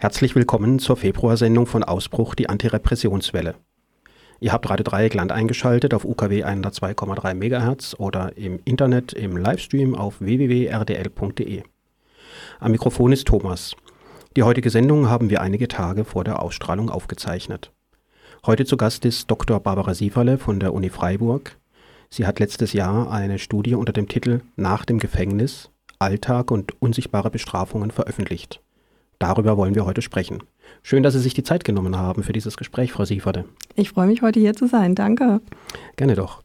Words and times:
Herzlich 0.00 0.36
willkommen 0.36 0.78
zur 0.78 0.96
Februarsendung 0.96 1.66
von 1.66 1.82
Ausbruch 1.82 2.36
die 2.36 2.48
Antirepressionswelle. 2.48 3.56
Ihr 4.38 4.52
habt 4.52 4.70
Radio 4.70 4.84
Dreieckland 4.84 5.32
eingeschaltet 5.32 5.92
auf 5.92 6.04
UKW 6.04 6.44
102,3 6.44 7.34
MHz 7.34 7.96
oder 7.98 8.36
im 8.36 8.60
Internet 8.64 9.12
im 9.12 9.36
Livestream 9.36 9.96
auf 9.96 10.20
www.rdl.de. 10.20 11.64
Am 12.60 12.70
Mikrofon 12.70 13.10
ist 13.10 13.26
Thomas. 13.26 13.74
Die 14.36 14.44
heutige 14.44 14.70
Sendung 14.70 15.08
haben 15.08 15.30
wir 15.30 15.40
einige 15.40 15.66
Tage 15.66 16.04
vor 16.04 16.22
der 16.22 16.42
Ausstrahlung 16.42 16.90
aufgezeichnet. 16.90 17.72
Heute 18.46 18.66
zu 18.66 18.76
Gast 18.76 19.04
ist 19.04 19.28
Dr. 19.28 19.58
Barbara 19.58 19.94
Sieferle 19.94 20.38
von 20.38 20.60
der 20.60 20.74
Uni 20.74 20.90
Freiburg. 20.90 21.58
Sie 22.08 22.24
hat 22.24 22.38
letztes 22.38 22.72
Jahr 22.72 23.10
eine 23.10 23.40
Studie 23.40 23.74
unter 23.74 23.92
dem 23.92 24.06
Titel 24.06 24.42
Nach 24.54 24.84
dem 24.84 25.00
Gefängnis, 25.00 25.70
Alltag 25.98 26.52
und 26.52 26.80
unsichtbare 26.80 27.30
Bestrafungen 27.30 27.90
veröffentlicht. 27.90 28.62
Darüber 29.18 29.56
wollen 29.56 29.74
wir 29.74 29.84
heute 29.84 30.00
sprechen. 30.00 30.42
Schön, 30.82 31.02
dass 31.02 31.14
Sie 31.14 31.20
sich 31.20 31.34
die 31.34 31.42
Zeit 31.42 31.64
genommen 31.64 31.96
haben 31.96 32.22
für 32.22 32.32
dieses 32.32 32.56
Gespräch, 32.56 32.92
Frau 32.92 33.04
Sieferde. 33.04 33.44
Ich 33.74 33.90
freue 33.90 34.06
mich, 34.06 34.22
heute 34.22 34.38
hier 34.38 34.54
zu 34.54 34.68
sein. 34.68 34.94
Danke. 34.94 35.40
Gerne 35.96 36.14
doch. 36.14 36.42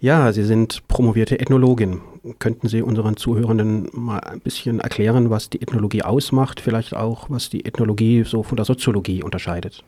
Ja, 0.00 0.32
Sie 0.32 0.44
sind 0.44 0.86
promovierte 0.86 1.40
Ethnologin. 1.40 2.00
Könnten 2.38 2.68
Sie 2.68 2.80
unseren 2.80 3.16
Zuhörenden 3.16 3.88
mal 3.92 4.20
ein 4.20 4.40
bisschen 4.40 4.78
erklären, 4.78 5.30
was 5.30 5.50
die 5.50 5.60
Ethnologie 5.60 6.02
ausmacht, 6.02 6.60
vielleicht 6.60 6.94
auch, 6.94 7.28
was 7.28 7.50
die 7.50 7.64
Ethnologie 7.64 8.22
so 8.24 8.44
von 8.44 8.56
der 8.56 8.64
Soziologie 8.64 9.24
unterscheidet? 9.24 9.82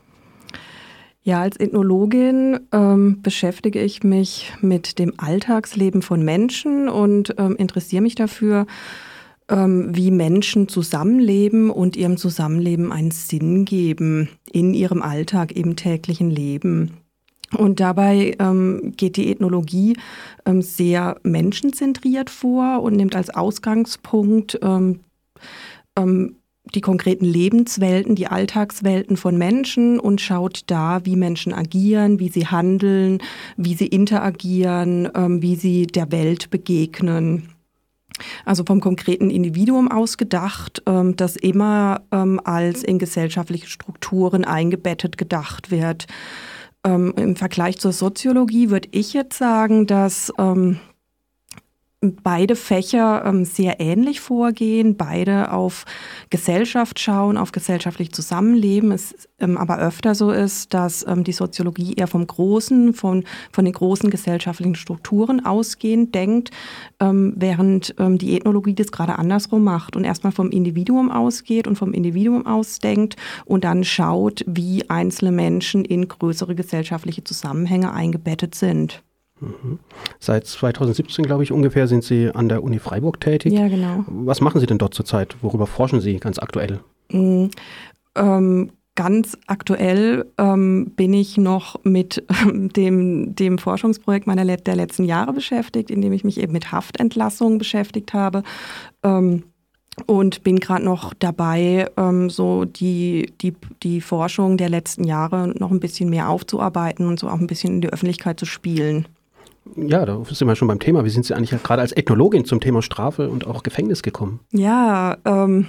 Ja, 1.23 1.41
als 1.41 1.57
Ethnologin 1.57 2.59
ähm, 2.71 3.21
beschäftige 3.23 3.81
ich 3.81 4.03
mich 4.03 4.53
mit 4.61 4.99
dem 4.99 5.13
Alltagsleben 5.17 6.03
von 6.03 6.23
Menschen 6.23 6.87
und 6.87 7.33
ähm, 7.39 7.55
interessiere 7.55 8.03
mich 8.03 8.13
dafür, 8.13 8.67
wie 9.47 10.09
Menschen 10.09 10.67
zusammenleben 10.67 11.69
und 11.69 11.95
ihrem 11.95 12.17
Zusammenleben 12.17 12.91
einen 12.91 13.11
Sinn 13.11 13.63
geben 13.63 14.29
in 14.51 14.73
ihrem 14.73 15.03
Alltag, 15.03 15.51
im 15.51 15.75
täglichen 15.75 16.31
Leben. 16.31 16.97
Und 17.55 17.79
dabei 17.79 18.35
ähm, 18.39 18.93
geht 18.97 19.17
die 19.17 19.29
Ethnologie 19.29 19.97
ähm, 20.45 20.61
sehr 20.61 21.17
menschenzentriert 21.23 22.29
vor 22.29 22.81
und 22.81 22.95
nimmt 22.95 23.15
als 23.15 23.29
Ausgangspunkt 23.29 24.59
ähm, 24.61 25.01
ähm, 25.97 26.37
die 26.73 26.81
konkreten 26.81 27.25
Lebenswelten, 27.25 28.15
die 28.15 28.27
Alltagswelten 28.27 29.17
von 29.17 29.37
Menschen 29.37 29.99
und 29.99 30.19
schaut 30.19 30.61
da, 30.67 31.05
wie 31.05 31.15
Menschen 31.15 31.53
agieren, 31.53 32.19
wie 32.19 32.29
sie 32.29 32.47
handeln, 32.47 33.19
wie 33.55 33.75
sie 33.75 33.87
interagieren, 33.87 35.09
ähm, 35.15 35.41
wie 35.41 35.55
sie 35.55 35.85
der 35.85 36.11
Welt 36.11 36.49
begegnen. 36.49 37.54
Also 38.45 38.63
vom 38.65 38.79
konkreten 38.79 39.29
Individuum 39.29 39.91
aus 39.91 40.17
gedacht, 40.17 40.81
ähm, 40.85 41.15
das 41.15 41.35
immer 41.35 42.01
ähm, 42.11 42.39
als 42.43 42.83
in 42.83 42.99
gesellschaftliche 42.99 43.67
Strukturen 43.67 44.45
eingebettet 44.45 45.17
gedacht 45.17 45.71
wird. 45.71 46.07
Ähm, 46.83 47.13
Im 47.17 47.35
Vergleich 47.35 47.79
zur 47.79 47.91
Soziologie 47.91 48.69
würde 48.69 48.89
ich 48.91 49.13
jetzt 49.13 49.37
sagen, 49.37 49.87
dass 49.87 50.31
beide 52.13 52.55
Fächer 52.55 53.23
ähm, 53.25 53.45
sehr 53.45 53.79
ähnlich 53.79 54.21
vorgehen, 54.21 54.97
beide 54.97 55.51
auf 55.51 55.85
Gesellschaft 56.29 56.99
schauen, 56.99 57.37
auf 57.37 57.51
gesellschaftlich 57.51 58.11
Zusammenleben. 58.11 58.91
Es 58.91 59.15
ähm, 59.39 59.57
aber 59.57 59.79
öfter 59.79 60.15
so 60.15 60.31
ist, 60.31 60.73
dass 60.73 61.05
ähm, 61.07 61.23
die 61.23 61.33
Soziologie 61.33 61.93
eher 61.95 62.07
vom 62.07 62.25
Großen, 62.25 62.93
von, 62.93 63.25
von 63.51 63.65
den 63.65 63.73
großen 63.73 64.09
gesellschaftlichen 64.09 64.75
Strukturen 64.75 65.45
ausgehend 65.45 66.15
denkt, 66.15 66.51
ähm, 66.99 67.33
während 67.35 67.95
ähm, 67.99 68.17
die 68.17 68.37
Ethnologie 68.37 68.75
das 68.75 68.91
gerade 68.91 69.19
andersrum 69.19 69.63
macht 69.63 69.95
und 69.95 70.05
erstmal 70.05 70.31
vom 70.31 70.51
Individuum 70.51 71.11
ausgeht 71.11 71.67
und 71.67 71.75
vom 71.75 71.93
Individuum 71.93 72.45
ausdenkt 72.45 73.17
und 73.45 73.63
dann 73.63 73.83
schaut, 73.83 74.43
wie 74.47 74.89
einzelne 74.89 75.31
Menschen 75.31 75.83
in 75.83 76.07
größere 76.07 76.55
gesellschaftliche 76.55 77.23
Zusammenhänge 77.23 77.91
eingebettet 77.91 78.55
sind. 78.55 79.03
Mhm. 79.39 79.79
Seit 80.19 80.47
2017, 80.47 81.25
glaube 81.25 81.43
ich, 81.43 81.51
ungefähr 81.51 81.87
sind 81.87 82.03
Sie 82.03 82.29
an 82.33 82.49
der 82.49 82.63
Uni 82.63 82.79
Freiburg 82.79 83.19
tätig. 83.19 83.53
Ja, 83.53 83.67
genau. 83.67 84.05
Was 84.07 84.41
machen 84.41 84.59
Sie 84.59 84.65
denn 84.65 84.77
dort 84.77 84.93
zurzeit? 84.93 85.35
Worüber 85.41 85.67
forschen 85.67 86.01
Sie 86.01 86.17
ganz 86.19 86.39
aktuell? 86.39 86.79
Mhm. 87.11 87.51
Ähm, 88.15 88.71
ganz 88.95 89.37
aktuell 89.47 90.25
ähm, 90.37 90.91
bin 90.95 91.13
ich 91.13 91.37
noch 91.37 91.83
mit 91.83 92.23
dem, 92.45 93.35
dem 93.35 93.57
Forschungsprojekt 93.57 94.25
meiner 94.25 94.45
der 94.45 94.75
letzten 94.75 95.03
Jahre 95.03 95.33
beschäftigt, 95.33 95.91
in 95.91 96.01
dem 96.01 96.13
ich 96.13 96.23
mich 96.23 96.39
eben 96.39 96.53
mit 96.53 96.71
Haftentlassungen 96.71 97.57
beschäftigt 97.57 98.13
habe. 98.13 98.43
Ähm, 99.03 99.43
und 100.07 100.43
bin 100.43 100.59
gerade 100.59 100.83
noch 100.83 101.13
dabei, 101.13 101.89
ähm, 101.95 102.29
so 102.29 102.65
die, 102.65 103.31
die, 103.41 103.53
die 103.81 104.01
Forschung 104.01 104.57
der 104.57 104.67
letzten 104.67 105.05
Jahre 105.05 105.53
noch 105.57 105.71
ein 105.71 105.79
bisschen 105.79 106.09
mehr 106.09 106.29
aufzuarbeiten 106.29 107.07
und 107.07 107.17
so 107.17 107.29
auch 107.29 107.39
ein 107.39 107.47
bisschen 107.47 107.75
in 107.75 107.81
die 107.81 107.93
Öffentlichkeit 107.93 108.37
zu 108.37 108.45
spielen. 108.45 109.07
Ja, 109.75 110.05
da 110.05 110.23
sind 110.25 110.47
wir 110.47 110.55
schon 110.55 110.67
beim 110.67 110.79
Thema. 110.79 111.05
Wie 111.05 111.09
sind 111.09 111.25
Sie 111.25 111.33
eigentlich 111.33 111.61
gerade 111.63 111.81
als 111.81 111.91
Ethnologin 111.91 112.45
zum 112.45 112.59
Thema 112.59 112.81
Strafe 112.81 113.29
und 113.29 113.47
auch 113.47 113.63
Gefängnis 113.63 114.03
gekommen? 114.03 114.39
Ja, 114.51 115.17
ähm, 115.25 115.67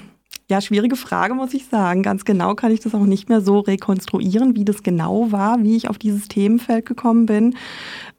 ja, 0.48 0.60
schwierige 0.60 0.96
Frage, 0.96 1.34
muss 1.34 1.54
ich 1.54 1.66
sagen. 1.66 2.02
Ganz 2.02 2.24
genau 2.24 2.54
kann 2.54 2.70
ich 2.70 2.80
das 2.80 2.94
auch 2.94 3.04
nicht 3.04 3.28
mehr 3.28 3.40
so 3.40 3.60
rekonstruieren, 3.60 4.54
wie 4.54 4.64
das 4.64 4.82
genau 4.82 5.32
war, 5.32 5.62
wie 5.62 5.76
ich 5.76 5.88
auf 5.88 5.98
dieses 5.98 6.28
Themenfeld 6.28 6.86
gekommen 6.86 7.26
bin. 7.26 7.56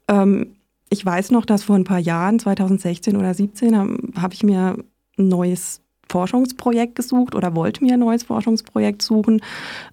Ähm, 0.08 0.54
ich 0.90 1.04
weiß 1.04 1.30
noch, 1.30 1.46
dass 1.46 1.64
vor 1.64 1.76
ein 1.76 1.84
paar 1.84 1.98
Jahren, 1.98 2.38
2016 2.38 3.16
oder 3.16 3.34
2017, 3.34 3.76
habe 3.76 3.98
hab 4.20 4.34
ich 4.34 4.42
mir 4.42 4.76
ein 5.18 5.28
neues 5.28 5.80
Forschungsprojekt 6.10 6.94
gesucht 6.94 7.34
oder 7.34 7.54
wollte 7.54 7.84
mir 7.84 7.94
ein 7.94 8.00
neues 8.00 8.24
Forschungsprojekt 8.24 9.02
suchen. 9.02 9.42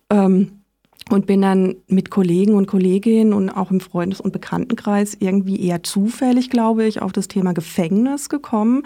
Ähm, 0.10 0.55
und 1.12 1.28
bin 1.28 1.42
dann 1.42 1.76
mit 1.88 2.10
Kollegen 2.10 2.56
und 2.56 2.66
Kolleginnen 2.66 3.34
und 3.34 3.50
auch 3.50 3.70
im 3.70 3.80
Freundes- 3.80 4.22
und 4.22 4.34
Bekanntenkreis 4.34 5.16
irgendwie 5.20 5.62
eher 5.62 5.84
zufällig, 5.84 6.50
glaube 6.50 6.86
ich, 6.86 7.02
auf 7.02 7.12
das 7.12 7.28
Thema 7.28 7.54
Gefängnis 7.54 8.28
gekommen, 8.28 8.84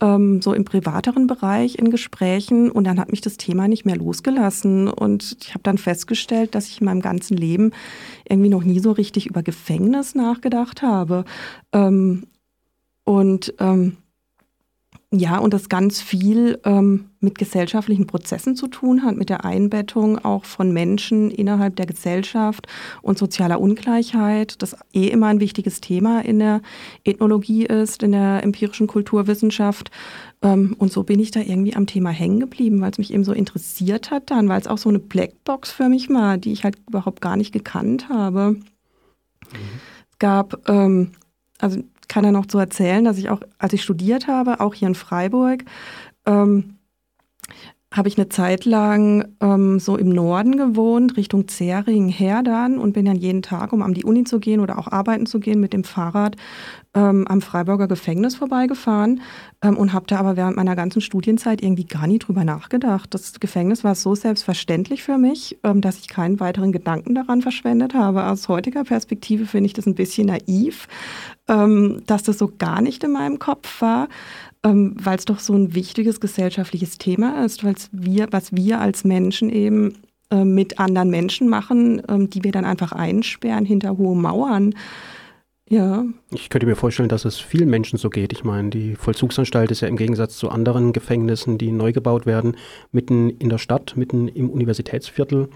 ähm, 0.00 0.42
so 0.42 0.54
im 0.54 0.64
privateren 0.64 1.28
Bereich 1.28 1.78
in 1.78 1.90
Gesprächen. 1.90 2.68
Und 2.70 2.84
dann 2.84 2.98
hat 2.98 3.12
mich 3.12 3.20
das 3.20 3.36
Thema 3.36 3.68
nicht 3.68 3.84
mehr 3.84 3.96
losgelassen. 3.96 4.88
Und 4.88 5.36
ich 5.40 5.50
habe 5.50 5.62
dann 5.62 5.78
festgestellt, 5.78 6.56
dass 6.56 6.66
ich 6.66 6.80
in 6.80 6.86
meinem 6.86 7.00
ganzen 7.00 7.36
Leben 7.36 7.70
irgendwie 8.28 8.50
noch 8.50 8.64
nie 8.64 8.80
so 8.80 8.90
richtig 8.90 9.26
über 9.26 9.44
Gefängnis 9.44 10.16
nachgedacht 10.16 10.82
habe. 10.82 11.24
Ähm, 11.72 12.24
und 13.04 13.54
ähm, 13.60 13.98
ja, 15.14 15.36
und 15.36 15.52
das 15.52 15.68
ganz 15.68 16.00
viel 16.00 16.58
ähm, 16.64 17.10
mit 17.20 17.36
gesellschaftlichen 17.36 18.06
Prozessen 18.06 18.56
zu 18.56 18.66
tun 18.66 19.04
hat, 19.04 19.14
mit 19.14 19.28
der 19.28 19.44
Einbettung 19.44 20.18
auch 20.24 20.46
von 20.46 20.72
Menschen 20.72 21.30
innerhalb 21.30 21.76
der 21.76 21.84
Gesellschaft 21.84 22.66
und 23.02 23.18
sozialer 23.18 23.60
Ungleichheit, 23.60 24.62
das 24.62 24.74
eh 24.94 25.08
immer 25.08 25.26
ein 25.26 25.38
wichtiges 25.38 25.82
Thema 25.82 26.24
in 26.24 26.38
der 26.38 26.62
Ethnologie 27.04 27.66
ist, 27.66 28.02
in 28.02 28.12
der 28.12 28.42
empirischen 28.42 28.86
Kulturwissenschaft. 28.86 29.90
Ähm, 30.40 30.74
und 30.78 30.90
so 30.90 31.02
bin 31.02 31.20
ich 31.20 31.30
da 31.30 31.40
irgendwie 31.40 31.76
am 31.76 31.86
Thema 31.86 32.08
hängen 32.08 32.40
geblieben, 32.40 32.80
weil 32.80 32.92
es 32.92 32.98
mich 32.98 33.12
eben 33.12 33.24
so 33.24 33.34
interessiert 33.34 34.10
hat 34.10 34.30
dann, 34.30 34.48
weil 34.48 34.62
es 34.62 34.66
auch 34.66 34.78
so 34.78 34.88
eine 34.88 34.98
Blackbox 34.98 35.70
für 35.70 35.90
mich 35.90 36.08
war, 36.08 36.38
die 36.38 36.52
ich 36.52 36.64
halt 36.64 36.78
überhaupt 36.88 37.20
gar 37.20 37.36
nicht 37.36 37.52
gekannt 37.52 38.08
habe. 38.08 38.52
Mhm. 38.52 38.62
Es 40.10 40.18
gab, 40.18 40.66
ähm, 40.70 41.10
also 41.58 41.82
kann 42.08 42.24
er 42.24 42.32
noch 42.32 42.46
zu 42.46 42.58
erzählen, 42.58 43.04
dass 43.04 43.18
ich 43.18 43.30
auch, 43.30 43.40
als 43.58 43.72
ich 43.72 43.82
studiert 43.82 44.26
habe, 44.26 44.60
auch 44.60 44.74
hier 44.74 44.88
in 44.88 44.94
Freiburg, 44.94 45.64
ähm, 46.26 46.78
habe 47.92 48.08
ich 48.08 48.16
eine 48.16 48.28
Zeit 48.28 48.64
lang 48.64 49.34
ähm, 49.40 49.78
so 49.78 49.96
im 49.96 50.08
Norden 50.08 50.56
gewohnt, 50.56 51.16
Richtung 51.16 51.46
Zering 51.48 52.08
her 52.08 52.42
dann 52.42 52.78
und 52.78 52.92
bin 52.92 53.04
dann 53.04 53.16
jeden 53.16 53.42
Tag, 53.42 53.72
um 53.72 53.82
an 53.82 53.94
die 53.94 54.04
Uni 54.04 54.24
zu 54.24 54.40
gehen 54.40 54.60
oder 54.60 54.78
auch 54.78 54.88
arbeiten 54.88 55.26
zu 55.26 55.40
gehen, 55.40 55.60
mit 55.60 55.72
dem 55.72 55.84
Fahrrad 55.84 56.36
ähm, 56.94 57.26
am 57.26 57.40
Freiburger 57.40 57.88
Gefängnis 57.88 58.36
vorbeigefahren 58.36 59.22
ähm, 59.62 59.76
und 59.76 59.92
habe 59.92 60.06
da 60.06 60.18
aber 60.18 60.36
während 60.36 60.56
meiner 60.56 60.76
ganzen 60.76 61.00
Studienzeit 61.00 61.62
irgendwie 61.62 61.84
gar 61.84 62.06
nie 62.06 62.18
drüber 62.18 62.44
nachgedacht. 62.44 63.14
Das 63.14 63.40
Gefängnis 63.40 63.82
war 63.82 63.94
so 63.94 64.14
selbstverständlich 64.14 65.02
für 65.02 65.18
mich, 65.18 65.58
ähm, 65.64 65.80
dass 65.80 65.98
ich 65.98 66.08
keinen 66.08 66.40
weiteren 66.40 66.72
Gedanken 66.72 67.14
daran 67.14 67.42
verschwendet 67.42 67.94
habe. 67.94 68.26
Aus 68.26 68.48
heutiger 68.48 68.84
Perspektive 68.84 69.46
finde 69.46 69.66
ich 69.66 69.72
das 69.72 69.86
ein 69.86 69.94
bisschen 69.94 70.26
naiv, 70.26 70.86
ähm, 71.48 72.02
dass 72.06 72.22
das 72.22 72.38
so 72.38 72.52
gar 72.58 72.82
nicht 72.82 73.02
in 73.04 73.12
meinem 73.12 73.38
Kopf 73.38 73.80
war 73.80 74.08
ähm, 74.64 74.94
weil 74.96 75.18
es 75.18 75.24
doch 75.24 75.40
so 75.40 75.54
ein 75.54 75.74
wichtiges 75.74 76.20
gesellschaftliches 76.20 76.98
Thema 76.98 77.44
ist, 77.44 77.64
wir, 77.90 78.28
was 78.30 78.52
wir 78.54 78.80
als 78.80 79.02
Menschen 79.02 79.50
eben 79.50 79.94
äh, 80.30 80.44
mit 80.44 80.78
anderen 80.78 81.10
Menschen 81.10 81.48
machen, 81.48 82.02
ähm, 82.08 82.30
die 82.30 82.44
wir 82.44 82.52
dann 82.52 82.64
einfach 82.64 82.92
einsperren 82.92 83.64
hinter 83.64 83.98
hohe 83.98 84.16
Mauern. 84.16 84.74
Ja. 85.68 86.04
Ich 86.30 86.50
könnte 86.50 86.66
mir 86.66 86.76
vorstellen, 86.76 87.08
dass 87.08 87.24
es 87.24 87.38
vielen 87.38 87.70
Menschen 87.70 87.98
so 87.98 88.10
geht. 88.10 88.32
Ich 88.32 88.44
meine, 88.44 88.70
die 88.70 88.94
Vollzugsanstalt 88.94 89.70
ist 89.70 89.80
ja 89.80 89.88
im 89.88 89.96
Gegensatz 89.96 90.36
zu 90.36 90.50
anderen 90.50 90.92
Gefängnissen, 90.92 91.56
die 91.56 91.70
neu 91.70 91.92
gebaut 91.92 92.26
werden, 92.26 92.56
mitten 92.90 93.30
in 93.30 93.48
der 93.48 93.58
Stadt, 93.58 93.96
mitten 93.96 94.28
im 94.28 94.50
Universitätsviertel. 94.50 95.48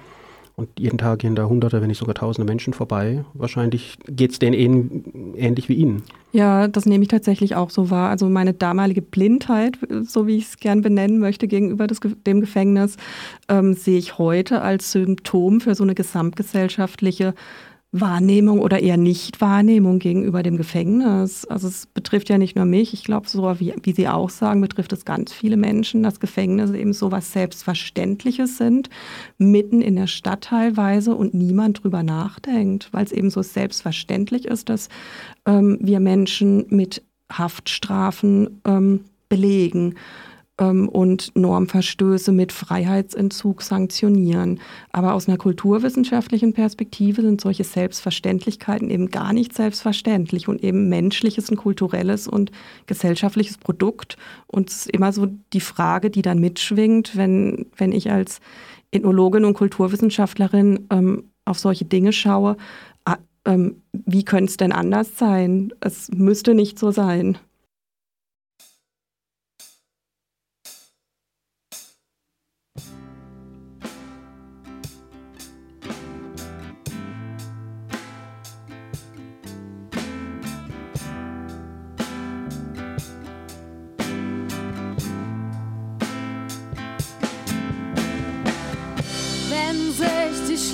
Und 0.58 0.70
jeden 0.78 0.96
Tag 0.96 1.18
gehen 1.18 1.36
da 1.36 1.44
hunderte, 1.44 1.82
wenn 1.82 1.88
nicht 1.88 1.98
sogar 1.98 2.14
tausende 2.14 2.50
Menschen 2.50 2.72
vorbei. 2.72 3.26
Wahrscheinlich 3.34 3.98
geht 4.06 4.30
es 4.30 4.38
denen 4.38 5.34
ähnlich 5.36 5.68
wie 5.68 5.74
Ihnen. 5.74 6.02
Ja, 6.32 6.66
das 6.66 6.86
nehme 6.86 7.02
ich 7.02 7.08
tatsächlich 7.08 7.54
auch 7.56 7.68
so 7.68 7.90
wahr. 7.90 8.08
Also 8.08 8.30
meine 8.30 8.54
damalige 8.54 9.02
Blindheit, 9.02 9.78
so 10.04 10.26
wie 10.26 10.38
ich 10.38 10.44
es 10.44 10.56
gern 10.56 10.80
benennen 10.80 11.18
möchte, 11.18 11.46
gegenüber 11.46 11.86
des, 11.86 12.00
dem 12.26 12.40
Gefängnis, 12.40 12.96
ähm, 13.50 13.74
sehe 13.74 13.98
ich 13.98 14.16
heute 14.16 14.62
als 14.62 14.92
Symptom 14.92 15.60
für 15.60 15.74
so 15.74 15.84
eine 15.84 15.94
gesamtgesellschaftliche 15.94 17.34
Wahrnehmung 18.00 18.60
oder 18.60 18.80
eher 18.80 18.96
Nicht-Wahrnehmung 18.96 19.98
gegenüber 19.98 20.42
dem 20.42 20.56
Gefängnis. 20.56 21.44
Also 21.44 21.68
es 21.68 21.86
betrifft 21.86 22.28
ja 22.28 22.38
nicht 22.38 22.56
nur 22.56 22.64
mich, 22.64 22.92
ich 22.92 23.04
glaube, 23.04 23.28
so 23.28 23.42
wie, 23.60 23.74
wie 23.82 23.92
Sie 23.92 24.08
auch 24.08 24.30
sagen, 24.30 24.60
betrifft 24.60 24.92
es 24.92 25.04
ganz 25.04 25.32
viele 25.32 25.56
Menschen, 25.56 26.02
dass 26.02 26.20
Gefängnisse 26.20 26.76
eben 26.78 26.92
so 26.92 27.12
was 27.12 27.32
Selbstverständliches 27.32 28.58
sind, 28.58 28.90
mitten 29.38 29.82
in 29.82 29.96
der 29.96 30.06
Stadt 30.06 30.42
teilweise 30.42 31.14
und 31.14 31.34
niemand 31.34 31.82
drüber 31.82 32.02
nachdenkt, 32.02 32.88
weil 32.92 33.04
es 33.04 33.12
eben 33.12 33.30
so 33.30 33.42
selbstverständlich 33.42 34.46
ist, 34.46 34.68
dass 34.68 34.88
ähm, 35.46 35.78
wir 35.80 36.00
Menschen 36.00 36.66
mit 36.68 37.02
Haftstrafen 37.32 38.60
ähm, 38.64 39.00
belegen 39.28 39.94
ähm, 40.58 40.88
und 40.88 41.34
Normverstöße 41.34 42.32
mit 42.32 42.52
Freiheitsentzug 42.52 43.62
sanktionieren. 43.62 44.60
Aber 44.92 45.14
aus 45.14 45.28
einer 45.28 45.38
kulturwissenschaftlichen 45.38 46.52
Perspektive 46.52 47.22
sind 47.22 47.40
solche 47.40 47.64
Selbstverständlichkeiten 47.64 48.90
eben 48.90 49.10
gar 49.10 49.32
nicht 49.32 49.54
selbstverständlich 49.54 50.48
und 50.48 50.62
eben 50.62 50.88
menschliches 50.88 51.50
und 51.50 51.56
kulturelles 51.56 52.26
und 52.28 52.50
gesellschaftliches 52.86 53.58
Produkt. 53.58 54.16
Und 54.46 54.70
es 54.70 54.86
ist 54.86 54.90
immer 54.90 55.12
so 55.12 55.26
die 55.52 55.60
Frage, 55.60 56.10
die 56.10 56.22
dann 56.22 56.38
mitschwingt, 56.38 57.16
wenn, 57.16 57.66
wenn 57.76 57.92
ich 57.92 58.10
als 58.10 58.40
Ethnologin 58.90 59.44
und 59.44 59.54
Kulturwissenschaftlerin 59.54 60.86
ähm, 60.90 61.24
auf 61.44 61.58
solche 61.58 61.84
Dinge 61.84 62.12
schaue, 62.12 62.56
ah, 63.04 63.18
ähm, 63.44 63.82
wie 63.92 64.24
könnte 64.24 64.50
es 64.50 64.56
denn 64.56 64.72
anders 64.72 65.18
sein? 65.18 65.72
Es 65.80 66.10
müsste 66.12 66.54
nicht 66.54 66.78
so 66.78 66.90
sein. 66.90 67.38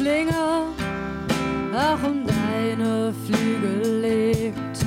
Schlinge 0.02 0.66
auch 1.72 2.02
um 2.02 2.26
deine 2.26 3.14
Flügel 3.24 4.00
legt 4.00 4.84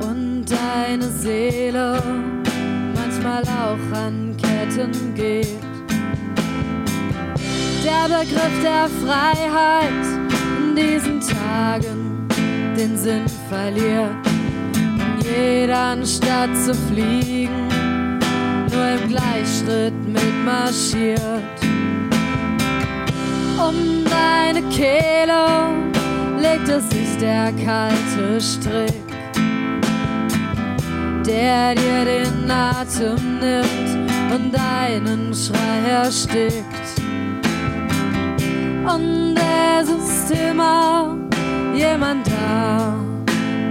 und 0.00 0.44
deine 0.44 1.08
Seele 1.10 2.00
manchmal 2.94 3.42
auch 3.42 3.98
an 3.98 4.36
Ketten 4.36 5.12
geht. 5.16 5.58
Der 7.84 8.16
Begriff 8.16 8.62
der 8.62 8.88
Freiheit 9.04 10.06
in 10.58 10.76
diesen 10.76 11.20
Tagen 11.20 12.28
den 12.78 12.96
Sinn 12.96 13.26
verliert, 13.48 14.24
in 14.76 15.26
jeder 15.34 16.06
Stadt 16.06 16.56
zu 16.64 16.72
fliegen, 16.72 17.68
nur 18.70 18.86
im 18.86 19.08
Gleichschritt 19.08 19.94
mitmarschiert 20.06 21.65
um 23.58 24.04
deine 24.04 24.62
Kehle 24.68 25.46
legte 26.38 26.80
sich 26.80 27.16
der 27.18 27.52
kalte 27.64 28.40
Strick, 28.40 28.92
der 31.26 31.74
dir 31.74 32.04
den 32.04 32.50
Atem 32.50 33.38
nimmt 33.40 34.34
und 34.34 34.52
deinen 34.52 35.34
Schrei 35.34 35.90
erstickt. 35.90 37.00
Und 38.84 39.36
es 39.80 39.88
ist 39.88 40.30
immer 40.30 41.16
jemand 41.74 42.26
da, 42.26 42.94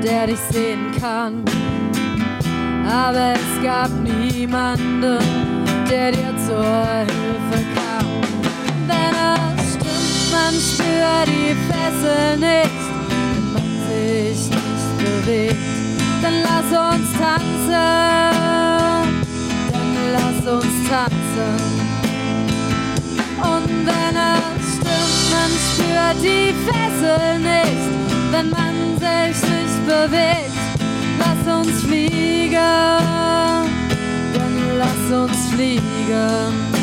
der 0.03 0.27
dich 0.27 0.39
sehen 0.51 0.91
kann. 0.99 1.43
Aber 2.87 3.33
es 3.33 3.63
gab 3.63 3.89
niemanden, 4.03 5.19
der 5.89 6.11
dir 6.11 6.33
zur 6.45 6.63
Hilfe 6.63 7.65
kam. 7.75 7.84
Man 10.55 10.63
spürt 10.63 11.27
die 11.27 11.53
Fessel 11.67 12.37
nicht, 12.37 12.81
wenn 13.19 13.51
man 13.51 13.69
sich 13.89 14.47
nicht 14.47 14.87
bewegt. 14.97 15.57
Dann 16.21 16.35
lass 16.43 16.69
uns 16.71 17.11
tanzen, 17.19 17.71
dann 19.73 19.91
lass 20.13 20.53
uns 20.53 20.75
tanzen. 20.89 21.55
Und 23.37 23.85
wenn 23.85 24.15
es 24.15 24.65
stimmt, 24.75 25.23
man 25.35 25.51
spürt 25.67 26.23
die 26.23 26.53
Fessel 26.65 27.39
nicht, 27.39 27.85
wenn 28.31 28.49
man 28.49 28.75
sich 28.97 29.37
nicht 29.49 29.85
bewegt. 29.85 30.55
Lass 31.19 31.53
uns 31.53 31.81
fliegen, 31.83 32.53
dann 34.33 34.77
lass 34.77 35.19
uns 35.19 35.49
fliegen. 35.53 36.74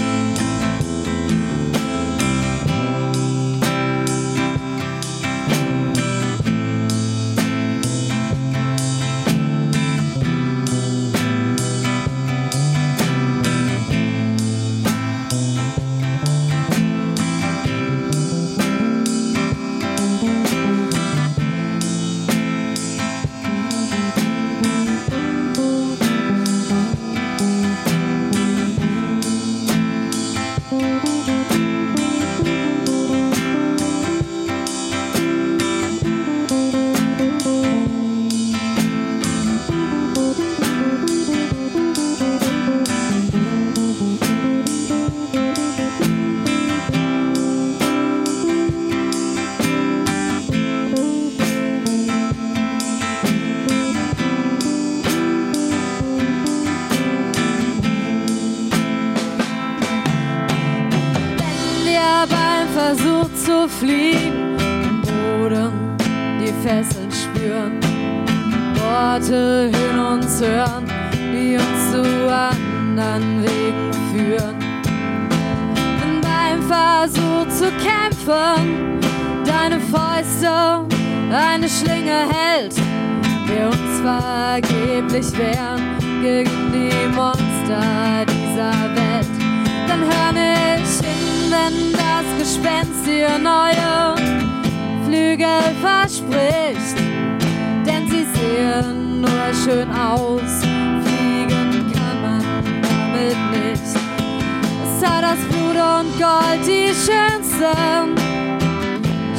schön 99.54 99.90
aus. 99.90 100.62
Fliegen 101.04 101.92
kann 101.92 102.22
man 102.22 102.42
damit 102.82 103.36
nicht. 103.52 103.82
Es 103.84 105.08
hat 105.08 105.22
das 105.22 105.38
Blut 105.48 105.76
und 105.76 106.18
Gold 106.18 106.66
die 106.66 106.88
schönsten 106.88 108.16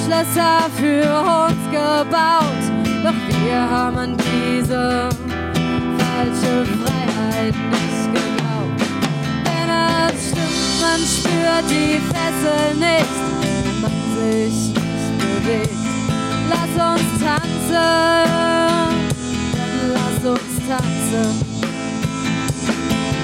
Schlösser 0.04 0.70
für 0.78 1.08
uns 1.46 1.62
gebaut. 1.72 2.64
Doch 3.04 3.20
wir 3.28 3.70
haben 3.70 4.18
diese 4.18 5.10
falsche 5.98 6.66
Freiheit 6.82 7.56
nicht 7.72 8.06
geglaubt. 8.14 8.82
Denn 9.46 9.70
es 10.10 10.30
stimmt, 10.30 10.82
man 10.82 11.00
spürt 11.00 11.70
die 11.70 12.00
Fessel 12.12 12.76
nicht, 12.76 13.16
wenn 13.64 13.82
man 13.82 13.92
sich 14.18 14.74
nicht 14.74 15.18
bewegt. 15.20 15.84
Lass 16.50 16.74
uns 16.94 17.24
tanzen 17.24 18.63
tanzen. 20.68 21.30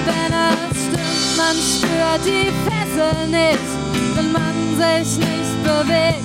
Wenn 0.05 0.33
es 0.33 0.77
stimmt, 0.85 1.37
man 1.37 1.55
spürt 1.55 2.23
die 2.25 2.51
Fessel 2.65 3.27
nicht, 3.27 3.69
wenn 4.15 4.31
man 4.31 4.55
sich 4.77 5.17
nicht 5.17 5.63
bewegt. 5.63 6.23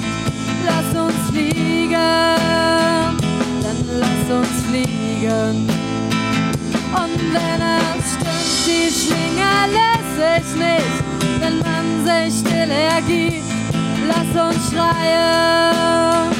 Lass 0.66 1.02
uns 1.02 1.30
fliegen, 1.30 1.92
dann 3.62 3.78
lass 4.00 4.38
uns 4.38 4.62
fliegen. 4.68 5.68
Und 6.92 7.18
wenn 7.34 7.62
es 7.62 8.06
stimmt, 8.14 8.54
die 8.66 8.88
Schlinge 8.90 9.52
lässt 9.76 10.14
sich 10.16 10.56
nicht, 10.56 10.96
wenn 11.40 11.58
man 11.58 11.84
sich 12.04 12.40
still 12.40 12.70
ergibt. 12.70 13.44
Lass 14.08 14.46
uns 14.46 14.70
schreien, 14.70 16.30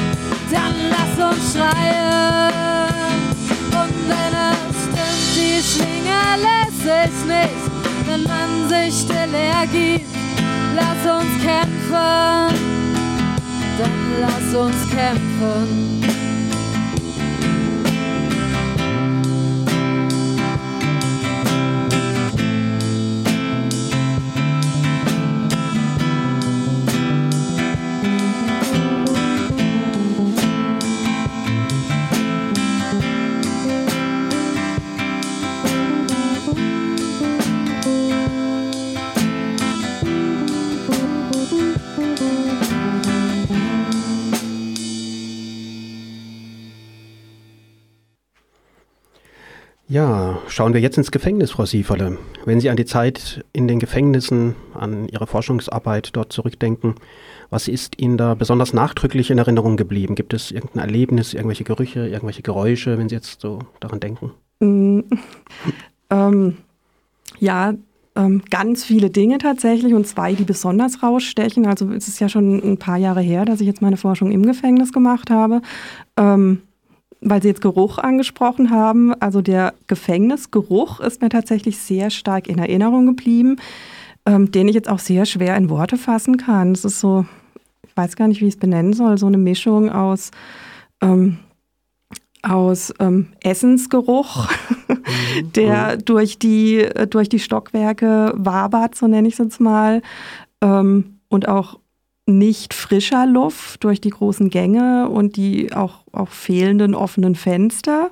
dann 0.51 0.75
lass 0.89 1.33
uns 1.33 1.53
schreien. 1.53 2.64
Die 5.55 5.63
Schlinge 5.63 6.21
lässt 6.41 6.79
sich 6.79 7.25
nicht, 7.25 8.07
wenn 8.07 8.23
man 8.23 8.69
sich 8.69 9.01
still 9.01 9.33
ergibt. 9.33 10.05
Lass 10.75 11.17
uns 11.17 11.43
kämpfen, 11.43 12.55
dann 13.77 14.21
lass 14.21 14.55
uns 14.55 14.89
kämpfen. 14.89 15.94
Schauen 50.55 50.73
wir 50.73 50.79
jetzt 50.79 50.97
ins 50.97 51.11
Gefängnis, 51.11 51.51
Frau 51.51 51.65
Sieferle. 51.65 52.17
Wenn 52.45 52.61
Sie 52.61 52.69
an 52.69 52.77
die 52.77 52.85
Zeit 52.85 53.43
in 53.51 53.67
den 53.67 53.77
Gefängnissen, 53.77 54.55
an 54.73 55.09
Ihre 55.09 55.27
Forschungsarbeit 55.27 56.11
dort 56.13 56.31
zurückdenken, 56.31 56.95
was 57.49 57.67
ist 57.67 57.99
Ihnen 57.99 58.17
da 58.17 58.35
besonders 58.35 58.71
nachdrücklich 58.71 59.31
in 59.31 59.37
Erinnerung 59.37 59.75
geblieben? 59.75 60.15
Gibt 60.15 60.33
es 60.33 60.51
irgendein 60.51 60.79
Erlebnis, 60.79 61.33
irgendwelche 61.33 61.65
Gerüche, 61.65 62.07
irgendwelche 62.07 62.41
Geräusche, 62.41 62.97
wenn 62.97 63.09
Sie 63.09 63.15
jetzt 63.15 63.41
so 63.41 63.59
daran 63.81 63.99
denken? 63.99 64.31
Mm, 64.61 65.01
ähm, 66.09 66.57
ja, 67.39 67.73
ähm, 68.15 68.41
ganz 68.49 68.85
viele 68.85 69.09
Dinge 69.09 69.39
tatsächlich 69.39 69.93
und 69.93 70.07
zwei, 70.07 70.35
die 70.35 70.45
besonders 70.45 71.03
rausstechen. 71.03 71.65
Also 71.67 71.91
es 71.91 72.07
ist 72.07 72.21
ja 72.21 72.29
schon 72.29 72.63
ein 72.63 72.77
paar 72.77 72.97
Jahre 72.97 73.19
her, 73.19 73.43
dass 73.43 73.59
ich 73.59 73.67
jetzt 73.67 73.81
meine 73.81 73.97
Forschung 73.97 74.31
im 74.31 74.45
Gefängnis 74.45 74.93
gemacht 74.93 75.29
habe. 75.29 75.61
Ähm, 76.15 76.61
weil 77.25 77.41
Sie 77.41 77.47
jetzt 77.47 77.61
Geruch 77.61 77.97
angesprochen 77.97 78.69
haben, 78.69 79.13
also 79.19 79.41
der 79.41 79.73
Gefängnisgeruch 79.87 80.99
ist 80.99 81.21
mir 81.21 81.29
tatsächlich 81.29 81.79
sehr 81.79 82.11
stark 82.11 82.47
in 82.47 82.59
Erinnerung 82.59 83.07
geblieben, 83.07 83.57
ähm, 84.27 84.51
den 84.51 84.67
ich 84.67 84.75
jetzt 84.75 84.89
auch 84.89 84.99
sehr 84.99 85.25
schwer 85.25 85.57
in 85.57 85.69
Worte 85.69 85.97
fassen 85.97 86.37
kann. 86.37 86.71
Es 86.71 86.85
ist 86.85 86.99
so, 86.99 87.25
ich 87.85 87.97
weiß 87.97 88.15
gar 88.15 88.27
nicht, 88.27 88.41
wie 88.41 88.47
ich 88.47 88.53
es 88.53 88.59
benennen 88.59 88.93
soll, 88.93 89.17
so 89.17 89.25
eine 89.25 89.39
Mischung 89.39 89.89
aus, 89.91 90.29
ähm, 91.01 91.39
aus 92.43 92.93
ähm, 92.99 93.29
Essensgeruch, 93.43 94.47
mhm. 94.87 95.51
der 95.55 95.95
mhm. 95.95 96.05
durch, 96.05 96.37
die, 96.37 96.87
durch 97.09 97.27
die 97.27 97.39
Stockwerke 97.39 98.33
wabert, 98.35 98.93
so 98.93 99.07
nenne 99.07 99.27
ich 99.27 99.33
es 99.33 99.39
jetzt 99.39 99.59
mal, 99.59 100.03
ähm, 100.61 101.17
und 101.27 101.47
auch 101.47 101.79
nicht 102.25 102.73
frischer 102.73 103.25
Luft 103.25 103.83
durch 103.83 104.01
die 104.01 104.09
großen 104.09 104.49
Gänge 104.49 105.09
und 105.09 105.35
die 105.35 105.73
auch, 105.73 106.03
auch 106.11 106.29
fehlenden 106.29 106.95
offenen 106.95 107.35
Fenster. 107.35 108.11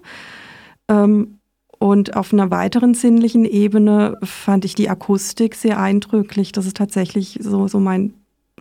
Ähm, 0.88 1.40
und 1.80 2.16
auf 2.16 2.32
einer 2.32 2.50
weiteren 2.50 2.94
sinnlichen 2.94 3.44
Ebene 3.44 4.18
fand 4.24 4.64
ich 4.64 4.76
die 4.76 4.90
Akustik 4.90 5.56
sehr 5.56 5.80
eindrücklich. 5.80 6.52
Das 6.54 6.66
ist 6.66 6.78
tatsächlich 6.78 7.40
so, 7.42 7.68
so 7.68 7.80
mein 7.80 8.14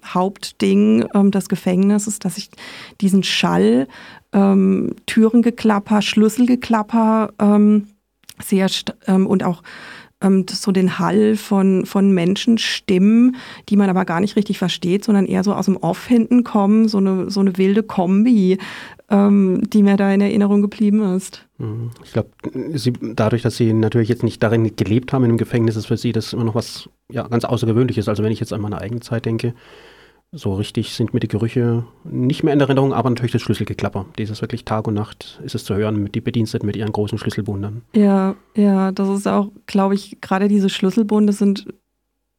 Hauptding 0.04 1.06
ähm, 1.14 1.30
des 1.30 1.49
Gefängnisses, 1.49 2.18
dass 2.18 2.37
ich 2.37 2.50
diesen 3.00 3.23
Schall, 3.23 3.87
ähm, 4.32 4.97
Türengeklapper, 5.06 6.02
Schlüsselgeklapper 6.02 7.32
ähm, 7.38 7.88
sehr 8.42 8.68
ähm, 9.06 9.26
und 9.26 9.44
auch 9.44 9.62
ähm, 10.23 10.47
so 10.49 10.73
den 10.73 10.99
Hall 10.99 11.37
von, 11.37 11.87
von 11.87 12.12
Menschenstimmen, 12.12 13.37
die 13.69 13.76
man 13.76 13.91
aber 13.91 14.05
gar 14.05 14.21
nicht 14.21 14.37
richtig 14.37 14.59
versteht, 14.59 15.05
sondern 15.05 15.26
eher 15.26 15.45
so 15.45 15.55
aus 15.55 15.67
dem 15.67 15.76
Off 15.76 16.07
hinten 16.07 16.45
kommen, 16.45 16.88
so 16.88 16.99
eine, 16.99 17.31
so 17.31 17.41
eine 17.41 17.59
wilde 17.59 17.83
Kombi, 17.83 18.59
ähm, 19.11 19.62
die 19.69 19.83
mir 19.83 19.97
da 19.97 20.12
in 20.12 20.21
Erinnerung 20.21 20.62
geblieben 20.62 21.02
ist. 21.14 21.47
Mhm. 21.59 21.91
Ich 22.05 22.12
glaube, 22.12 22.31
dadurch, 23.14 23.43
dass 23.43 23.57
Sie 23.57 23.73
natürlich 23.73 24.09
jetzt 24.09 24.23
nicht 24.23 24.43
darin 24.43 24.75
gelebt 24.76 25.12
haben 25.12 25.25
in 25.25 25.31
einem 25.31 25.38
Gefängnis, 25.38 25.76
ist 25.76 25.87
für 25.87 25.97
Sie 25.97 26.12
das 26.12 26.33
immer 26.33 26.45
noch 26.45 26.55
was 26.55 26.88
ja, 27.11 27.26
ganz 27.29 27.45
Außergewöhnliches. 27.45 28.09
Also 28.09 28.23
wenn 28.23 28.33
ich 28.33 28.41
jetzt 28.41 28.52
an 28.52 28.61
meine 28.61 28.81
eigene 28.81 29.00
Zeit 29.00 29.26
denke, 29.26 29.55
so 30.33 30.55
richtig 30.55 30.95
sind 30.95 31.12
mir 31.12 31.21
die 31.21 31.29
Gerüche 31.29 31.85
nicht 32.05 32.43
mehr 32.43 32.55
in 32.55 32.61
Erinnerung, 32.61 32.95
aber 32.95 33.11
natürlich 33.11 33.33
das 33.33 33.43
Schlüsselgeklapper. 33.43 34.07
Dieses 34.17 34.41
wirklich 34.41 34.65
Tag 34.65 34.89
und 34.89 34.95
Nacht 34.95 35.39
ist 35.45 35.55
es 35.55 35.65
zu 35.65 35.75
hören 35.75 36.03
mit 36.03 36.15
die 36.15 36.23
Bediensteten 36.23 36.67
mit 36.67 36.75
ihren 36.75 36.91
großen 36.91 37.19
Schlüsselbundern. 37.19 37.83
Ja, 37.95 38.35
ja, 38.57 38.93
das 38.93 39.09
ist 39.11 39.29
auch, 39.29 39.51
glaube 39.67 39.95
ich, 39.95 40.23
gerade 40.23 40.49
diese 40.49 40.71
Schlüsselbunde 40.71 41.35
sind 41.35 41.67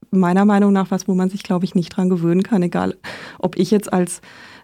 meiner 0.10 0.46
Meinung 0.46 0.74
nach 0.74 0.90
was, 0.90 1.08
wo 1.08 1.14
man 1.14 1.30
sich, 1.30 1.44
glaube 1.44 1.66
ich, 1.66 1.76
nicht 1.76 1.96
dran 1.96 2.10
gewöhnen 2.10 2.44
kann, 2.44 2.64
egal 2.64 2.98
ob 3.40 3.58
ich 3.58 3.70
jetzt 3.70 3.94
als 3.94 4.22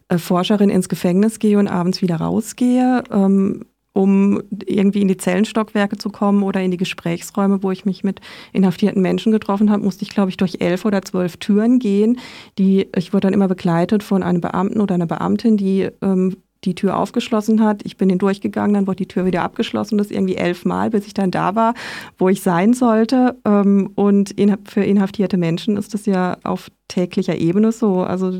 äh, 0.07 0.17
Forscherin 0.17 0.69
ins 0.69 0.89
Gefängnis 0.89 1.39
gehe 1.39 1.59
und 1.59 1.67
abends 1.67 2.01
wieder 2.01 2.17
rausgehe. 2.17 3.03
Ähm, 3.11 3.65
um 3.99 4.41
irgendwie 4.65 5.01
in 5.01 5.09
die 5.09 5.17
Zellenstockwerke 5.17 5.97
zu 5.97 6.09
kommen 6.09 6.41
oder 6.43 6.61
in 6.61 6.71
die 6.71 6.77
Gesprächsräume, 6.77 7.61
wo 7.63 7.71
ich 7.71 7.83
mich 7.83 8.01
mit 8.01 8.21
inhaftierten 8.53 9.01
Menschen 9.01 9.33
getroffen 9.33 9.69
habe, 9.69 9.83
musste 9.83 10.03
ich, 10.03 10.09
glaube 10.09 10.29
ich, 10.29 10.37
durch 10.37 10.61
elf 10.61 10.85
oder 10.85 11.01
zwölf 11.01 11.35
Türen 11.35 11.79
gehen. 11.79 12.17
Die, 12.57 12.87
ich 12.95 13.11
wurde 13.11 13.27
dann 13.27 13.33
immer 13.33 13.49
begleitet 13.49 14.01
von 14.01 14.23
einem 14.23 14.39
Beamten 14.39 14.79
oder 14.79 14.95
einer 14.95 15.05
Beamtin, 15.05 15.57
die 15.57 15.89
ähm, 16.01 16.37
die 16.63 16.75
Tür 16.75 16.97
aufgeschlossen 16.97 17.61
hat. 17.61 17.81
Ich 17.85 17.97
bin 17.97 18.17
durchgegangen, 18.17 18.73
dann 18.73 18.87
wurde 18.87 18.97
die 18.97 19.07
Tür 19.07 19.25
wieder 19.25 19.43
abgeschlossen. 19.43 19.97
Das 19.97 20.11
irgendwie 20.11 20.35
elfmal, 20.35 20.91
bis 20.91 21.05
ich 21.05 21.13
dann 21.13 21.31
da 21.31 21.55
war, 21.55 21.73
wo 22.17 22.29
ich 22.29 22.41
sein 22.41 22.73
sollte. 22.73 23.35
Ähm, 23.43 23.91
und 23.95 24.33
für 24.63 24.83
inhaftierte 24.83 25.35
Menschen 25.35 25.75
ist 25.75 25.93
das 25.93 26.05
ja 26.05 26.37
auf 26.43 26.69
täglicher 26.87 27.37
Ebene 27.37 27.73
so. 27.73 28.01
Also 28.03 28.39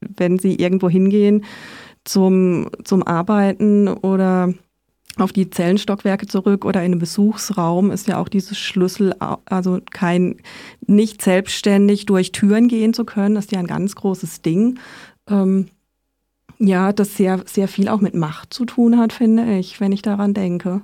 wenn 0.00 0.40
sie 0.40 0.56
irgendwo 0.56 0.88
hingehen 0.88 1.44
zum, 2.06 2.70
zum 2.84 3.02
Arbeiten 3.02 3.88
oder 3.88 4.52
auf 5.18 5.32
die 5.32 5.48
Zellenstockwerke 5.48 6.26
zurück 6.26 6.64
oder 6.64 6.80
in 6.80 6.92
einem 6.92 6.98
Besuchsraum 6.98 7.90
ist 7.90 8.06
ja 8.06 8.18
auch 8.18 8.28
dieses 8.28 8.58
Schlüssel, 8.58 9.14
also 9.46 9.80
kein, 9.90 10.36
nicht 10.86 11.22
selbstständig 11.22 12.06
durch 12.06 12.32
Türen 12.32 12.68
gehen 12.68 12.92
zu 12.92 13.04
können, 13.04 13.36
ist 13.36 13.52
ja 13.52 13.58
ein 13.58 13.66
ganz 13.66 13.94
großes 13.94 14.42
Ding. 14.42 14.78
Ähm, 15.28 15.68
ja, 16.58 16.92
das 16.92 17.16
sehr, 17.16 17.42
sehr 17.46 17.68
viel 17.68 17.88
auch 17.88 18.00
mit 18.00 18.14
Macht 18.14 18.52
zu 18.52 18.64
tun 18.64 18.98
hat, 18.98 19.12
finde 19.12 19.58
ich, 19.58 19.80
wenn 19.80 19.92
ich 19.92 20.02
daran 20.02 20.34
denke. 20.34 20.82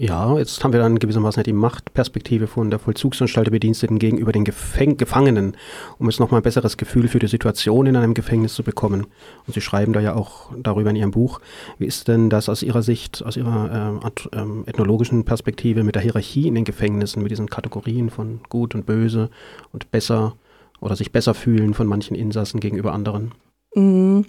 Ja, 0.00 0.38
jetzt 0.38 0.64
haben 0.64 0.72
wir 0.72 0.80
dann 0.80 0.98
gewissermaßen 0.98 1.42
die 1.42 1.52
Machtperspektive 1.52 2.46
von 2.46 2.70
der 2.70 2.78
Vollzugsanstalt 2.78 3.48
der 3.48 3.50
Bediensteten 3.50 3.98
gegenüber 3.98 4.32
den 4.32 4.46
Gefäng 4.46 4.96
Gefangenen, 4.96 5.58
um 5.98 6.08
jetzt 6.08 6.20
nochmal 6.20 6.40
ein 6.40 6.42
besseres 6.42 6.78
Gefühl 6.78 7.06
für 7.06 7.18
die 7.18 7.26
Situation 7.26 7.84
in 7.84 7.96
einem 7.96 8.14
Gefängnis 8.14 8.54
zu 8.54 8.62
bekommen. 8.62 9.08
Und 9.46 9.52
Sie 9.52 9.60
schreiben 9.60 9.92
da 9.92 10.00
ja 10.00 10.14
auch 10.14 10.52
darüber 10.56 10.88
in 10.88 10.96
Ihrem 10.96 11.10
Buch. 11.10 11.42
Wie 11.76 11.84
ist 11.84 12.08
denn 12.08 12.30
das 12.30 12.48
aus 12.48 12.62
Ihrer 12.62 12.80
Sicht, 12.80 13.22
aus 13.22 13.36
Ihrer 13.36 14.00
äh, 14.02 14.38
äh, 14.38 14.70
ethnologischen 14.70 15.26
Perspektive 15.26 15.84
mit 15.84 15.96
der 15.96 16.02
Hierarchie 16.02 16.48
in 16.48 16.54
den 16.54 16.64
Gefängnissen, 16.64 17.22
mit 17.22 17.30
diesen 17.30 17.50
Kategorien 17.50 18.08
von 18.08 18.40
gut 18.48 18.74
und 18.74 18.86
böse 18.86 19.28
und 19.70 19.90
besser 19.90 20.34
oder 20.80 20.96
sich 20.96 21.12
besser 21.12 21.34
fühlen 21.34 21.74
von 21.74 21.86
manchen 21.86 22.16
Insassen 22.16 22.58
gegenüber 22.58 22.94
anderen? 22.94 23.32
Mhm. 23.74 24.24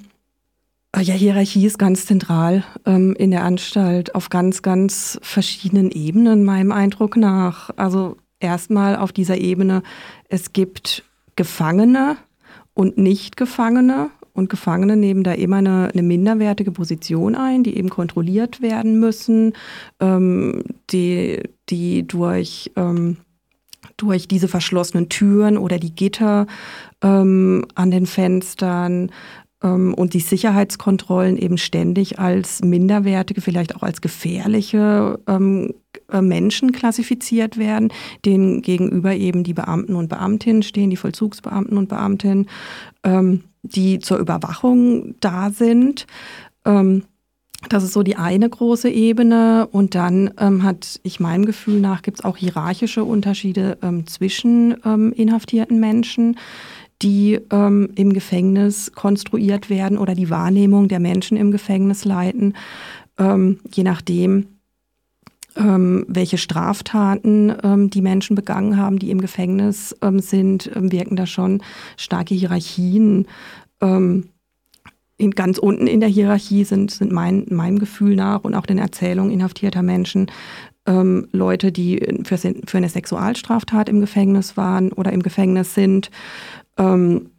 Äh, 0.94 1.02
ja, 1.02 1.14
Hierarchie 1.14 1.66
ist 1.66 1.80
ganz 1.80 2.06
zentral 2.06 2.64
ähm, 2.86 3.16
in 3.18 3.32
der 3.32 3.44
Anstalt 3.44 4.16
auf 4.16 4.30
ganz, 4.30 4.62
ganz 4.62 5.20
verschiedenen 5.22 5.92
Ebenen, 5.92 6.44
meinem 6.44 6.72
Eindruck 6.72 7.18
nach. 7.18 7.70
Also 7.78 8.18
erstmal 8.40 8.96
auf 8.96 9.12
dieser 9.12 9.38
Ebene, 9.38 9.84
es 10.28 10.54
gibt 10.54 11.04
Gefangene 11.36 12.18
und 12.74 12.98
Nicht-Gefangene. 12.98 14.10
Und 14.34 14.50
Gefangene 14.50 14.96
nehmen 14.96 15.24
da 15.24 15.34
immer 15.34 15.58
eine, 15.58 15.90
eine, 15.92 16.04
minderwertige 16.04 16.72
Position 16.72 17.36
ein, 17.36 17.64
die 17.64 17.76
eben 17.76 17.90
kontrolliert 17.90 18.62
werden 18.62 18.98
müssen, 18.98 19.54
ähm, 20.00 20.64
die, 20.90 21.44
die 21.70 22.08
durch 22.08 22.72
ähm, 22.78 23.18
durch 23.98 24.28
diese 24.28 24.48
verschlossenen 24.48 25.10
Türen 25.10 25.58
oder 25.58 25.78
die 25.78 25.94
Gitter 25.94 26.48
ähm, 27.04 27.66
an 27.76 27.92
den 27.92 28.06
Fenstern 28.06 29.12
und 29.70 30.14
die 30.14 30.20
Sicherheitskontrollen 30.20 31.38
eben 31.38 31.58
ständig 31.58 32.20
als 32.20 32.64
minderwertige, 32.64 33.42
vielleicht 33.42 33.76
auch 33.76 33.84
als 33.84 34.02
gefährliche 34.02 35.20
ähm, 35.28 35.74
äh, 36.12 36.22
Menschen 36.22 36.72
klassifiziert 36.72 37.58
werden, 37.58 37.94
denen 38.26 38.62
gegenüber 38.62 39.14
eben 39.14 39.44
die 39.44 39.54
Beamten 39.54 39.96
und 39.96 40.10
Beamtinnen 40.10 40.64
stehen, 40.64 40.90
die 40.90 40.98
Vollzugsbeamten 40.98 41.78
und 41.78 41.90
Beamtinnen, 41.90 42.48
ähm, 43.04 43.44
die 43.64 44.00
zur 44.00 44.18
Überwachung 44.18 45.16
da 45.20 45.52
sind. 45.52 46.08
Ähm, 46.66 47.04
das 47.70 47.84
ist 47.84 47.94
so 47.94 48.02
die 48.04 48.16
eine 48.16 48.50
große 48.50 48.90
Ebene. 48.90 49.68
Und 49.72 49.96
dann 49.96 50.32
ähm, 50.40 50.64
hat 50.64 51.00
ich 51.04 51.20
meinem 51.20 51.46
Gefühl 51.46 51.80
nach, 51.80 52.02
gibt 52.02 52.20
es 52.20 52.26
auch 52.26 52.38
hierarchische 52.38 53.04
Unterschiede 53.04 53.78
ähm, 53.82 54.08
zwischen 54.08 54.76
ähm, 54.84 55.14
inhaftierten 55.14 55.80
Menschen, 55.80 56.38
die 57.02 57.40
ähm, 57.52 57.90
im 57.96 58.14
Gefängnis 58.14 58.92
konstruiert 58.94 59.70
werden 59.70 59.98
oder 59.98 60.16
die 60.16 60.30
Wahrnehmung 60.30 60.88
der 60.88 61.00
Menschen 61.00 61.38
im 61.38 61.52
Gefängnis 61.52 62.06
leiten, 62.06 62.56
ähm, 63.18 63.60
je 63.74 63.84
nachdem, 63.84 64.48
ähm, 65.56 66.06
welche 66.08 66.38
Straftaten 66.38 67.90
die 67.90 68.02
Menschen 68.02 68.38
begangen 68.38 68.78
haben, 68.78 69.00
die 69.00 69.12
im 69.12 69.20
Gefängnis 69.20 69.94
sind, 70.18 70.72
wirken 70.74 71.18
da 71.18 71.26
schon 71.26 71.62
starke 71.98 72.34
Hierarchien 72.34 73.28
in, 75.22 75.32
ganz 75.32 75.58
unten 75.58 75.88
in 75.88 76.00
der 76.00 76.10
Hierarchie 76.10 76.64
sind, 76.64 76.92
sind 76.92 77.12
mein, 77.12 77.46
meinem 77.50 77.80
Gefühl 77.80 78.16
nach 78.16 78.44
und 78.44 78.56
auch 78.56 78.66
den 78.66 78.78
Erzählungen 78.78 79.32
inhaftierter 79.32 79.84
Menschen 79.84 80.28
ähm, 80.88 81.28
Leute, 81.32 81.72
die 81.72 82.00
für, 82.24 82.38
für, 82.38 82.78
eine 82.78 82.90
Sexualstraftat 82.90 83.88
im 83.88 84.02
Gefängnis 84.02 84.58
waren 84.58 84.92
oder 84.92 85.14
im 85.14 85.22
Gefängnis 85.22 85.76
sind. 85.76 86.10
Ähm, 86.78 87.32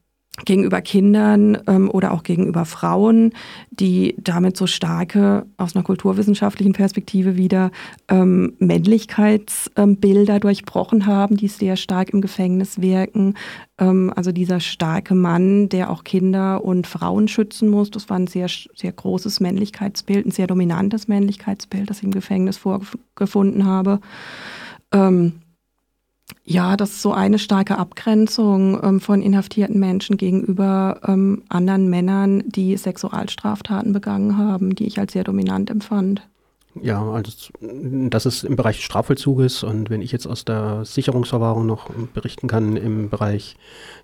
gegenüber 0.45 0.81
Kindern 0.81 1.59
ähm, 1.67 1.91
oder 1.91 2.13
auch 2.13 2.23
gegenüber 2.23 2.65
Frauen, 2.65 3.33
die 3.71 4.15
damit 4.19 4.57
so 4.57 4.67
starke, 4.67 5.45
aus 5.59 5.77
einer 5.77 5.85
kulturwissenschaftlichen 5.85 6.73
Perspektive 6.73 7.37
wieder, 7.37 7.71
ähm, 8.09 8.55
Männlichkeitsbilder 8.59 10.35
ähm, 10.35 10.41
durchbrochen 10.41 11.07
haben, 11.07 11.37
die 11.37 11.49
sehr 11.49 11.77
stark 11.77 12.11
im 12.11 12.23
Gefängnis 12.23 12.81
wirken. 12.81 13.35
Ähm, 13.79 14.11
also 14.17 14.33
dieser 14.33 14.61
starke 14.61 15.15
Mann, 15.15 15.69
der 15.69 15.91
auch 15.91 16.03
Kinder 16.03 16.65
und 16.65 16.87
Frauen 16.87 17.29
schützen 17.29 17.69
muss, 17.69 17.91
das 17.91 18.09
war 18.09 18.19
ein 18.19 18.27
sehr, 18.27 18.49
sehr 18.49 18.93
großes 18.93 19.41
Männlichkeitsbild, 19.41 20.27
ein 20.27 20.31
sehr 20.31 20.47
dominantes 20.47 21.09
Männlichkeitsbild, 21.09 21.91
das 21.91 21.99
ich 21.99 22.05
im 22.05 22.11
Gefängnis 22.11 22.57
vorgefunden 22.57 23.67
habe. 23.67 24.01
Ähm, 24.93 25.42
ja, 26.45 26.77
das 26.77 26.91
ist 26.91 27.03
so 27.03 27.13
eine 27.13 27.39
starke 27.39 27.79
Abgrenzung 27.79 28.83
ähm, 28.83 29.01
von 29.01 29.23
inhaftierten 29.23 29.79
Menschen 29.79 30.17
gegenüber 30.17 31.01
ähm, 31.07 31.43
anderen 31.49 31.89
Männern, 31.89 32.43
die 32.47 32.77
Sexualstraftaten 32.77 33.93
begangen 33.93 34.37
haben, 34.37 34.75
die 34.75 34.87
ich 34.87 34.99
als 34.99 35.13
sehr 35.13 35.25
dominant 35.25 35.71
empfand. 35.71 36.23
Ja, 36.81 37.03
also 37.11 37.31
das 37.61 38.25
ist 38.25 38.45
im 38.45 38.57
Bereich 38.57 38.83
Strafvollzuges 38.83 39.63
und 39.63 39.91
wenn 39.91 40.01
ich 40.01 40.11
jetzt 40.11 40.27
aus 40.27 40.47
der 40.47 40.87
Sicherungsverwahrung 40.87 41.67
noch 41.67 41.91
berichten 42.15 42.49
kann 42.49 42.77
im 42.77 43.11
Bereich 43.11 43.57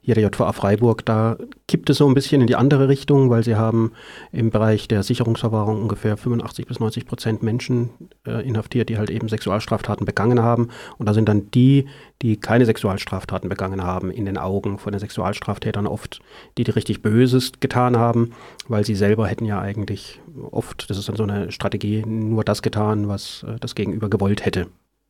hier 0.09 0.15
der 0.15 0.25
JVA 0.25 0.53
Freiburg, 0.53 1.05
da 1.05 1.37
kippt 1.67 1.91
es 1.91 1.99
so 1.99 2.09
ein 2.09 2.15
bisschen 2.15 2.41
in 2.41 2.47
die 2.47 2.57
andere 2.57 2.89
Richtung, 2.89 3.29
weil 3.29 3.45
sie 3.45 3.57
haben 3.57 3.93
im 4.33 4.49
Bereich 4.49 4.89
der 4.89 5.03
Sicherungsverwahrung 5.03 5.83
ungefähr 5.83 6.17
85 6.17 6.67
bis 6.67 6.81
90 6.81 7.05
Prozent 7.05 7.43
Menschen 7.43 7.91
äh, 8.27 8.43
inhaftiert, 8.49 8.89
die 8.89 8.97
halt 8.97 9.11
eben 9.11 9.29
Sexualstraftaten 9.29 10.07
begangen 10.07 10.41
haben 10.41 10.71
und 10.97 11.07
da 11.07 11.13
sind 11.13 11.29
dann 11.29 11.51
die, 11.51 11.89
die 12.23 12.39
keine 12.39 12.65
Sexualstraftaten 12.65 13.51
begangen 13.51 13.83
haben, 13.83 14.11
in 14.11 14.25
den 14.25 14.39
Augen 14.39 14.79
von 14.79 14.93
den 14.93 14.99
Sexualstraftätern 14.99 15.87
oft, 15.87 16.21
die 16.57 16.65
die 16.65 16.71
richtig 16.71 17.03
Böses 17.03 17.53
getan 17.61 17.99
haben, 17.99 18.31
weil 18.67 18.87
sie 18.87 18.95
selber 18.95 19.27
hätten 19.27 19.45
ja 19.45 19.61
eigentlich 19.61 20.23
oft, 20.51 20.89
das 20.89 20.97
ist 20.97 21.11
dann 21.11 21.17
so 21.17 21.25
eine 21.25 21.53
Strategie, 21.53 22.03
nur 22.07 22.45
das 22.45 22.63
getan, 22.63 23.09
was 23.09 23.45
äh, 23.47 23.59
das 23.61 23.75
Gegenüber 23.75 24.09
gewollt 24.09 24.47
hätte. 24.47 24.69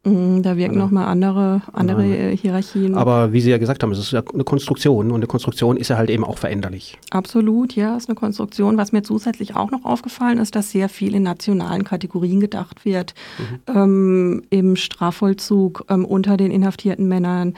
Mhm, 0.08 0.42
da 0.42 0.56
wirken 0.56 0.76
also, 0.76 0.86
nochmal 0.86 1.06
andere, 1.06 1.62
andere 1.72 2.04
ja. 2.04 2.36
Hierarchien. 2.36 2.94
Aber 2.94 3.32
wie 3.32 3.40
Sie 3.40 3.50
ja 3.50 3.58
gesagt 3.58 3.82
haben, 3.82 3.92
es 3.92 3.98
ist 3.98 4.12
ja 4.12 4.22
eine 4.32 4.44
Konstruktion 4.44 5.10
und 5.10 5.16
eine 5.16 5.26
Konstruktion 5.26 5.76
ist 5.76 5.88
ja 5.88 5.96
halt 5.96 6.10
eben 6.10 6.24
auch 6.24 6.38
veränderlich. 6.38 6.98
Absolut, 7.10 7.74
ja, 7.74 7.96
es 7.96 8.04
ist 8.04 8.08
eine 8.08 8.16
Konstruktion. 8.16 8.76
Was 8.76 8.92
mir 8.92 9.02
zusätzlich 9.02 9.56
auch 9.56 9.70
noch 9.70 9.84
aufgefallen 9.84 10.38
ist, 10.38 10.54
dass 10.54 10.70
sehr 10.70 10.88
viel 10.88 11.14
in 11.14 11.22
nationalen 11.22 11.84
Kategorien 11.84 12.40
gedacht 12.40 12.84
wird. 12.84 13.14
Mhm. 13.38 13.74
Ähm, 13.74 14.42
Im 14.50 14.76
Strafvollzug 14.76 15.84
ähm, 15.88 16.04
unter 16.04 16.36
den 16.36 16.50
inhaftierten 16.50 17.08
Männern 17.08 17.54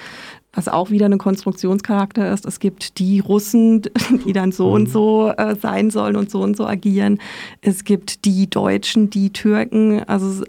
was 0.52 0.68
auch 0.68 0.90
wieder 0.90 1.06
ein 1.06 1.18
Konstruktionscharakter 1.18 2.32
ist. 2.32 2.44
Es 2.44 2.58
gibt 2.58 2.98
die 2.98 3.20
Russen, 3.20 3.82
die 4.26 4.32
dann 4.32 4.52
so 4.52 4.68
mhm. 4.68 4.74
und 4.74 4.88
so 4.88 5.32
äh, 5.36 5.54
sein 5.54 5.90
sollen 5.90 6.16
und 6.16 6.30
so 6.30 6.40
und 6.40 6.56
so 6.56 6.66
agieren. 6.66 7.18
Es 7.60 7.84
gibt 7.84 8.24
die 8.24 8.50
Deutschen, 8.50 9.10
die 9.10 9.32
Türken. 9.32 10.02
Also 10.04 10.44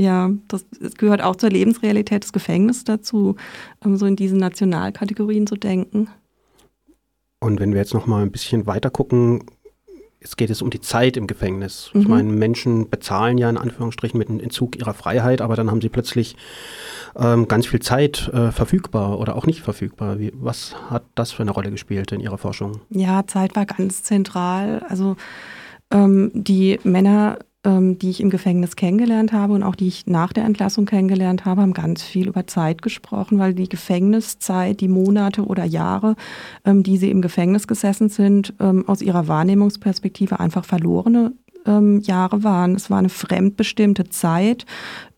ja, 0.00 0.30
das, 0.48 0.66
das 0.80 0.94
gehört 0.94 1.22
auch 1.22 1.36
zur 1.36 1.50
Lebensrealität 1.50 2.24
des 2.24 2.32
Gefängnisses 2.32 2.84
dazu, 2.84 3.36
um 3.84 3.96
so 3.96 4.06
in 4.06 4.16
diesen 4.16 4.38
Nationalkategorien 4.38 5.46
zu 5.46 5.56
denken. 5.56 6.08
Und 7.40 7.60
wenn 7.60 7.72
wir 7.72 7.80
jetzt 7.80 7.94
noch 7.94 8.06
mal 8.06 8.22
ein 8.22 8.30
bisschen 8.30 8.66
weiter 8.66 8.90
gucken, 8.90 9.44
es 10.22 10.36
geht 10.36 10.50
es 10.50 10.60
um 10.60 10.68
die 10.68 10.80
Zeit 10.80 11.16
im 11.16 11.26
Gefängnis. 11.26 11.90
Mhm. 11.94 12.00
Ich 12.00 12.08
meine, 12.08 12.32
Menschen 12.32 12.90
bezahlen 12.90 13.38
ja 13.38 13.48
in 13.48 13.56
Anführungsstrichen 13.56 14.18
mit 14.18 14.28
einem 14.28 14.40
Entzug 14.40 14.76
ihrer 14.76 14.92
Freiheit, 14.92 15.40
aber 15.40 15.56
dann 15.56 15.70
haben 15.70 15.80
sie 15.80 15.88
plötzlich 15.88 16.36
ähm, 17.16 17.48
ganz 17.48 17.66
viel 17.66 17.80
Zeit 17.80 18.28
äh, 18.28 18.52
verfügbar 18.52 19.18
oder 19.18 19.36
auch 19.36 19.46
nicht 19.46 19.62
verfügbar. 19.62 20.18
Wie, 20.18 20.32
was 20.34 20.76
hat 20.90 21.04
das 21.14 21.32
für 21.32 21.42
eine 21.42 21.50
Rolle 21.52 21.70
gespielt 21.70 22.12
in 22.12 22.20
Ihrer 22.20 22.38
Forschung? 22.38 22.82
Ja, 22.90 23.26
Zeit 23.26 23.56
war 23.56 23.64
ganz 23.64 24.02
zentral. 24.02 24.84
Also 24.88 25.16
ähm, 25.90 26.30
die 26.34 26.78
Männer 26.84 27.38
ähm, 27.38 27.49
die 27.66 28.08
ich 28.08 28.20
im 28.20 28.30
Gefängnis 28.30 28.74
kennengelernt 28.74 29.32
habe 29.32 29.52
und 29.52 29.62
auch 29.62 29.74
die 29.74 29.88
ich 29.88 30.06
nach 30.06 30.32
der 30.32 30.44
Entlassung 30.44 30.86
kennengelernt 30.86 31.44
habe, 31.44 31.60
haben 31.60 31.74
ganz 31.74 32.02
viel 32.02 32.28
über 32.28 32.46
Zeit 32.46 32.80
gesprochen, 32.80 33.38
weil 33.38 33.52
die 33.52 33.68
Gefängniszeit, 33.68 34.80
die 34.80 34.88
Monate 34.88 35.44
oder 35.44 35.64
Jahre, 35.64 36.16
ähm, 36.64 36.82
die 36.82 36.96
sie 36.96 37.10
im 37.10 37.20
Gefängnis 37.20 37.66
gesessen 37.66 38.08
sind, 38.08 38.54
ähm, 38.60 38.88
aus 38.88 39.02
ihrer 39.02 39.28
Wahrnehmungsperspektive 39.28 40.40
einfach 40.40 40.64
verlorene 40.64 41.32
ähm, 41.66 42.00
Jahre 42.00 42.42
waren. 42.44 42.74
Es 42.74 42.90
war 42.90 42.98
eine 42.98 43.08
fremdbestimmte 43.08 44.08
Zeit, 44.08 44.66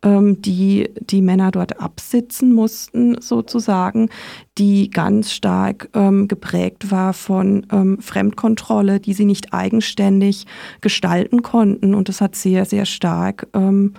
ähm, 0.02 0.40
die 0.42 0.90
die 1.00 1.22
Männer 1.22 1.50
dort 1.50 1.80
absitzen 1.80 2.52
mussten, 2.52 3.20
sozusagen, 3.20 4.08
die 4.58 4.90
ganz 4.90 5.32
stark 5.32 5.88
ähm, 5.94 6.28
geprägt 6.28 6.90
war 6.90 7.12
von 7.12 7.66
ähm, 7.72 7.98
Fremdkontrolle, 8.00 9.00
die 9.00 9.14
sie 9.14 9.24
nicht 9.24 9.52
eigenständig 9.52 10.46
gestalten 10.80 11.42
konnten. 11.42 11.94
Und 11.94 12.08
das 12.08 12.20
hat 12.20 12.34
sehr, 12.34 12.64
sehr 12.64 12.86
stark 12.86 13.46
ähm, 13.54 13.94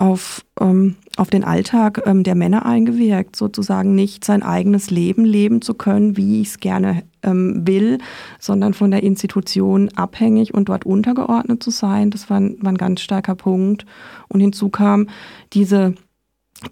auf, 0.00 0.46
ähm, 0.58 0.96
auf 1.18 1.28
den 1.28 1.44
Alltag 1.44 2.02
ähm, 2.06 2.22
der 2.22 2.34
Männer 2.34 2.64
eingewirkt, 2.64 3.36
sozusagen 3.36 3.94
nicht 3.94 4.24
sein 4.24 4.42
eigenes 4.42 4.90
Leben 4.90 5.26
leben 5.26 5.60
zu 5.60 5.74
können, 5.74 6.16
wie 6.16 6.40
ich 6.40 6.48
es 6.48 6.58
gerne 6.58 7.02
ähm, 7.22 7.66
will, 7.66 7.98
sondern 8.38 8.72
von 8.72 8.90
der 8.90 9.02
Institution 9.02 9.90
abhängig 9.96 10.54
und 10.54 10.70
dort 10.70 10.86
untergeordnet 10.86 11.62
zu 11.62 11.70
sein. 11.70 12.10
Das 12.10 12.30
war 12.30 12.38
ein, 12.38 12.56
war 12.62 12.72
ein 12.72 12.78
ganz 12.78 13.02
starker 13.02 13.34
Punkt. 13.34 13.84
Und 14.28 14.40
hinzu 14.40 14.70
kam 14.70 15.08
diese 15.52 15.94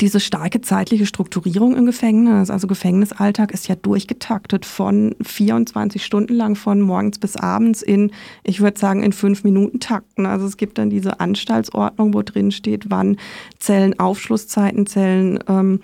diese 0.01 0.20
starke 0.20 0.61
zeitliche 0.61 1.07
Strukturierung 1.07 1.74
im 1.74 1.87
Gefängnis, 1.87 2.51
also 2.51 2.66
Gefängnisalltag 2.66 3.53
ist 3.53 3.68
ja 3.68 3.74
durchgetaktet 3.74 4.66
von 4.66 5.16
24 5.22 6.05
Stunden 6.05 6.35
lang, 6.35 6.57
von 6.57 6.83
morgens 6.83 7.18
bis 7.18 7.37
abends 7.37 7.81
in, 7.81 8.12
ich 8.44 8.61
würde 8.61 8.79
sagen, 8.79 9.03
in 9.03 9.12
fünf 9.12 9.44
Minuten 9.44 9.81
Takten. 9.81 10.27
Also 10.27 10.46
es 10.46 10.59
gibt 10.59 10.77
dann 10.77 10.90
diese 10.90 11.20
Anstaltsordnung, 11.20 12.12
wo 12.12 12.22
drin 12.22 12.51
steht, 12.51 12.90
wann 12.90 13.16
Zellenaufschlusszeiten, 13.59 14.87
Zellen, 14.87 15.38
ähm, 15.48 15.81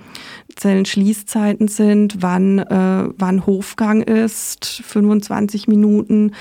Zellenschließzeiten 0.57 1.69
sind, 1.69 2.23
wann, 2.23 2.59
äh, 2.59 3.09
wann 3.17 3.47
Hofgang 3.47 4.03
ist, 4.03 4.67
25 4.67 5.69
Minuten, 5.69 6.33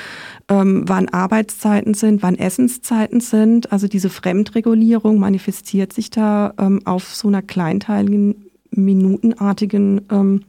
ähm, 0.50 0.84
wann 0.88 1.10
Arbeitszeiten 1.10 1.94
sind, 1.94 2.24
wann 2.24 2.36
Essenszeiten 2.36 3.20
sind. 3.20 3.72
Also 3.72 3.88
diese 3.88 4.10
Fremdregulierung 4.10 5.20
manifestiert 5.20 5.94
sich 5.94 6.10
da 6.10 6.54
ähm, 6.60 6.82
auf 6.86 7.16
so 7.16 7.28
einer 7.28 7.42
kleinteiligen, 7.42 8.50
minutenartigen 8.72 10.08
ähm, 10.12 10.44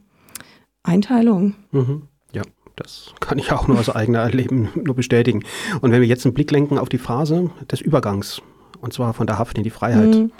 Einteilung. 0.83 1.55
Mhm. 1.71 2.03
Ja, 2.33 2.43
das 2.75 3.13
kann 3.19 3.39
ich 3.39 3.51
auch 3.51 3.67
nur 3.67 3.79
aus 3.79 3.89
eigener 3.89 4.19
Erleben 4.19 4.69
nur 4.75 4.95
bestätigen. 4.95 5.43
Und 5.81 5.91
wenn 5.91 6.01
wir 6.01 6.07
jetzt 6.07 6.25
einen 6.25 6.33
Blick 6.33 6.51
lenken 6.51 6.77
auf 6.77 6.89
die 6.89 6.97
Phase 6.97 7.49
des 7.71 7.81
Übergangs, 7.81 8.41
und 8.81 8.93
zwar 8.93 9.13
von 9.13 9.27
der 9.27 9.39
Haft 9.39 9.57
in 9.57 9.63
die 9.63 9.69
Freiheit. 9.69 10.15
Mhm 10.15 10.31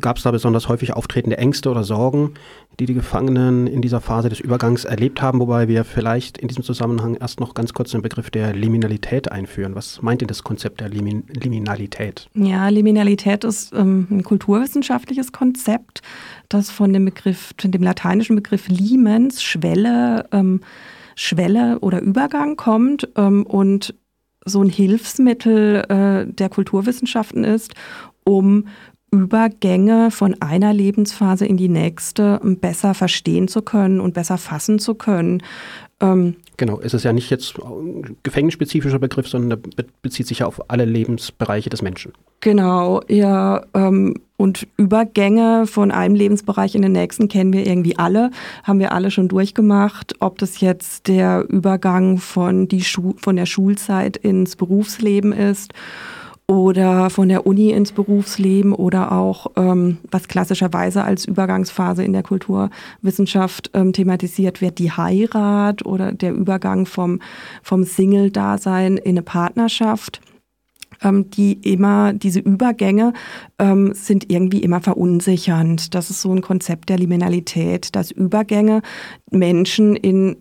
gab 0.00 0.18
es 0.18 0.22
da 0.22 0.30
besonders 0.30 0.68
häufig 0.68 0.94
auftretende 0.94 1.38
Ängste 1.38 1.70
oder 1.70 1.82
Sorgen, 1.82 2.34
die 2.78 2.86
die 2.86 2.94
Gefangenen 2.94 3.66
in 3.66 3.82
dieser 3.82 4.00
Phase 4.00 4.28
des 4.28 4.40
Übergangs 4.40 4.84
erlebt 4.84 5.20
haben, 5.20 5.40
wobei 5.40 5.66
wir 5.66 5.84
vielleicht 5.84 6.38
in 6.38 6.48
diesem 6.48 6.62
Zusammenhang 6.62 7.16
erst 7.16 7.40
noch 7.40 7.54
ganz 7.54 7.74
kurz 7.74 7.90
den 7.90 8.02
Begriff 8.02 8.30
der 8.30 8.54
Liminalität 8.54 9.32
einführen. 9.32 9.74
Was 9.74 10.02
meint 10.02 10.20
denn 10.20 10.28
das 10.28 10.44
Konzept 10.44 10.80
der 10.80 10.88
Limin 10.88 11.24
Liminalität? 11.28 12.28
Ja, 12.34 12.68
Liminalität 12.68 13.44
ist 13.44 13.72
ähm, 13.74 14.06
ein 14.10 14.22
kulturwissenschaftliches 14.22 15.32
Konzept, 15.32 16.02
das 16.48 16.70
von 16.70 16.92
dem 16.92 17.04
Begriff, 17.04 17.52
dem 17.62 17.82
lateinischen 17.82 18.36
Begriff 18.36 18.68
Limens, 18.68 19.42
Schwelle, 19.42 20.26
ähm, 20.32 20.60
Schwelle 21.16 21.80
oder 21.80 22.00
Übergang 22.00 22.56
kommt 22.56 23.08
ähm, 23.16 23.44
und 23.44 23.94
so 24.44 24.62
ein 24.62 24.70
Hilfsmittel 24.70 25.84
äh, 25.88 26.32
der 26.32 26.48
Kulturwissenschaften 26.48 27.44
ist, 27.44 27.74
um 28.24 28.66
Übergänge 29.10 30.10
von 30.10 30.40
einer 30.40 30.72
Lebensphase 30.72 31.46
in 31.46 31.56
die 31.56 31.68
nächste 31.68 32.40
besser 32.60 32.94
verstehen 32.94 33.48
zu 33.48 33.62
können 33.62 34.00
und 34.00 34.14
besser 34.14 34.38
fassen 34.38 34.78
zu 34.78 34.94
können. 34.94 35.42
Ähm, 36.00 36.36
genau, 36.56 36.80
es 36.80 36.94
ist 36.94 37.04
ja 37.04 37.12
nicht 37.12 37.30
jetzt 37.30 37.58
ein 37.58 38.16
gefängnisspezifischer 38.22 38.98
Begriff, 38.98 39.28
sondern 39.28 39.60
bezieht 40.02 40.26
sich 40.26 40.40
ja 40.40 40.46
auf 40.46 40.70
alle 40.70 40.84
Lebensbereiche 40.84 41.70
des 41.70 41.82
Menschen. 41.82 42.12
Genau, 42.40 43.02
ja. 43.08 43.64
Ähm, 43.74 44.14
und 44.36 44.68
Übergänge 44.76 45.66
von 45.66 45.90
einem 45.90 46.14
Lebensbereich 46.14 46.76
in 46.76 46.82
den 46.82 46.92
nächsten 46.92 47.26
kennen 47.26 47.52
wir 47.52 47.66
irgendwie 47.66 47.98
alle, 47.98 48.30
haben 48.62 48.78
wir 48.78 48.92
alle 48.92 49.10
schon 49.10 49.26
durchgemacht. 49.26 50.14
Ob 50.20 50.38
das 50.38 50.60
jetzt 50.60 51.08
der 51.08 51.44
Übergang 51.48 52.18
von, 52.18 52.68
die 52.68 52.82
Schu 52.82 53.14
von 53.16 53.34
der 53.34 53.46
Schulzeit 53.46 54.16
ins 54.16 54.54
Berufsleben 54.54 55.32
ist 55.32 55.72
oder 56.50 57.10
von 57.10 57.28
der 57.28 57.46
Uni 57.46 57.70
ins 57.70 57.92
Berufsleben 57.92 58.72
oder 58.72 59.12
auch, 59.12 59.48
ähm, 59.56 59.98
was 60.10 60.28
klassischerweise 60.28 61.04
als 61.04 61.26
Übergangsphase 61.26 62.02
in 62.02 62.14
der 62.14 62.22
Kulturwissenschaft 62.22 63.70
ähm, 63.74 63.92
thematisiert 63.92 64.62
wird, 64.62 64.78
die 64.78 64.90
Heirat 64.90 65.84
oder 65.84 66.12
der 66.12 66.32
Übergang 66.32 66.86
vom, 66.86 67.20
vom 67.62 67.84
Single-Dasein 67.84 68.96
in 68.96 69.10
eine 69.10 69.22
Partnerschaft. 69.22 70.22
Ähm, 71.02 71.30
die 71.30 71.52
immer, 71.52 72.12
diese 72.12 72.40
Übergänge 72.40 73.12
ähm, 73.60 73.92
sind 73.94 74.32
irgendwie 74.32 74.62
immer 74.62 74.80
verunsichernd. 74.80 75.94
Das 75.94 76.10
ist 76.10 76.22
so 76.22 76.32
ein 76.32 76.40
Konzept 76.40 76.88
der 76.88 76.98
Liminalität, 76.98 77.94
dass 77.94 78.10
Übergänge 78.10 78.82
Menschen 79.30 79.94
in, 79.94 80.38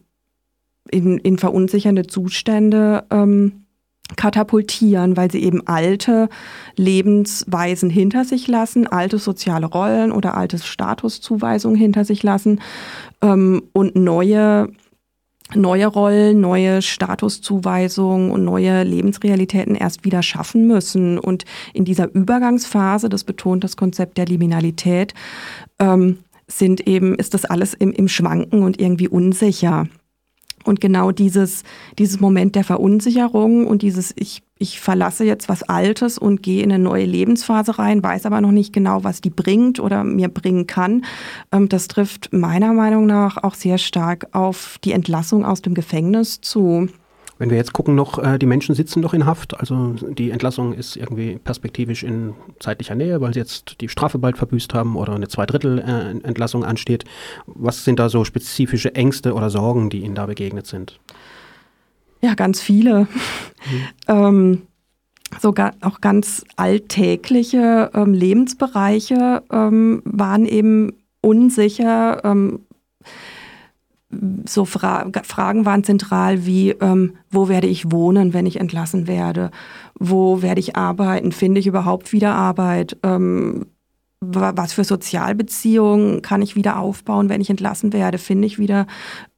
in, 0.90 1.20
in 1.20 1.38
verunsichernde 1.38 2.08
Zustände 2.08 3.04
ähm, 3.12 3.67
katapultieren, 4.16 5.18
weil 5.18 5.30
sie 5.32 5.44
eben 5.44 5.68
alte 5.68 6.30
Lebensweisen 6.76 7.90
hinter 7.90 8.26
sich 8.26 8.48
lassen, 8.48 8.88
alte 8.88 9.18
soziale 9.18 9.66
Rollen 9.66 10.12
oder 10.12 10.36
alte 10.36 10.58
Statuszuweisungen 10.60 11.78
hinter 11.78 12.06
sich 12.06 12.24
lassen 12.24 12.62
ähm, 13.22 13.64
und 13.74 13.96
neue 13.96 14.70
neue 15.56 15.88
Rollen, 15.88 16.42
neue 16.42 16.82
Statuszuweisungen 16.82 18.32
und 18.32 18.44
neue 18.44 18.84
Lebensrealitäten 18.84 19.76
erst 19.76 20.04
wieder 20.04 20.22
schaffen 20.22 20.68
müssen. 20.68 21.18
Und 21.18 21.46
in 21.74 21.86
dieser 21.86 22.14
Übergangsphase, 22.14 23.08
das 23.08 23.24
betont 23.24 23.64
das 23.64 23.78
Konzept 23.78 24.18
der 24.18 24.26
Liminalität, 24.26 25.14
ähm, 25.80 26.20
sind 26.48 26.86
eben, 26.88 27.16
ist 27.16 27.34
das 27.34 27.46
alles 27.46 27.74
im, 27.74 27.92
im 27.92 28.08
Schwanken 28.08 28.64
und 28.64 28.80
irgendwie 28.80 29.08
unsicher. 29.08 29.88
Und 30.68 30.82
genau 30.82 31.12
dieses, 31.12 31.64
dieses 31.98 32.20
Moment 32.20 32.56
der 32.56 32.66
Verunsicherung 32.66 33.66
und 33.66 33.84
dieses, 33.84 34.14
ich, 34.18 34.44
ich 34.60 34.82
verlasse 34.82 35.24
jetzt 35.24 35.48
was 35.48 35.64
Altes 35.64 36.18
und 36.18 36.44
gehe 36.44 36.62
in 36.62 36.74
eine 36.74 36.84
neue 36.84 37.06
Lebensphase 37.06 37.80
rein, 37.80 38.04
weiß 38.04 38.26
aber 38.26 38.42
noch 38.42 38.52
nicht 38.52 38.74
genau, 38.74 39.06
was 39.06 39.22
die 39.22 39.30
bringt 39.30 39.80
oder 39.80 40.04
mir 40.04 40.28
bringen 40.28 40.68
kann, 40.68 41.06
ähm, 41.54 41.70
das 41.70 41.88
trifft 41.88 42.34
meiner 42.34 42.74
Meinung 42.74 43.06
nach 43.06 43.42
auch 43.42 43.54
sehr 43.54 43.78
stark 43.78 44.28
auf 44.34 44.78
die 44.84 44.92
Entlassung 44.92 45.46
aus 45.46 45.62
dem 45.62 45.74
Gefängnis 45.74 46.42
zu. 46.42 46.90
Wenn 47.40 47.50
wir 47.50 47.58
jetzt 47.58 47.74
gucken 47.74 47.96
noch, 47.96 48.18
äh, 48.18 48.40
die 48.40 48.46
Menschen 48.46 48.74
sitzen 48.74 49.00
noch 49.02 49.14
in 49.14 49.26
Haft, 49.26 49.60
also 49.60 49.96
die 50.10 50.32
Entlassung 50.32 50.74
ist 50.74 50.96
irgendwie 50.96 51.38
perspektivisch 51.38 52.04
in 52.04 52.34
zeitlicher 52.60 52.96
Nähe, 52.96 53.22
weil 53.22 53.34
sie 53.34 53.40
jetzt 53.40 53.80
die 53.82 53.90
Strafe 53.90 54.18
bald 54.18 54.38
verbüßt 54.38 54.74
haben 54.74 54.96
oder 54.96 55.14
eine 55.14 55.28
Zweidrittel-Entlassung 55.28 56.64
äh, 56.64 56.68
ansteht. 56.68 57.06
Was 57.46 57.84
sind 57.84 58.00
da 58.00 58.10
so 58.10 58.26
spezifische 58.26 58.96
Ängste 58.96 59.34
oder 59.34 59.50
Sorgen, 59.50 59.90
die 59.90 60.00
Ihnen 60.00 60.16
da 60.16 60.26
begegnet 60.26 60.66
sind? 60.66 61.00
Ja, 62.22 62.34
ganz 62.34 62.62
viele. 62.62 63.02
Mhm. 63.02 63.88
ähm, 64.08 64.62
sogar 65.40 65.74
auch 65.82 66.02
ganz 66.02 66.44
alltägliche 66.56 67.92
ähm, 67.94 68.14
Lebensbereiche 68.14 69.44
ähm, 69.52 70.02
waren 70.06 70.46
eben 70.46 70.94
unsicher. 71.22 72.22
So 74.46 74.64
Fra 74.64 75.12
Fragen 75.24 75.66
waren 75.66 75.84
zentral 75.84 76.46
wie, 76.46 76.72
ähm, 76.72 77.18
wo 77.30 77.50
werde 77.50 77.68
ich 77.68 77.92
wohnen, 77.92 78.34
wenn 78.34 78.46
ich 78.46 78.60
entlassen 78.60 79.06
werde? 79.08 79.52
Wo 80.00 80.42
werde 80.42 80.62
ich 80.62 80.78
arbeiten? 80.78 81.32
Finde 81.34 81.60
ich 81.60 81.68
überhaupt 81.68 82.14
wieder 82.14 82.34
Arbeit? 82.34 82.98
Ähm, 83.04 83.66
was 84.20 84.74
für 84.74 84.84
Sozialbeziehungen 84.84 86.22
kann 86.22 86.42
ich 86.42 86.56
wieder 86.56 86.80
aufbauen, 86.80 87.30
wenn 87.30 87.42
ich 87.42 87.50
entlassen 87.50 87.94
werde? 87.94 88.18
Finde 88.18 88.48
ich 88.48 88.58
wieder, 88.58 88.88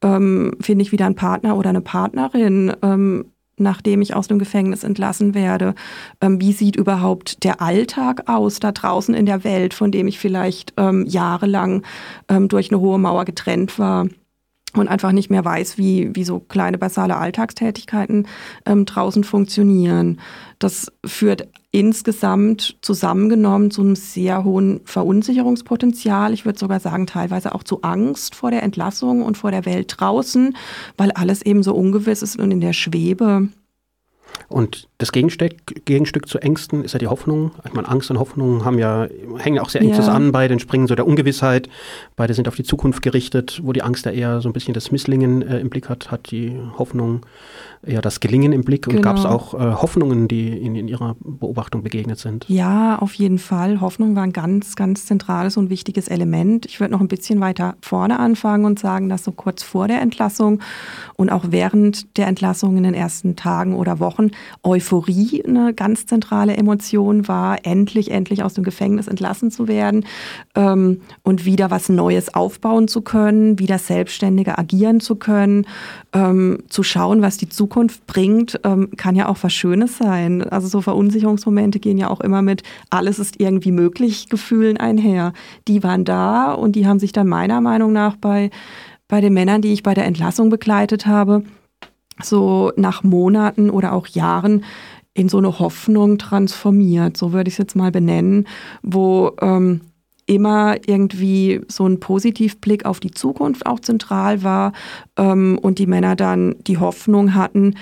ähm, 0.02 0.56
finde 0.60 0.82
ich 0.82 0.92
wieder 0.92 1.06
einen 1.06 1.16
Partner 1.16 1.56
oder 1.56 1.70
eine 1.70 1.82
Partnerin? 1.82 2.72
Ähm, 2.82 3.26
nachdem 3.60 4.02
ich 4.02 4.14
aus 4.14 4.26
dem 4.26 4.38
Gefängnis 4.38 4.84
entlassen 4.84 5.34
werde. 5.34 5.74
Ähm, 6.20 6.40
wie 6.40 6.52
sieht 6.52 6.76
überhaupt 6.76 7.44
der 7.44 7.60
Alltag 7.60 8.28
aus 8.28 8.58
da 8.58 8.72
draußen 8.72 9.14
in 9.14 9.26
der 9.26 9.44
Welt, 9.44 9.74
von 9.74 9.92
dem 9.92 10.08
ich 10.08 10.18
vielleicht 10.18 10.72
ähm, 10.78 11.04
jahrelang 11.06 11.82
ähm, 12.28 12.48
durch 12.48 12.70
eine 12.70 12.80
hohe 12.80 12.98
Mauer 12.98 13.24
getrennt 13.24 13.78
war? 13.78 14.06
Und 14.74 14.88
einfach 14.88 15.12
nicht 15.12 15.30
mehr 15.30 15.44
weiß, 15.44 15.78
wie, 15.78 16.14
wie 16.14 16.24
so 16.24 16.40
kleine 16.40 16.78
basale 16.78 17.16
Alltagstätigkeiten 17.16 18.26
ähm, 18.66 18.84
draußen 18.84 19.24
funktionieren. 19.24 20.20
Das 20.58 20.92
führt 21.04 21.48
insgesamt 21.72 22.76
zusammengenommen 22.80 23.70
zu 23.70 23.80
einem 23.80 23.96
sehr 23.96 24.44
hohen 24.44 24.80
Verunsicherungspotenzial. 24.84 26.32
Ich 26.32 26.44
würde 26.44 26.58
sogar 26.58 26.80
sagen, 26.80 27.06
teilweise 27.06 27.54
auch 27.54 27.62
zu 27.62 27.82
Angst 27.82 28.34
vor 28.34 28.50
der 28.50 28.62
Entlassung 28.62 29.22
und 29.22 29.36
vor 29.36 29.50
der 29.50 29.64
Welt 29.64 29.94
draußen, 29.96 30.56
weil 30.96 31.10
alles 31.12 31.42
eben 31.42 31.62
so 31.62 31.74
ungewiss 31.74 32.22
ist 32.22 32.38
und 32.38 32.50
in 32.50 32.60
der 32.60 32.72
Schwebe. 32.72 33.48
Und 34.48 34.88
das 34.98 35.12
Gegenstück, 35.12 35.84
Gegenstück 35.84 36.28
zu 36.28 36.38
Ängsten 36.40 36.82
ist 36.82 36.92
ja 36.92 36.98
die 36.98 37.06
Hoffnung. 37.06 37.52
Ich 37.64 37.72
meine, 37.72 37.88
Angst 37.88 38.10
und 38.10 38.18
Hoffnung 38.18 38.64
haben 38.64 38.78
ja, 38.78 39.06
hängen 39.38 39.60
auch 39.60 39.68
sehr 39.68 39.80
eng 39.80 39.90
ja. 39.90 39.94
zusammen. 39.94 40.32
Beide 40.32 40.52
entspringen 40.52 40.88
so 40.88 40.96
der 40.96 41.06
Ungewissheit. 41.06 41.68
Beide 42.16 42.34
sind 42.34 42.48
auf 42.48 42.56
die 42.56 42.64
Zukunft 42.64 43.02
gerichtet, 43.02 43.60
wo 43.62 43.72
die 43.72 43.82
Angst 43.82 44.06
ja 44.06 44.12
eher 44.12 44.40
so 44.40 44.48
ein 44.48 44.52
bisschen 44.52 44.74
das 44.74 44.90
Misslingen 44.90 45.42
äh, 45.42 45.60
im 45.60 45.70
Blick 45.70 45.88
hat, 45.88 46.10
hat 46.10 46.32
die 46.32 46.58
Hoffnung 46.78 47.20
eher 47.86 48.02
das 48.02 48.20
Gelingen 48.20 48.52
im 48.52 48.62
Blick. 48.62 48.86
Und 48.86 48.96
genau. 48.96 49.04
gab 49.04 49.18
es 49.18 49.24
auch 49.24 49.54
äh, 49.54 49.58
Hoffnungen, 49.58 50.28
die 50.28 50.58
Ihnen 50.58 50.76
in 50.76 50.88
Ihrer 50.88 51.16
Beobachtung 51.20 51.82
begegnet 51.82 52.18
sind? 52.18 52.44
Ja, 52.48 52.98
auf 52.98 53.14
jeden 53.14 53.38
Fall. 53.38 53.80
Hoffnung 53.80 54.14
war 54.16 54.22
ein 54.22 54.32
ganz, 54.32 54.76
ganz 54.76 55.06
zentrales 55.06 55.56
und 55.56 55.70
wichtiges 55.70 56.08
Element. 56.08 56.66
Ich 56.66 56.80
würde 56.80 56.92
noch 56.92 57.00
ein 57.00 57.08
bisschen 57.08 57.40
weiter 57.40 57.76
vorne 57.80 58.18
anfangen 58.18 58.66
und 58.66 58.78
sagen, 58.78 59.08
dass 59.08 59.24
so 59.24 59.32
kurz 59.32 59.62
vor 59.62 59.88
der 59.88 60.02
Entlassung 60.02 60.60
und 61.16 61.30
auch 61.30 61.46
während 61.48 62.18
der 62.18 62.26
Entlassung 62.26 62.76
in 62.76 62.82
den 62.82 62.94
ersten 62.94 63.34
Tagen 63.36 63.74
oder 63.74 63.98
Wochen 63.98 64.30
Euphorie 64.62 65.42
eine 65.46 65.72
ganz 65.72 66.06
zentrale 66.06 66.56
Emotion 66.56 67.28
war, 67.28 67.64
endlich, 67.64 68.10
endlich 68.10 68.42
aus 68.42 68.54
dem 68.54 68.64
Gefängnis 68.64 69.08
entlassen 69.08 69.50
zu 69.50 69.68
werden 69.68 70.04
ähm, 70.54 71.00
und 71.22 71.46
wieder 71.46 71.70
was 71.70 71.88
Neues 71.88 72.34
aufbauen 72.34 72.88
zu 72.88 73.00
können, 73.00 73.58
wieder 73.58 73.78
selbstständiger 73.78 74.58
agieren 74.58 75.00
zu 75.00 75.16
können, 75.16 75.66
ähm, 76.12 76.58
zu 76.68 76.82
schauen, 76.82 77.22
was 77.22 77.38
die 77.38 77.48
Zukunft 77.48 77.69
bringt, 78.06 78.60
ähm, 78.64 78.90
kann 78.96 79.16
ja 79.16 79.28
auch 79.28 79.38
was 79.40 79.54
Schönes 79.54 79.96
sein. 79.96 80.42
Also 80.42 80.68
so 80.68 80.82
Verunsicherungsmomente 80.82 81.80
gehen 81.80 81.96
ja 81.96 82.10
auch 82.10 82.20
immer 82.20 82.42
mit 82.42 82.62
alles 82.90 83.18
ist 83.18 83.40
irgendwie 83.40 83.72
möglich 83.72 84.28
Gefühlen 84.28 84.76
einher. 84.76 85.32
Die 85.66 85.82
waren 85.82 86.04
da 86.04 86.52
und 86.52 86.76
die 86.76 86.86
haben 86.86 86.98
sich 86.98 87.12
dann 87.12 87.28
meiner 87.28 87.60
Meinung 87.60 87.92
nach 87.92 88.16
bei, 88.16 88.50
bei 89.08 89.20
den 89.22 89.32
Männern, 89.32 89.62
die 89.62 89.72
ich 89.72 89.82
bei 89.82 89.94
der 89.94 90.04
Entlassung 90.04 90.50
begleitet 90.50 91.06
habe, 91.06 91.44
so 92.22 92.72
nach 92.76 93.02
Monaten 93.02 93.70
oder 93.70 93.92
auch 93.92 94.06
Jahren 94.06 94.64
in 95.14 95.28
so 95.28 95.38
eine 95.38 95.58
Hoffnung 95.58 96.18
transformiert, 96.18 97.16
so 97.16 97.32
würde 97.32 97.48
ich 97.48 97.54
es 97.54 97.58
jetzt 97.58 97.76
mal 97.76 97.90
benennen, 97.90 98.46
wo 98.82 99.32
ähm, 99.40 99.80
immer 100.30 100.76
irgendwie 100.86 101.60
so 101.66 101.86
ein 101.86 101.98
Positivblick 101.98 102.86
auf 102.86 103.00
die 103.00 103.10
Zukunft 103.10 103.66
auch 103.66 103.80
zentral 103.80 104.44
war 104.44 104.72
ähm, 105.16 105.58
und 105.60 105.80
die 105.80 105.88
Männer 105.88 106.14
dann 106.14 106.54
die 106.68 106.78
Hoffnung 106.78 107.34
hatten, 107.34 107.74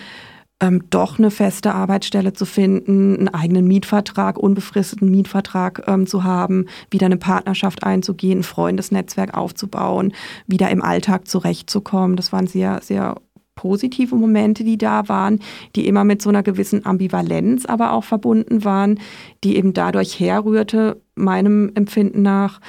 ähm, 0.61 0.84
doch 0.88 1.18
eine 1.18 1.30
feste 1.30 1.74
Arbeitsstelle 1.74 2.32
zu 2.32 2.46
finden, 2.46 3.16
einen 3.18 3.28
eigenen 3.28 3.68
Mietvertrag, 3.68 4.38
unbefristeten 4.38 5.11
Mietvertrag 5.11 5.84
ähm, 5.87 6.06
zu 6.06 6.24
haben, 6.24 6.64
wieder 6.90 7.04
eine 7.04 7.18
Partnerschaft 7.18 7.84
einzugehen, 7.84 8.40
ein 8.40 8.44
Freundesnetzwerk 8.44 9.37
aufzubauen, 9.37 10.14
wieder 10.46 10.70
im 10.70 10.80
Alltag 10.80 11.28
zurechtzukommen. 11.28 12.16
Das 12.16 12.32
waren 12.32 12.46
sehr, 12.46 12.80
sehr 12.82 13.16
positive 13.58 14.14
Momente, 14.14 14.62
die 14.62 14.78
da 14.78 15.08
waren, 15.08 15.40
die 15.74 15.88
immer 15.88 16.04
mit 16.04 16.22
so 16.22 16.28
einer 16.28 16.44
gewissen 16.44 16.87
Ambivalenz 16.87 17.66
aber 17.66 17.92
auch 17.92 18.04
verbunden 18.04 18.64
waren, 18.64 19.00
die 19.42 19.56
eben 19.56 19.74
dadurch 19.74 20.20
herrührte, 20.20 21.00
meinem 21.18 21.72
Empfinden 21.74 22.22
nach, 22.22 22.61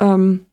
ähm, 0.00 0.46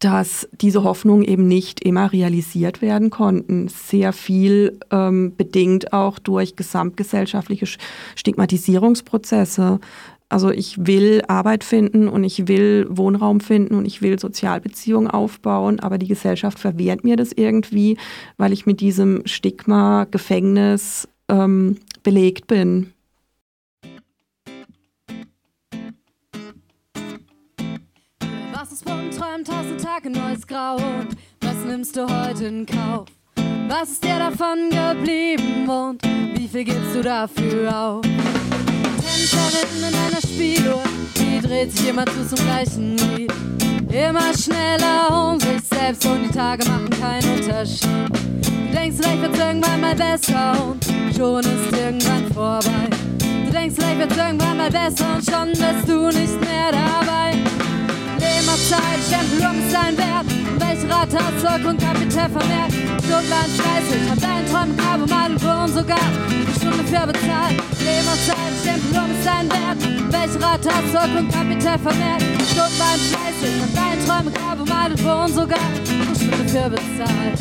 dass 0.00 0.48
diese 0.52 0.84
Hoffnungen 0.84 1.24
eben 1.24 1.48
nicht 1.48 1.80
immer 1.80 2.12
realisiert 2.12 2.82
werden 2.82 3.10
konnten. 3.10 3.68
Sehr 3.68 4.12
viel 4.12 4.78
ähm, 4.90 5.34
bedingt 5.36 5.92
auch 5.92 6.18
durch 6.18 6.56
gesamtgesellschaftliche 6.56 7.66
Stigmatisierungsprozesse. 8.14 9.80
Also 10.28 10.50
ich 10.50 10.86
will 10.86 11.22
Arbeit 11.26 11.64
finden 11.64 12.06
und 12.06 12.22
ich 12.22 12.48
will 12.48 12.86
Wohnraum 12.90 13.40
finden 13.40 13.74
und 13.74 13.86
ich 13.86 14.02
will 14.02 14.18
Sozialbeziehungen 14.18 15.10
aufbauen, 15.10 15.80
aber 15.80 15.96
die 15.96 16.06
Gesellschaft 16.08 16.58
verwehrt 16.58 17.02
mir 17.02 17.16
das 17.16 17.32
irgendwie, 17.32 17.96
weil 18.36 18.52
ich 18.52 18.66
mit 18.66 18.80
diesem 18.80 19.22
Stigma 19.24 20.04
Gefängnis 20.04 21.08
ähm, 21.28 21.78
belegt 22.02 22.46
bin. 22.46 22.92
Träumt, 29.38 29.46
tausend 29.46 29.82
Tage, 29.82 30.10
neues 30.10 30.46
Grau 30.46 30.76
und 30.76 31.08
was 31.40 31.56
nimmst 31.64 31.96
du 31.96 32.06
heute 32.08 32.46
in 32.46 32.66
Kauf? 32.66 33.06
Was 33.68 33.90
ist 33.90 34.04
dir 34.04 34.18
davon 34.18 34.70
geblieben 34.70 35.68
und 35.68 36.02
wie 36.34 36.48
viel 36.48 36.64
gibst 36.64 36.94
du 36.94 37.02
dafür 37.02 37.76
auf? 37.76 38.02
Tänzerin 38.02 39.78
in 39.78 39.94
einer 39.94 40.20
Spieluhr, 40.20 40.82
die 41.16 41.46
dreht 41.46 41.72
sich 41.72 41.88
immer 41.88 42.06
zu 42.06 42.26
zum 42.26 42.44
gleichen 42.46 42.96
Lied. 42.96 43.32
Immer 43.90 44.32
schneller 44.34 45.30
um 45.30 45.40
sich 45.40 45.62
selbst 45.62 46.04
und 46.06 46.24
die 46.24 46.30
Tage 46.30 46.64
machen 46.68 46.90
keinen 46.90 47.40
Unterschied. 47.40 47.88
Du 48.42 48.72
denkst, 48.72 48.96
vielleicht 49.00 49.22
wird's 49.22 49.38
irgendwann 49.38 49.80
mal 49.80 49.94
besser 49.94 50.66
und 50.66 50.84
schon 51.14 51.40
ist 51.40 51.76
irgendwann 51.76 52.32
vorbei. 52.32 52.88
Du 53.46 53.52
denkst, 53.52 53.76
vielleicht 53.78 53.98
wird's 53.98 54.16
irgendwann 54.16 54.56
mal 54.56 54.70
besser 54.70 55.06
und 55.14 55.24
schon 55.24 55.48
bist 55.48 55.88
du 55.88 56.06
nicht 56.06 56.40
mehr 56.40 56.72
dabei. 56.72 57.57
Leben 58.58 58.68
auf 58.68 58.68
Zeit, 58.68 59.00
Stempel 59.06 59.46
um 59.46 59.58
ist 59.58 59.74
dein 59.74 59.96
Wert. 59.96 60.26
Welche 60.58 60.88
Rate 60.90 61.18
hast 61.18 61.40
Zeug 61.40 61.64
und 61.66 61.80
Kapital 61.80 62.30
vermerkt? 62.30 62.74
Stundenlang 63.04 63.50
fleißig, 63.56 64.10
hab 64.10 64.20
deinen 64.20 64.46
Träumen 64.50 64.76
und 65.02 65.10
Mann 65.10 65.32
und 65.32 65.74
sogar 65.74 65.98
eine 65.98 66.54
Stunde 66.54 66.84
für 66.84 67.06
bezahlt. 67.06 67.56
Leben 67.78 68.08
auf 68.08 68.26
Zeit, 68.26 68.52
Stempel 68.60 68.98
um 68.98 69.10
ist 69.10 69.24
dein 69.24 69.48
Wert. 69.50 69.80
Welche 70.10 70.42
Rate 70.42 70.68
hast 70.70 70.92
Zeug 70.92 71.18
und 71.18 71.32
Kapital 71.32 71.78
vermerkt? 71.78 72.24
Stundenlang 72.50 72.98
fleißig, 73.10 73.54
hab 73.62 73.72
deinen 73.74 74.06
Träumen 74.06 74.32
und 74.60 74.68
Mann 74.68 74.92
und 74.92 75.34
sogar 75.34 75.58
eine 75.58 76.14
Stunde 76.16 76.48
für 76.48 76.70
bezahlt. 76.70 77.38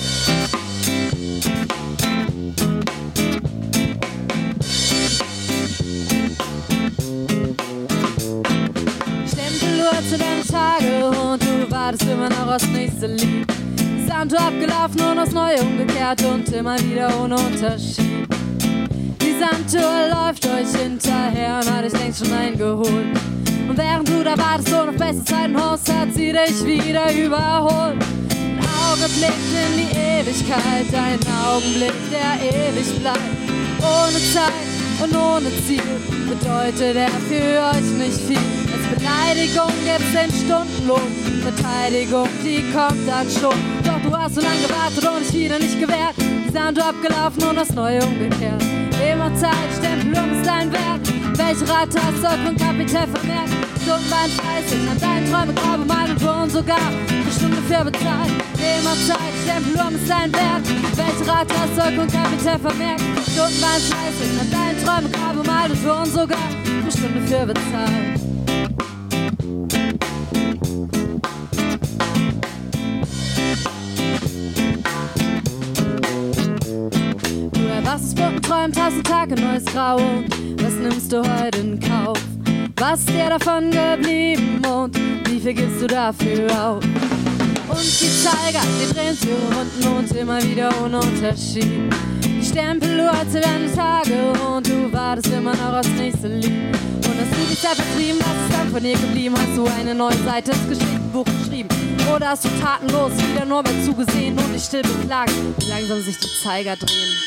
Stempeluhr 7.47 7.96
zu 10.09 10.17
deinen 10.17 10.45
Tage 10.45 11.07
und 11.07 11.41
du 11.41 11.71
wartest 11.71 12.03
immer 12.03 12.29
noch 12.29 12.55
aufs 12.55 12.67
nächste 12.67 13.07
Lied. 13.07 13.47
Santo 14.07 14.35
abgelaufen 14.35 15.01
und 15.01 15.19
aufs 15.19 15.31
Neue 15.31 15.61
umgekehrt 15.61 16.23
und 16.23 16.49
immer 16.49 16.77
wieder 16.79 17.09
ohne 17.21 17.35
Unterschied. 17.35 18.27
Die 19.21 19.35
Sandtour 19.39 20.09
läuft 20.11 20.45
euch 20.45 20.81
hinterher 20.81 21.59
und 21.61 21.71
hat 21.71 21.85
dich 21.85 21.93
längst 21.93 22.25
schon 22.25 22.33
eingeholt. 22.33 23.17
Und 23.69 23.77
während 23.77 24.09
du 24.09 24.23
da 24.23 24.37
wartest 24.37 24.73
und 24.73 24.89
auf 24.89 24.95
beste 24.97 25.23
Zeiten 25.23 25.55
hoffst, 25.57 25.91
hat 25.93 26.13
sie 26.13 26.31
dich 26.31 26.65
wieder 26.65 27.11
überholt. 27.13 27.97
Ein 28.29 28.59
Auge 28.59 29.09
blickt 29.17 29.51
in 29.55 29.77
die 29.77 29.97
Ewigkeit, 29.97 30.93
ein 30.93 31.19
Augenblick, 31.45 31.93
der 32.11 32.45
ewig 32.45 32.99
bleibt. 32.99 33.19
Ohne 33.79 34.19
Zeit 34.33 35.03
und 35.03 35.15
ohne 35.15 35.49
Ziel 35.65 35.81
bedeutet 36.27 36.95
er 36.95 37.09
für 37.09 37.77
euch 37.77 38.05
nicht 38.05 38.21
viel. 38.21 38.66
Beleidigung 38.95 39.71
gibt's 39.83 40.11
den 40.13 40.31
Stundenlohn, 40.31 41.11
Verteidigung, 41.43 42.29
die 42.43 42.63
kommt 42.71 43.07
dann 43.07 43.29
schon. 43.29 43.57
Doch 43.83 44.01
du 44.01 44.17
hast 44.17 44.35
so 44.35 44.41
lange 44.41 44.61
gewartet 44.61 45.03
und 45.07 45.19
dich 45.19 45.33
wieder 45.33 45.59
nicht 45.59 45.79
gewehrt. 45.79 46.15
Die 46.17 46.51
Sand 46.51 46.79
abgelaufen 46.81 47.43
und 47.43 47.55
das 47.55 47.73
Neue 47.73 48.03
umgekehrt. 48.03 48.63
Immer 49.11 49.33
Zeit, 49.35 49.69
Stempel 49.77 50.23
um 50.23 50.31
ist 50.31 50.47
dein 50.47 50.71
Wert. 50.71 51.07
Welche 51.37 51.69
Rate 51.69 51.99
hast 52.01 52.21
Zeug 52.21 52.39
und 52.47 52.57
Kapital 52.57 53.07
vermerkt? 53.07 53.53
Stunden 53.83 54.11
waren 54.11 54.31
fleißig, 54.31 54.79
an 54.89 54.99
deinen 54.99 55.55
Träumen 55.55 55.87
mal 55.87 56.09
und 56.09 56.21
wurden 56.21 56.49
sogar 56.49 56.77
eine 56.77 57.31
Stunde 57.31 57.61
für 57.67 57.85
bezahlt. 57.85 58.31
Immer 58.57 58.95
Zeit, 59.07 59.33
Stempel 59.43 59.79
um 59.79 59.95
ist 59.95 60.09
dein 60.09 60.33
Wert. 60.33 60.65
Welche 60.95 61.31
Rate 61.31 61.53
hast 61.59 61.75
Zeug 61.75 61.99
und 61.99 62.11
Kapital 62.11 62.59
vermerkt? 62.59 63.01
Stunden 63.31 63.61
waren 63.61 63.81
fleißig, 63.81 64.31
an 64.41 64.51
deinen 64.51 64.83
Träumen 64.83 65.45
mal 65.45 65.71
und 65.71 65.85
wurden 65.85 66.11
sogar 66.11 66.47
eine 66.65 66.91
Stunde 66.91 67.21
für 67.27 67.45
bezahlt. 67.45 68.16
Bunten 78.67 78.73
träumt, 78.73 78.79
hast 78.79 78.93
einen 78.93 79.03
Tag 79.03 79.31
ein 79.31 79.43
neues 79.43 79.65
Grau. 79.65 79.97
Was 80.61 80.73
nimmst 80.73 81.11
du 81.11 81.17
heute 81.19 81.59
in 81.59 81.79
Kauf? 81.79 82.19
Was 82.77 82.99
ist 82.99 83.09
dir 83.09 83.29
davon 83.29 83.71
geblieben 83.71 84.61
und 84.65 84.97
wie 85.29 85.39
viel 85.39 85.53
gibst 85.53 85.81
du 85.81 85.87
dafür 85.87 86.47
auf? 86.51 86.83
Und 86.83 88.01
die 88.01 88.23
Zeiger, 88.23 88.61
die 88.79 88.93
drehen 88.93 89.15
sich 89.15 89.29
Runden 89.29 89.97
und 89.97 90.11
immer 90.15 90.41
wieder 90.41 90.69
ohne 90.83 90.99
Unterschied. 90.99 91.91
Die 92.23 92.45
Stempeluhr 92.45 93.11
zu 93.31 93.41
deine 93.41 93.73
Tage 93.73 94.13
und 94.55 94.67
du 94.67 94.91
wartest 94.91 95.33
immer 95.33 95.55
noch 95.55 95.79
aufs 95.79 95.89
nächste 95.89 96.27
Lied. 96.27 96.47
Und 96.47 97.15
hast 97.19 97.31
du 97.31 97.49
dich 97.49 97.61
da 97.61 97.69
vertrieben, 97.69 98.19
was 98.19 98.49
ist 98.49 98.59
dann 98.59 98.69
von 98.69 98.83
dir 98.83 98.93
geblieben? 98.93 99.35
Hast 99.37 99.57
du 99.57 99.65
eine 99.79 99.95
neue 99.95 100.17
Seite 100.25 100.51
ins 100.51 100.69
Geschichtenbuch 100.69 101.25
geschrieben? 101.25 101.69
Oder 102.15 102.29
hast 102.29 102.45
du 102.45 102.49
tatenlos 102.61 103.11
wieder 103.17 103.45
nur 103.45 103.63
mal 103.63 103.83
zugesehen 103.83 104.37
und 104.37 104.53
dich 104.53 104.63
still 104.63 104.83
beklagt, 104.83 105.33
wie 105.59 105.69
langsam 105.69 106.01
sich 106.01 106.17
die 106.17 106.43
Zeiger 106.43 106.75
drehen? 106.75 107.17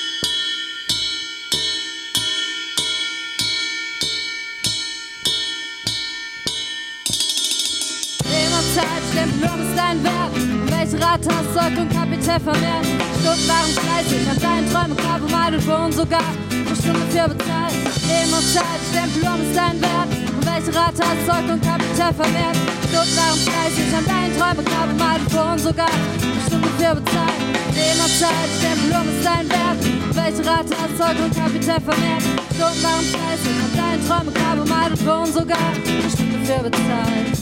Zeit, 9.21 9.53
um 9.53 9.61
ist 9.61 9.77
dein 9.77 10.03
Wert. 10.03 10.33
Welche 10.71 10.99
hast 11.29 11.53
Zeug 11.53 11.79
und 11.79 11.91
Kapital 11.93 12.41
vermehrt? 12.41 12.87
Stunden 13.21 13.49
waren 13.49 13.73
fleißig, 13.77 14.23
an 14.31 14.41
deinen 14.41 14.67
Träumen 14.73 14.97
Grab 14.97 15.21
umeidet, 15.23 15.67
wurden 15.67 15.93
sogar 15.93 16.25
eine 16.51 16.77
Stunde 16.77 17.05
für 17.11 17.29
bezahlt. 17.29 17.75
Immer 18.09 18.41
Zeit, 18.41 18.81
Stempel 18.91 19.23
um 19.29 19.41
ist 19.45 19.57
dein 19.57 19.77
Wert. 19.81 20.09
Und 20.09 20.47
welche 20.47 20.73
hast 21.05 21.21
Zeug 21.27 21.47
und 21.53 21.61
Kapital 21.61 22.13
vermehrt? 22.15 22.57
Stunden 22.89 23.17
waren 23.17 23.41
fleißig, 23.45 23.89
an 23.93 24.05
deinen 24.09 24.33
Träumen 24.39 24.65
Grab 24.65 24.89
umeidet, 24.89 25.29
wurden 25.33 25.59
sogar 25.59 25.91
eine 25.93 26.41
Stunde 26.47 26.71
für 26.81 26.95
bezahlt. 26.97 27.41
Immer 27.77 28.09
Zeit, 28.21 28.49
Stempel 28.57 28.91
um 28.97 29.09
ist 29.13 29.25
dein 29.25 29.47
Wert. 29.53 29.81
Und 29.85 30.17
welche 30.17 30.43
hast 30.81 30.97
Zeug 30.97 31.17
und 31.21 31.33
Kapital 31.37 31.81
vermehrt? 31.81 32.25
Stunden 32.57 32.83
waren 32.83 33.05
fleißig, 33.05 33.57
an 33.65 33.73
deinen 33.77 34.03
Träumen 34.09 34.33
Grab 34.33 34.57
umeidet, 34.65 35.01
wurden 35.05 35.33
sogar 35.33 35.69
eine 35.77 36.09
Stunde 36.09 36.39
für 36.41 36.63
bezahlt. 36.65 37.39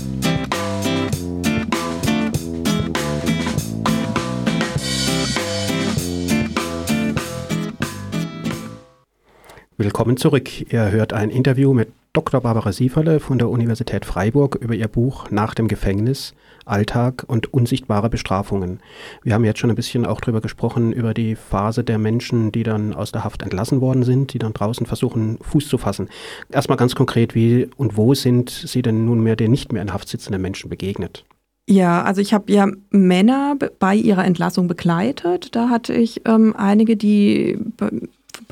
Willkommen 9.98 10.16
zurück. 10.16 10.72
Ihr 10.72 10.92
hört 10.92 11.12
ein 11.12 11.28
Interview 11.28 11.74
mit 11.74 11.88
Dr. 12.12 12.40
Barbara 12.40 12.70
Sieferle 12.70 13.18
von 13.18 13.36
der 13.36 13.48
Universität 13.48 14.04
Freiburg 14.04 14.54
über 14.54 14.76
ihr 14.76 14.86
Buch 14.86 15.28
Nach 15.32 15.54
dem 15.54 15.66
Gefängnis, 15.66 16.34
Alltag 16.64 17.24
und 17.26 17.52
unsichtbare 17.52 18.08
Bestrafungen. 18.08 18.78
Wir 19.24 19.34
haben 19.34 19.44
jetzt 19.44 19.58
schon 19.58 19.70
ein 19.70 19.74
bisschen 19.74 20.06
auch 20.06 20.20
darüber 20.20 20.40
gesprochen, 20.40 20.92
über 20.92 21.14
die 21.14 21.34
Phase 21.34 21.82
der 21.82 21.98
Menschen, 21.98 22.52
die 22.52 22.62
dann 22.62 22.94
aus 22.94 23.10
der 23.10 23.24
Haft 23.24 23.42
entlassen 23.42 23.80
worden 23.80 24.04
sind, 24.04 24.32
die 24.32 24.38
dann 24.38 24.52
draußen 24.52 24.86
versuchen, 24.86 25.36
Fuß 25.40 25.66
zu 25.66 25.78
fassen. 25.78 26.08
Erstmal 26.48 26.78
ganz 26.78 26.94
konkret, 26.94 27.34
wie 27.34 27.68
und 27.76 27.96
wo 27.96 28.14
sind 28.14 28.50
Sie 28.50 28.82
denn 28.82 29.04
nunmehr 29.04 29.34
den 29.34 29.50
nicht 29.50 29.72
mehr 29.72 29.82
in 29.82 29.92
Haft 29.92 30.08
sitzenden 30.08 30.40
Menschen 30.40 30.70
begegnet? 30.70 31.24
Ja, 31.66 32.02
also 32.02 32.20
ich 32.20 32.32
habe 32.32 32.52
ja 32.52 32.68
Männer 32.90 33.56
bei 33.80 33.96
ihrer 33.96 34.24
Entlassung 34.24 34.68
begleitet. 34.68 35.56
Da 35.56 35.70
hatte 35.70 35.92
ich 35.92 36.22
ähm, 36.24 36.54
einige, 36.56 36.96
die 36.96 37.58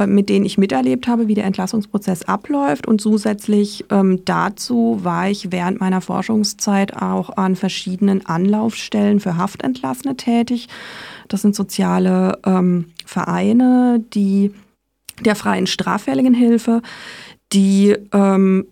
mit 0.07 0.29
denen 0.29 0.45
ich 0.45 0.59
miterlebt 0.59 1.09
habe, 1.09 1.29
wie 1.29 1.35
der 1.35 1.45
Entlassungsprozess 1.45 2.23
abläuft. 2.23 2.87
Und 2.87 3.01
zusätzlich 3.01 3.85
ähm, 3.91 4.25
dazu 4.25 5.01
war 5.03 5.29
ich 5.29 5.53
während 5.53 5.81
meiner 5.81 6.01
Forschungszeit 6.01 6.97
auch 7.01 7.37
an 7.37 7.57
verschiedenen 7.57 8.27
Anlaufstellen 8.27 9.21
für 9.21 9.37
Haftentlassene 9.37 10.17
tätig. 10.17 10.69
Das 11.29 11.43
sind 11.43 11.55
soziale 11.55 12.39
ähm, 12.45 12.87
Vereine, 13.05 14.05
die 14.15 14.53
der 15.21 15.37
freien 15.37 15.67
Straffälligenhilfe, 15.67 16.83
die 17.53 17.97
ähm, 18.13 18.67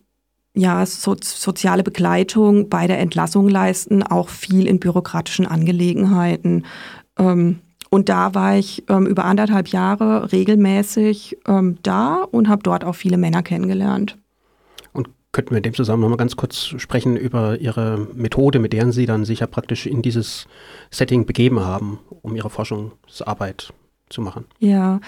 ja, 0.54 0.86
so, 0.86 1.16
soziale 1.20 1.82
Begleitung 1.82 2.68
bei 2.68 2.86
der 2.86 3.00
Entlassung 3.00 3.48
leisten, 3.48 4.02
auch 4.02 4.28
viel 4.28 4.66
in 4.66 4.78
bürokratischen 4.78 5.46
Angelegenheiten. 5.46 6.64
Ähm, 7.18 7.58
und 7.94 8.08
da 8.08 8.34
war 8.34 8.56
ich 8.56 8.82
ähm, 8.88 9.06
über 9.06 9.24
anderthalb 9.24 9.68
Jahre 9.68 10.32
regelmäßig 10.32 11.38
ähm, 11.46 11.78
da 11.84 12.24
und 12.28 12.48
habe 12.48 12.64
dort 12.64 12.84
auch 12.84 12.96
viele 12.96 13.16
Männer 13.18 13.44
kennengelernt. 13.44 14.18
Und 14.92 15.10
könnten 15.30 15.52
wir 15.52 15.58
in 15.58 15.62
dem 15.62 15.74
Zusammenhang 15.74 16.10
mal 16.10 16.16
ganz 16.16 16.34
kurz 16.34 16.74
sprechen 16.76 17.16
über 17.16 17.60
Ihre 17.60 18.08
Methode, 18.12 18.58
mit 18.58 18.72
der 18.72 18.90
Sie 18.90 19.06
dann 19.06 19.24
sich 19.24 19.38
ja 19.38 19.46
praktisch 19.46 19.86
in 19.86 20.02
dieses 20.02 20.48
Setting 20.90 21.24
begeben 21.24 21.60
haben, 21.60 22.00
um 22.20 22.34
Ihre 22.34 22.50
Forschungsarbeit 22.50 23.72
zu 24.08 24.22
machen? 24.22 24.46
Ja, 24.58 24.98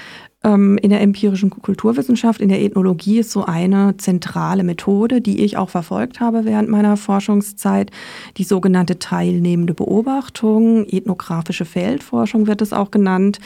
in 0.55 0.91
der 0.91 1.01
empirischen 1.01 1.51
Kulturwissenschaft, 1.51 2.41
in 2.41 2.49
der 2.49 2.63
Ethnologie 2.63 3.19
ist 3.19 3.33
so 3.33 3.45
eine 3.45 3.97
zentrale 3.97 4.63
Methode, 4.63 5.21
die 5.21 5.45
ich 5.45 5.57
auch 5.57 5.71
verfolgt 5.71 6.21
habe 6.21 6.45
während 6.45 6.69
meiner 6.69 6.97
Forschungszeit, 6.97 7.91
die 8.37 8.45
sogenannte 8.45 8.99
teilnehmende 8.99 9.75
Beobachtung, 9.75 10.87
ethnografische 10.87 11.65
Feldforschung 11.65 12.47
wird 12.47 12.63
es 12.63 12.73
auch 12.73 12.91
genannt, 12.91 13.41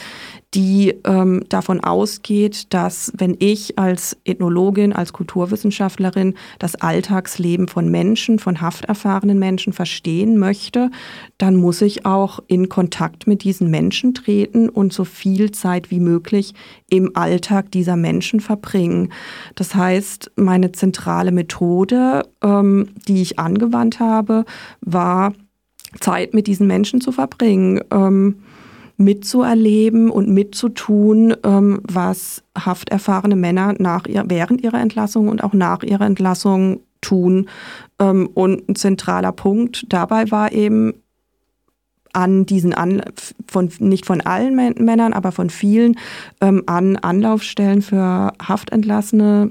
die 0.54 0.94
ähm, 1.04 1.44
davon 1.48 1.80
ausgeht, 1.80 2.74
dass 2.74 3.12
wenn 3.16 3.36
ich 3.38 3.78
als 3.78 4.16
Ethnologin, 4.24 4.92
als 4.92 5.12
Kulturwissenschaftlerin 5.12 6.34
das 6.58 6.74
Alltagsleben 6.74 7.68
von 7.68 7.88
Menschen, 7.88 8.40
von 8.40 8.60
hafterfahrenen 8.60 9.38
Menschen 9.38 9.72
verstehen 9.72 10.38
möchte, 10.38 10.90
dann 11.38 11.54
muss 11.54 11.82
ich 11.82 12.04
auch 12.04 12.40
in 12.48 12.68
Kontakt 12.68 13.28
mit 13.28 13.44
diesen 13.44 13.70
Menschen 13.70 14.12
treten 14.12 14.68
und 14.68 14.92
so 14.92 15.04
viel 15.04 15.52
Zeit 15.52 15.92
wie 15.92 16.00
möglich 16.00 16.54
im 16.90 17.16
Alltag 17.16 17.70
dieser 17.70 17.96
Menschen 17.96 18.40
verbringen. 18.40 19.12
Das 19.54 19.74
heißt, 19.74 20.32
meine 20.36 20.72
zentrale 20.72 21.32
Methode, 21.32 22.28
ähm, 22.42 22.88
die 23.08 23.22
ich 23.22 23.38
angewandt 23.38 24.00
habe, 24.00 24.44
war 24.80 25.32
Zeit 26.00 26.34
mit 26.34 26.46
diesen 26.46 26.66
Menschen 26.66 27.00
zu 27.00 27.12
verbringen. 27.12 27.80
Ähm, 27.90 28.36
mitzuerleben 29.00 30.10
und 30.10 30.28
mitzutun, 30.28 31.34
ähm, 31.42 31.80
was 31.84 32.42
hafterfahrene 32.56 33.34
Männer 33.34 33.74
nach 33.78 34.06
ihr, 34.06 34.24
während 34.26 34.60
ihrer 34.60 34.78
Entlassung 34.78 35.28
und 35.28 35.42
auch 35.42 35.54
nach 35.54 35.82
ihrer 35.82 36.04
Entlassung 36.04 36.80
tun. 37.00 37.48
Ähm, 37.98 38.28
und 38.34 38.68
ein 38.68 38.74
zentraler 38.76 39.32
Punkt 39.32 39.86
dabei 39.88 40.30
war 40.30 40.52
eben 40.52 40.92
an 42.12 42.46
diesen 42.46 42.74
an, 42.74 43.02
von 43.46 43.70
nicht 43.78 44.06
von 44.06 44.20
allen 44.20 44.54
Männern, 44.54 45.12
aber 45.12 45.32
von 45.32 45.50
vielen 45.50 45.96
ähm, 46.40 46.64
an 46.66 46.96
Anlaufstellen 46.96 47.82
für 47.82 48.32
Haftentlassene 48.42 49.50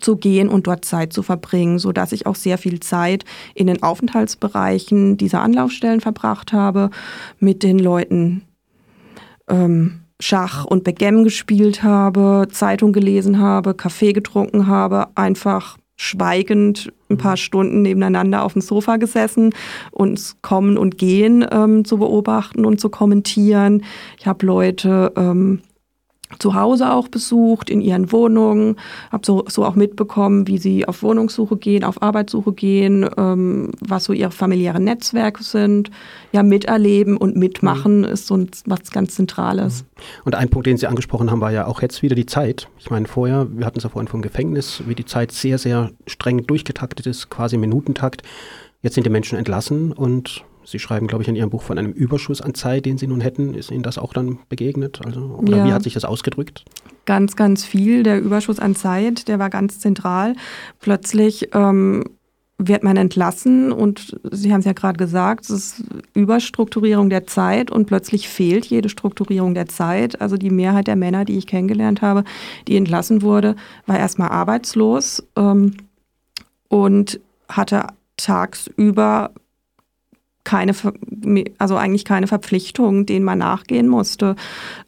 zu 0.00 0.16
gehen 0.16 0.48
und 0.48 0.66
dort 0.66 0.84
Zeit 0.84 1.12
zu 1.12 1.22
verbringen, 1.22 1.78
so 1.78 1.92
dass 1.92 2.12
ich 2.12 2.26
auch 2.26 2.36
sehr 2.36 2.58
viel 2.58 2.80
Zeit 2.80 3.24
in 3.54 3.66
den 3.66 3.82
Aufenthaltsbereichen 3.82 5.16
dieser 5.16 5.42
Anlaufstellen 5.42 6.00
verbracht 6.00 6.52
habe, 6.52 6.90
mit 7.40 7.62
den 7.62 7.78
Leuten 7.78 8.42
ähm, 9.48 10.00
Schach 10.20 10.64
und 10.64 10.84
Backgammon 10.84 11.24
gespielt 11.24 11.82
habe, 11.82 12.48
Zeitung 12.50 12.92
gelesen 12.92 13.38
habe, 13.38 13.74
Kaffee 13.74 14.12
getrunken 14.12 14.66
habe, 14.66 15.08
einfach 15.14 15.78
schweigend 15.98 16.92
ein 17.10 17.18
paar 17.18 17.36
Stunden 17.36 17.82
nebeneinander 17.82 18.44
auf 18.44 18.52
dem 18.54 18.62
Sofa 18.62 18.96
gesessen, 18.96 19.52
uns 19.90 20.36
kommen 20.42 20.78
und 20.78 20.96
gehen 20.96 21.44
ähm, 21.50 21.84
zu 21.84 21.98
beobachten 21.98 22.64
und 22.64 22.80
zu 22.80 22.88
kommentieren. 22.88 23.82
Ich 24.18 24.26
habe 24.26 24.46
Leute 24.46 25.12
ähm, 25.16 25.60
zu 26.38 26.54
Hause 26.54 26.92
auch 26.92 27.08
besucht, 27.08 27.70
in 27.70 27.80
ihren 27.80 28.12
Wohnungen, 28.12 28.76
habe 29.10 29.24
so, 29.24 29.44
so 29.48 29.64
auch 29.64 29.74
mitbekommen, 29.74 30.46
wie 30.46 30.58
sie 30.58 30.86
auf 30.86 31.02
Wohnungssuche 31.02 31.56
gehen, 31.56 31.84
auf 31.84 32.02
Arbeitssuche 32.02 32.52
gehen, 32.52 33.08
ähm, 33.16 33.70
was 33.80 34.04
so 34.04 34.12
ihre 34.12 34.30
familiären 34.30 34.84
Netzwerke 34.84 35.42
sind. 35.42 35.90
Ja, 36.32 36.42
miterleben 36.42 37.16
und 37.16 37.36
mitmachen 37.36 37.98
mhm. 37.98 38.04
ist 38.04 38.26
so 38.26 38.36
ein, 38.36 38.50
was 38.66 38.90
ganz 38.90 39.14
Zentrales. 39.14 39.82
Mhm. 39.82 39.86
Und 40.24 40.34
ein 40.34 40.48
Punkt, 40.50 40.66
den 40.66 40.76
Sie 40.76 40.86
angesprochen 40.86 41.30
haben, 41.30 41.40
war 41.40 41.52
ja 41.52 41.66
auch 41.66 41.82
jetzt 41.82 42.02
wieder 42.02 42.14
die 42.14 42.26
Zeit. 42.26 42.68
Ich 42.78 42.90
meine, 42.90 43.08
vorher, 43.08 43.46
wir 43.50 43.64
hatten 43.64 43.78
es 43.78 43.84
ja 43.84 43.90
vorhin 43.90 44.08
vom 44.08 44.22
Gefängnis, 44.22 44.82
wie 44.86 44.94
die 44.94 45.06
Zeit 45.06 45.32
sehr, 45.32 45.58
sehr 45.58 45.90
streng 46.06 46.46
durchgetaktet 46.46 47.06
ist, 47.06 47.30
quasi 47.30 47.56
Minutentakt. 47.56 48.22
Jetzt 48.82 48.94
sind 48.94 49.04
die 49.04 49.10
Menschen 49.10 49.38
entlassen 49.38 49.92
und 49.92 50.44
Sie 50.70 50.78
schreiben, 50.78 51.06
glaube 51.06 51.22
ich, 51.22 51.28
in 51.28 51.36
Ihrem 51.36 51.48
Buch 51.48 51.62
von 51.62 51.78
einem 51.78 51.92
Überschuss 51.92 52.42
an 52.42 52.54
Zeit, 52.54 52.84
den 52.84 52.98
Sie 52.98 53.06
nun 53.06 53.22
hätten. 53.22 53.54
Ist 53.54 53.70
Ihnen 53.70 53.82
das 53.82 53.96
auch 53.96 54.12
dann 54.12 54.38
begegnet? 54.50 55.00
Also, 55.04 55.20
oder 55.42 55.58
ja. 55.58 55.66
wie 55.66 55.72
hat 55.72 55.82
sich 55.82 55.94
das 55.94 56.04
ausgedrückt? 56.04 56.64
Ganz, 57.06 57.36
ganz 57.36 57.64
viel. 57.64 58.02
Der 58.02 58.20
Überschuss 58.20 58.58
an 58.58 58.74
Zeit, 58.74 59.28
der 59.28 59.38
war 59.38 59.48
ganz 59.48 59.80
zentral. 59.80 60.34
Plötzlich 60.78 61.48
ähm, 61.54 62.04
wird 62.58 62.82
man 62.82 62.98
entlassen 62.98 63.72
und 63.72 64.18
Sie 64.30 64.52
haben 64.52 64.60
es 64.60 64.66
ja 64.66 64.72
gerade 64.74 64.98
gesagt, 64.98 65.44
es 65.44 65.50
ist 65.50 65.84
Überstrukturierung 66.12 67.08
der 67.08 67.26
Zeit 67.26 67.70
und 67.70 67.86
plötzlich 67.86 68.28
fehlt 68.28 68.66
jede 68.66 68.88
Strukturierung 68.88 69.54
der 69.54 69.68
Zeit. 69.68 70.20
Also 70.20 70.36
die 70.36 70.50
Mehrheit 70.50 70.88
der 70.88 70.96
Männer, 70.96 71.24
die 71.24 71.38
ich 71.38 71.46
kennengelernt 71.46 72.02
habe, 72.02 72.24
die 72.66 72.76
entlassen 72.76 73.22
wurde, 73.22 73.56
war 73.86 73.98
erstmal 73.98 74.30
arbeitslos 74.30 75.26
ähm, 75.36 75.76
und 76.68 77.20
hatte 77.48 77.86
tagsüber 78.16 79.30
keine, 80.48 80.72
also 81.58 81.76
eigentlich 81.76 82.06
keine 82.06 82.26
Verpflichtung, 82.26 83.04
denen 83.04 83.24
man 83.24 83.38
nachgehen 83.38 83.86
musste. 83.86 84.34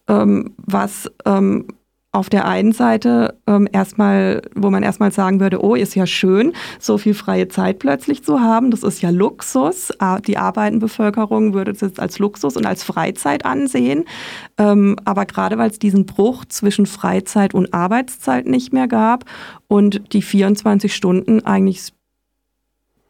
Ähm, 0.09 0.55
was 0.57 1.11
ähm, 1.27 1.67
auf 2.13 2.31
der 2.31 2.49
einen 2.49 2.73
Seite 2.73 3.39
ähm, 3.47 3.69
erstmal, 3.71 4.41
wo 4.55 4.71
man 4.71 4.83
erstmal 4.83 5.13
sagen 5.13 5.39
würde, 5.39 5.63
oh, 5.63 5.75
ist 5.75 5.95
ja 5.95 6.07
schön, 6.07 6.55
so 6.79 6.97
viel 6.97 7.13
freie 7.13 7.49
Zeit 7.49 7.79
plötzlich 7.79 8.25
zu 8.25 8.41
haben. 8.41 8.71
Das 8.71 8.83
ist 8.83 9.03
ja 9.03 9.11
Luxus. 9.11 9.93
Die 10.27 10.39
Arbeitenbevölkerung 10.39 11.53
würde 11.53 11.73
es 11.73 11.83
jetzt 11.83 12.01
als 12.01 12.19
Luxus 12.19 12.57
und 12.57 12.65
als 12.65 12.83
Freizeit 12.83 13.45
ansehen. 13.45 14.07
Ähm, 14.57 14.97
aber 15.05 15.27
gerade 15.27 15.59
weil 15.59 15.71
es 15.71 15.79
diesen 15.79 16.07
Bruch 16.07 16.47
zwischen 16.47 16.87
Freizeit 16.87 17.53
und 17.53 17.75
Arbeitszeit 17.75 18.47
nicht 18.47 18.73
mehr 18.73 18.89
gab 18.89 19.27
und 19.69 20.15
die 20.15 20.23
24 20.23 20.97
Stunden 20.97 21.45
eigentlich 21.45 21.93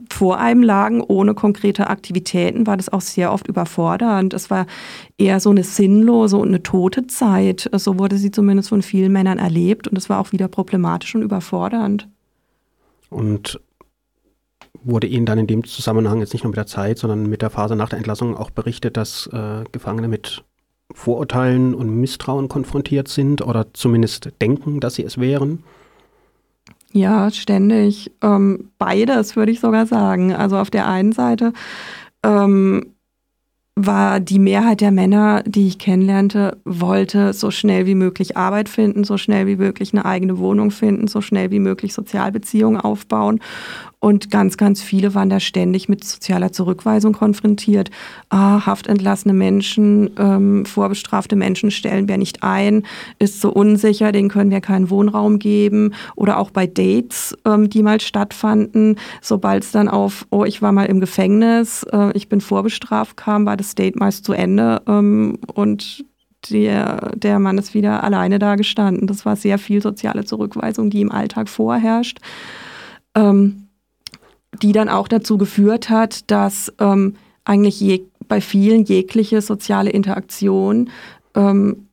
vor 0.08 0.38
einem 0.38 0.62
lagen, 0.62 1.00
ohne 1.00 1.34
konkrete 1.34 1.88
Aktivitäten, 1.88 2.66
war 2.66 2.76
das 2.76 2.88
auch 2.88 3.00
sehr 3.00 3.32
oft 3.32 3.48
überfordernd. 3.48 4.34
Es 4.34 4.50
war 4.50 4.66
eher 5.18 5.40
so 5.40 5.50
eine 5.50 5.64
sinnlose 5.64 6.36
und 6.36 6.48
eine 6.48 6.62
tote 6.62 7.06
Zeit. 7.06 7.68
So 7.72 7.98
wurde 7.98 8.16
sie 8.16 8.30
zumindest 8.30 8.68
von 8.70 8.82
vielen 8.82 9.12
Männern 9.12 9.38
erlebt 9.38 9.88
und 9.88 9.96
es 9.96 10.08
war 10.08 10.20
auch 10.20 10.32
wieder 10.32 10.48
problematisch 10.48 11.14
und 11.14 11.22
überfordernd. 11.22 12.08
Und 13.08 13.60
wurde 14.82 15.06
Ihnen 15.06 15.26
dann 15.26 15.38
in 15.38 15.46
dem 15.46 15.64
Zusammenhang 15.64 16.20
jetzt 16.20 16.32
nicht 16.32 16.44
nur 16.44 16.50
mit 16.50 16.56
der 16.56 16.66
Zeit, 16.66 16.98
sondern 16.98 17.28
mit 17.28 17.42
der 17.42 17.50
Phase 17.50 17.76
nach 17.76 17.88
der 17.88 17.98
Entlassung 17.98 18.36
auch 18.36 18.50
berichtet, 18.50 18.96
dass 18.96 19.28
äh, 19.32 19.64
Gefangene 19.72 20.08
mit 20.08 20.44
Vorurteilen 20.92 21.74
und 21.74 22.00
Misstrauen 22.00 22.48
konfrontiert 22.48 23.08
sind 23.08 23.42
oder 23.42 23.72
zumindest 23.74 24.30
denken, 24.40 24.80
dass 24.80 24.94
sie 24.94 25.04
es 25.04 25.18
wären? 25.18 25.62
Ja, 26.92 27.30
ständig. 27.30 28.10
Ähm, 28.20 28.70
beides 28.78 29.36
würde 29.36 29.52
ich 29.52 29.60
sogar 29.60 29.86
sagen. 29.86 30.32
Also 30.32 30.56
auf 30.58 30.70
der 30.70 30.88
einen 30.88 31.12
Seite 31.12 31.52
ähm, 32.24 32.94
war 33.76 34.18
die 34.20 34.40
Mehrheit 34.40 34.80
der 34.80 34.90
Männer, 34.90 35.42
die 35.46 35.68
ich 35.68 35.78
kennenlernte, 35.78 36.58
wollte 36.64 37.32
so 37.32 37.50
schnell 37.50 37.86
wie 37.86 37.94
möglich 37.94 38.36
Arbeit 38.36 38.68
finden, 38.68 39.04
so 39.04 39.16
schnell 39.16 39.46
wie 39.46 39.56
möglich 39.56 39.92
eine 39.92 40.04
eigene 40.04 40.38
Wohnung 40.38 40.70
finden, 40.70 41.06
so 41.06 41.20
schnell 41.20 41.50
wie 41.50 41.60
möglich 41.60 41.94
Sozialbeziehungen 41.94 42.80
aufbauen 42.80 43.40
und 44.00 44.30
ganz, 44.30 44.56
ganz 44.56 44.82
viele 44.82 45.14
waren 45.14 45.28
da 45.28 45.40
ständig 45.40 45.90
mit 45.90 46.04
sozialer 46.04 46.52
Zurückweisung 46.52 47.12
konfrontiert. 47.12 47.90
Ah, 48.30 48.64
haftentlassene 48.64 49.34
Menschen, 49.34 50.10
ähm, 50.18 50.64
vorbestrafte 50.64 51.36
Menschen 51.36 51.70
stellen 51.70 52.08
wir 52.08 52.16
nicht 52.16 52.42
ein, 52.42 52.84
ist 53.18 53.42
so 53.42 53.52
unsicher, 53.52 54.10
denen 54.10 54.30
können 54.30 54.50
wir 54.50 54.62
keinen 54.62 54.88
Wohnraum 54.88 55.38
geben. 55.38 55.92
Oder 56.16 56.38
auch 56.38 56.50
bei 56.50 56.66
Dates, 56.66 57.36
ähm, 57.44 57.68
die 57.68 57.82
mal 57.82 58.00
stattfanden, 58.00 58.96
sobald 59.20 59.64
es 59.64 59.70
dann 59.70 59.88
auf, 59.88 60.26
oh, 60.30 60.44
ich 60.44 60.62
war 60.62 60.72
mal 60.72 60.86
im 60.86 61.00
Gefängnis, 61.00 61.82
äh, 61.92 62.10
ich 62.16 62.30
bin 62.30 62.40
vorbestraft 62.40 63.18
kam, 63.18 63.44
war 63.44 63.58
das 63.58 63.74
Date 63.74 64.00
meist 64.00 64.24
zu 64.24 64.32
Ende 64.32 64.80
ähm, 64.86 65.38
und 65.52 66.06
der, 66.48 67.12
der 67.16 67.38
Mann 67.38 67.58
ist 67.58 67.74
wieder 67.74 68.02
alleine 68.02 68.38
da 68.38 68.54
gestanden. 68.54 69.06
Das 69.06 69.26
war 69.26 69.36
sehr 69.36 69.58
viel 69.58 69.82
soziale 69.82 70.24
Zurückweisung, 70.24 70.88
die 70.88 71.02
im 71.02 71.12
Alltag 71.12 71.50
vorherrscht. 71.50 72.18
Ähm, 73.14 73.59
die 74.52 74.72
dann 74.72 74.88
auch 74.88 75.08
dazu 75.08 75.38
geführt 75.38 75.90
hat, 75.90 76.30
dass 76.30 76.72
ähm, 76.78 77.16
eigentlich 77.44 77.80
je, 77.80 78.02
bei 78.28 78.40
vielen 78.40 78.84
jegliche 78.84 79.42
soziale 79.42 79.90
Interaktion 79.90 80.90
ähm, 81.34 81.88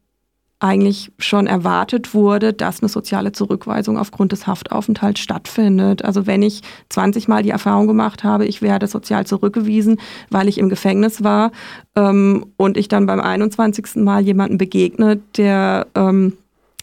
eigentlich 0.60 1.12
schon 1.20 1.46
erwartet 1.46 2.16
wurde, 2.16 2.52
dass 2.52 2.82
eine 2.82 2.90
soziale 2.90 3.32
Zurückweisung 3.32 3.98
aufgrund 3.98 4.32
des 4.32 4.48
Haftaufenthalts 4.48 5.20
stattfindet. 5.20 6.04
Also 6.04 6.26
wenn 6.26 6.42
ich 6.42 6.62
20 6.90 7.28
Mal 7.28 7.44
die 7.44 7.52
Erfahrung 7.52 7.86
gemacht 7.86 8.24
habe, 8.24 8.46
ich 8.46 8.64
werde 8.64 8.88
sozial 8.88 9.28
zurückgewiesen, 9.28 10.00
weil 10.32 10.48
ich 10.48 10.58
im 10.58 10.70
Gefängnis 10.70 11.24
war 11.24 11.52
ähm, 11.96 12.48
und 12.58 12.76
ich 12.76 12.88
dann 12.88 13.06
beim 13.06 13.20
21. 13.20 13.98
Mal 13.98 14.22
jemanden 14.24 14.58
begegnet, 14.58 15.22
der 15.38 15.86
ähm, 15.94 16.34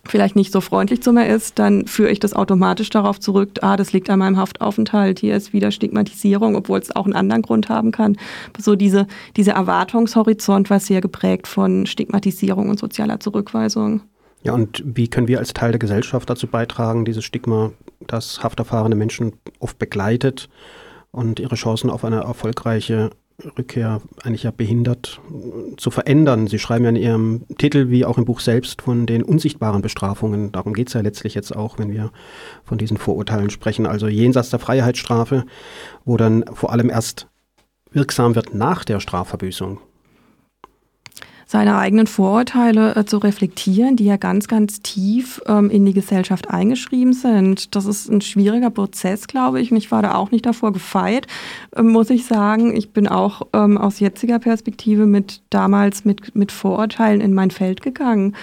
vielleicht 0.06 0.36
nicht 0.36 0.52
so 0.52 0.60
freundlich 0.60 1.02
zu 1.02 1.12
mir 1.12 1.26
ist, 1.26 1.58
dann 1.58 1.86
führe 1.86 2.10
ich 2.10 2.20
das 2.20 2.34
automatisch 2.34 2.90
darauf 2.90 3.20
zurück, 3.20 3.50
ah, 3.62 3.76
das 3.76 3.92
liegt 3.92 4.10
an 4.10 4.18
meinem 4.18 4.36
Haftaufenthalt, 4.36 5.20
hier 5.20 5.36
ist 5.36 5.52
wieder 5.52 5.70
Stigmatisierung, 5.70 6.56
obwohl 6.56 6.78
es 6.78 6.94
auch 6.94 7.04
einen 7.04 7.14
anderen 7.14 7.42
Grund 7.42 7.68
haben 7.68 7.90
kann. 7.90 8.16
So 8.58 8.76
diese, 8.76 9.06
diese 9.36 9.52
Erwartungshorizont 9.52 10.70
war 10.70 10.80
sehr 10.80 11.00
geprägt 11.00 11.46
von 11.46 11.86
Stigmatisierung 11.86 12.68
und 12.68 12.78
sozialer 12.78 13.20
Zurückweisung. 13.20 14.02
Ja, 14.42 14.52
und 14.52 14.82
wie 14.84 15.08
können 15.08 15.26
wir 15.26 15.38
als 15.38 15.54
Teil 15.54 15.72
der 15.72 15.78
Gesellschaft 15.78 16.28
dazu 16.28 16.46
beitragen, 16.46 17.04
dieses 17.06 17.24
Stigma, 17.24 17.72
das 18.06 18.42
hafterfahrene 18.42 18.94
Menschen 18.94 19.32
oft 19.58 19.78
begleitet 19.78 20.50
und 21.10 21.40
ihre 21.40 21.54
Chancen 21.54 21.88
auf 21.88 22.04
eine 22.04 22.20
erfolgreiche 22.20 23.10
Rückkehr 23.58 24.00
eigentlich 24.22 24.44
ja 24.44 24.50
behindert 24.50 25.20
zu 25.76 25.90
verändern. 25.90 26.46
Sie 26.46 26.58
schreiben 26.58 26.84
ja 26.84 26.90
in 26.90 26.96
Ihrem 26.96 27.42
Titel 27.58 27.90
wie 27.90 28.04
auch 28.04 28.18
im 28.18 28.24
Buch 28.24 28.40
selbst 28.40 28.82
von 28.82 29.06
den 29.06 29.22
unsichtbaren 29.22 29.82
Bestrafungen. 29.82 30.52
Darum 30.52 30.72
geht 30.72 30.88
es 30.88 30.94
ja 30.94 31.00
letztlich 31.00 31.34
jetzt 31.34 31.54
auch, 31.54 31.78
wenn 31.78 31.90
wir 31.90 32.12
von 32.64 32.78
diesen 32.78 32.96
Vorurteilen 32.96 33.50
sprechen. 33.50 33.86
Also 33.86 34.06
jenseits 34.06 34.50
der 34.50 34.60
Freiheitsstrafe, 34.60 35.44
wo 36.04 36.16
dann 36.16 36.44
vor 36.52 36.72
allem 36.72 36.90
erst 36.90 37.28
wirksam 37.90 38.34
wird 38.34 38.54
nach 38.54 38.84
der 38.84 39.00
Strafverbüßung 39.00 39.80
seine 41.46 41.76
eigenen 41.76 42.06
Vorurteile 42.06 42.96
äh, 42.96 43.04
zu 43.04 43.18
reflektieren, 43.18 43.96
die 43.96 44.04
ja 44.04 44.16
ganz, 44.16 44.48
ganz 44.48 44.80
tief 44.80 45.40
ähm, 45.46 45.70
in 45.70 45.84
die 45.84 45.92
Gesellschaft 45.92 46.50
eingeschrieben 46.50 47.12
sind. 47.12 47.74
Das 47.74 47.86
ist 47.86 48.08
ein 48.08 48.20
schwieriger 48.20 48.70
Prozess, 48.70 49.26
glaube 49.26 49.60
ich. 49.60 49.70
Und 49.70 49.76
ich 49.76 49.90
war 49.90 50.02
da 50.02 50.14
auch 50.14 50.30
nicht 50.30 50.46
davor 50.46 50.72
gefeit, 50.72 51.26
äh, 51.76 51.82
muss 51.82 52.10
ich 52.10 52.26
sagen. 52.26 52.76
Ich 52.76 52.92
bin 52.92 53.08
auch 53.08 53.42
ähm, 53.52 53.78
aus 53.78 54.00
jetziger 54.00 54.38
Perspektive 54.38 55.06
mit 55.06 55.42
damals 55.50 56.04
mit, 56.04 56.34
mit 56.34 56.52
Vorurteilen 56.52 57.20
in 57.20 57.34
mein 57.34 57.50
Feld 57.50 57.82
gegangen 57.82 58.34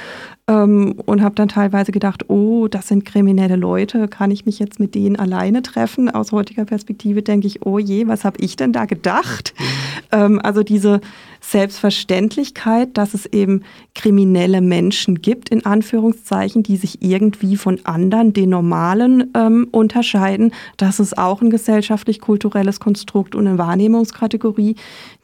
ähm, 0.48 0.96
und 1.06 1.22
habe 1.22 1.36
dann 1.36 1.48
teilweise 1.48 1.92
gedacht, 1.92 2.30
oh, 2.30 2.68
das 2.68 2.88
sind 2.88 3.06
kriminelle 3.06 3.56
Leute, 3.56 4.08
kann 4.08 4.32
ich 4.32 4.46
mich 4.46 4.60
jetzt 4.60 4.80
mit 4.80 4.96
denen 4.96 5.16
alleine 5.16 5.62
treffen? 5.62 6.10
Aus 6.10 6.32
heutiger 6.32 6.66
Perspektive 6.66 7.22
denke 7.22 7.48
ich, 7.48 7.66
oh 7.66 7.80
je, 7.80 8.08
was 8.08 8.26
habe 8.26 8.38
ich 8.40 8.56
denn 8.56 8.74
da 8.74 8.86
gedacht? 8.86 9.54
Mhm. 9.58 9.66
Ähm, 10.12 10.42
also 10.44 10.64
diese 10.64 11.02
Selbstverständlichkeit, 11.40 12.98
dass 12.98 13.14
es 13.14 13.26
eben 13.26 13.64
kriminelle 13.96 14.62
Menschen 14.62 15.22
gibt, 15.22 15.50
in 15.50 15.66
Anführungszeichen, 15.66 16.64
die 16.64 16.78
sich 16.78 17.02
irgendwie 17.02 17.58
von 17.58 17.80
anderen, 17.84 18.34
den 18.34 18.50
Normalen, 18.50 19.32
ähm, 19.36 19.68
unterscheiden. 19.72 20.54
Das 20.78 21.00
ist 21.00 21.18
auch 21.18 21.42
ein 21.42 21.50
gesellschaftlich-kulturelles 21.50 22.80
Konstrukt 22.80 23.36
und 23.36 23.48
eine 23.48 23.58
Wahrnehmungskategorie, 23.58 24.76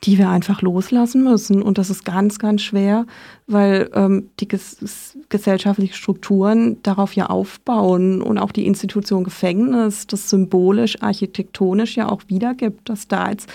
die 0.04 0.18
wir 0.18 0.30
einfach 0.30 0.62
loslassen 0.62 1.24
müssen. 1.24 1.62
Und 1.62 1.78
das 1.78 1.90
ist 1.90 2.04
ganz, 2.04 2.40
ganz 2.40 2.62
schwer, 2.62 3.06
weil 3.48 3.90
ähm, 3.94 4.30
die 4.40 4.48
ges 4.48 5.18
gesellschaftlichen 5.30 5.94
Strukturen 5.94 6.84
darauf 6.84 7.14
ja 7.14 7.28
aufbauen 7.28 8.22
und 8.22 8.38
auch 8.38 8.52
die 8.52 8.68
Institution 8.68 9.24
Gefängnis, 9.24 10.06
das 10.06 10.30
symbolisch, 10.30 11.02
architektonisch 11.02 11.96
ja 11.96 12.10
auch 12.10 12.24
wiedergibt, 12.28 12.90
dass 12.90 13.08
da 13.08 13.32
jetzt 13.32 13.50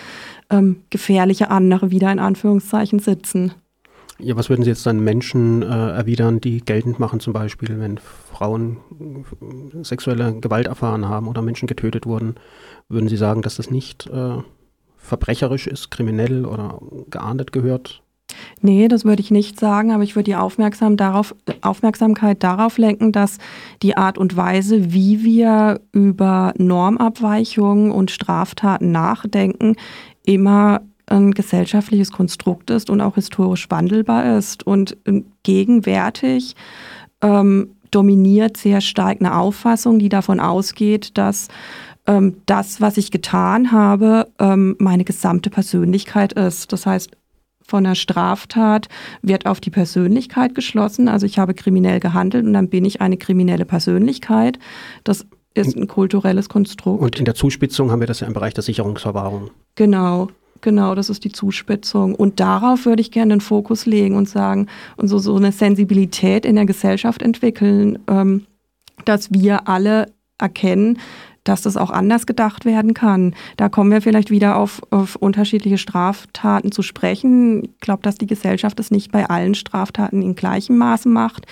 ähm, 0.50 0.82
gefährliche 0.88 1.50
andere 1.50 1.90
wieder 1.90 2.10
in 2.10 2.18
Anführungszeichen 2.18 2.98
sitzen. 2.98 3.52
Ja, 4.18 4.36
was 4.36 4.48
würden 4.48 4.62
Sie 4.62 4.70
jetzt 4.70 4.86
dann 4.86 5.00
Menschen 5.00 5.62
äh, 5.62 5.66
erwidern, 5.66 6.40
die 6.40 6.60
geltend 6.60 6.98
machen, 6.98 7.20
zum 7.20 7.32
Beispiel, 7.32 7.78
wenn 7.80 7.98
Frauen 7.98 8.78
äh, 9.00 9.84
sexuelle 9.84 10.38
Gewalt 10.38 10.68
erfahren 10.68 11.08
haben 11.08 11.28
oder 11.28 11.42
Menschen 11.42 11.66
getötet 11.66 12.06
wurden? 12.06 12.36
Würden 12.88 13.08
Sie 13.08 13.16
sagen, 13.16 13.42
dass 13.42 13.56
das 13.56 13.70
nicht 13.70 14.06
äh, 14.06 14.36
verbrecherisch 14.96 15.66
ist, 15.66 15.90
kriminell 15.90 16.46
oder 16.46 16.80
geahndet 17.10 17.52
gehört? 17.52 18.02
Nee, 18.60 18.88
das 18.88 19.04
würde 19.04 19.20
ich 19.20 19.30
nicht 19.30 19.58
sagen, 19.58 19.92
aber 19.92 20.02
ich 20.02 20.16
würde 20.16 20.30
die 20.30 20.36
Aufmerksam 20.36 20.96
darauf, 20.96 21.34
Aufmerksamkeit 21.60 22.42
darauf 22.42 22.78
lenken, 22.78 23.12
dass 23.12 23.38
die 23.82 23.96
Art 23.96 24.18
und 24.18 24.36
Weise, 24.36 24.92
wie 24.92 25.24
wir 25.24 25.80
über 25.92 26.52
Normabweichungen 26.56 27.90
und 27.90 28.10
Straftaten 28.10 28.92
nachdenken, 28.92 29.76
immer 30.24 30.80
ein 31.06 31.32
gesellschaftliches 31.32 32.12
Konstrukt 32.12 32.70
ist 32.70 32.88
und 32.88 33.00
auch 33.00 33.16
historisch 33.16 33.70
wandelbar 33.70 34.38
ist. 34.38 34.66
Und 34.66 34.96
ähm, 35.06 35.26
gegenwärtig 35.42 36.54
ähm, 37.20 37.70
dominiert 37.90 38.56
sehr 38.56 38.80
stark 38.80 39.20
eine 39.20 39.36
Auffassung, 39.36 39.98
die 39.98 40.08
davon 40.08 40.40
ausgeht, 40.40 41.18
dass 41.18 41.48
ähm, 42.06 42.36
das, 42.46 42.80
was 42.80 42.96
ich 42.96 43.10
getan 43.10 43.70
habe, 43.72 44.28
ähm, 44.38 44.76
meine 44.78 45.04
gesamte 45.04 45.50
Persönlichkeit 45.50 46.32
ist. 46.32 46.72
Das 46.72 46.86
heißt, 46.86 47.10
von 47.66 47.84
der 47.84 47.94
Straftat 47.94 48.88
wird 49.22 49.46
auf 49.46 49.60
die 49.60 49.70
Persönlichkeit 49.70 50.54
geschlossen. 50.54 51.08
Also 51.08 51.26
ich 51.26 51.38
habe 51.38 51.54
kriminell 51.54 52.00
gehandelt 52.00 52.44
und 52.44 52.52
dann 52.52 52.68
bin 52.68 52.84
ich 52.84 53.00
eine 53.00 53.16
kriminelle 53.16 53.64
Persönlichkeit. 53.64 54.58
Das 55.04 55.26
ist 55.54 55.76
ein 55.76 55.88
kulturelles 55.88 56.48
Konstrukt. 56.48 57.02
Und 57.02 57.18
in 57.18 57.24
der 57.24 57.34
Zuspitzung 57.34 57.90
haben 57.90 58.00
wir 58.00 58.06
das 58.06 58.20
ja 58.20 58.26
im 58.26 58.32
Bereich 58.32 58.54
der 58.54 58.62
Sicherungsverwahrung. 58.62 59.50
Genau, 59.74 60.28
genau, 60.60 60.94
das 60.94 61.10
ist 61.10 61.24
die 61.24 61.32
Zuspitzung. 61.32 62.14
Und 62.14 62.40
darauf 62.40 62.86
würde 62.86 63.02
ich 63.02 63.10
gerne 63.10 63.34
den 63.34 63.40
Fokus 63.40 63.86
legen 63.86 64.16
und 64.16 64.28
sagen 64.28 64.68
und 64.96 65.08
so, 65.08 65.18
so 65.18 65.36
eine 65.36 65.52
Sensibilität 65.52 66.46
in 66.46 66.56
der 66.56 66.66
Gesellschaft 66.66 67.22
entwickeln, 67.22 67.98
ähm, 68.08 68.46
dass 69.04 69.32
wir 69.32 69.68
alle 69.68 70.06
erkennen, 70.38 70.98
dass 71.44 71.62
das 71.62 71.76
auch 71.76 71.90
anders 71.90 72.26
gedacht 72.26 72.64
werden 72.64 72.94
kann. 72.94 73.34
Da 73.56 73.68
kommen 73.68 73.90
wir 73.90 74.02
vielleicht 74.02 74.30
wieder 74.30 74.56
auf, 74.56 74.82
auf 74.90 75.16
unterschiedliche 75.16 75.78
Straftaten 75.78 76.72
zu 76.72 76.82
sprechen. 76.82 77.64
Ich 77.64 77.80
glaube, 77.80 78.02
dass 78.02 78.16
die 78.16 78.26
Gesellschaft 78.26 78.78
es 78.80 78.90
nicht 78.90 79.12
bei 79.12 79.28
allen 79.28 79.54
Straftaten 79.54 80.22
in 80.22 80.34
gleichem 80.34 80.78
Maße 80.78 81.08
macht. 81.08 81.46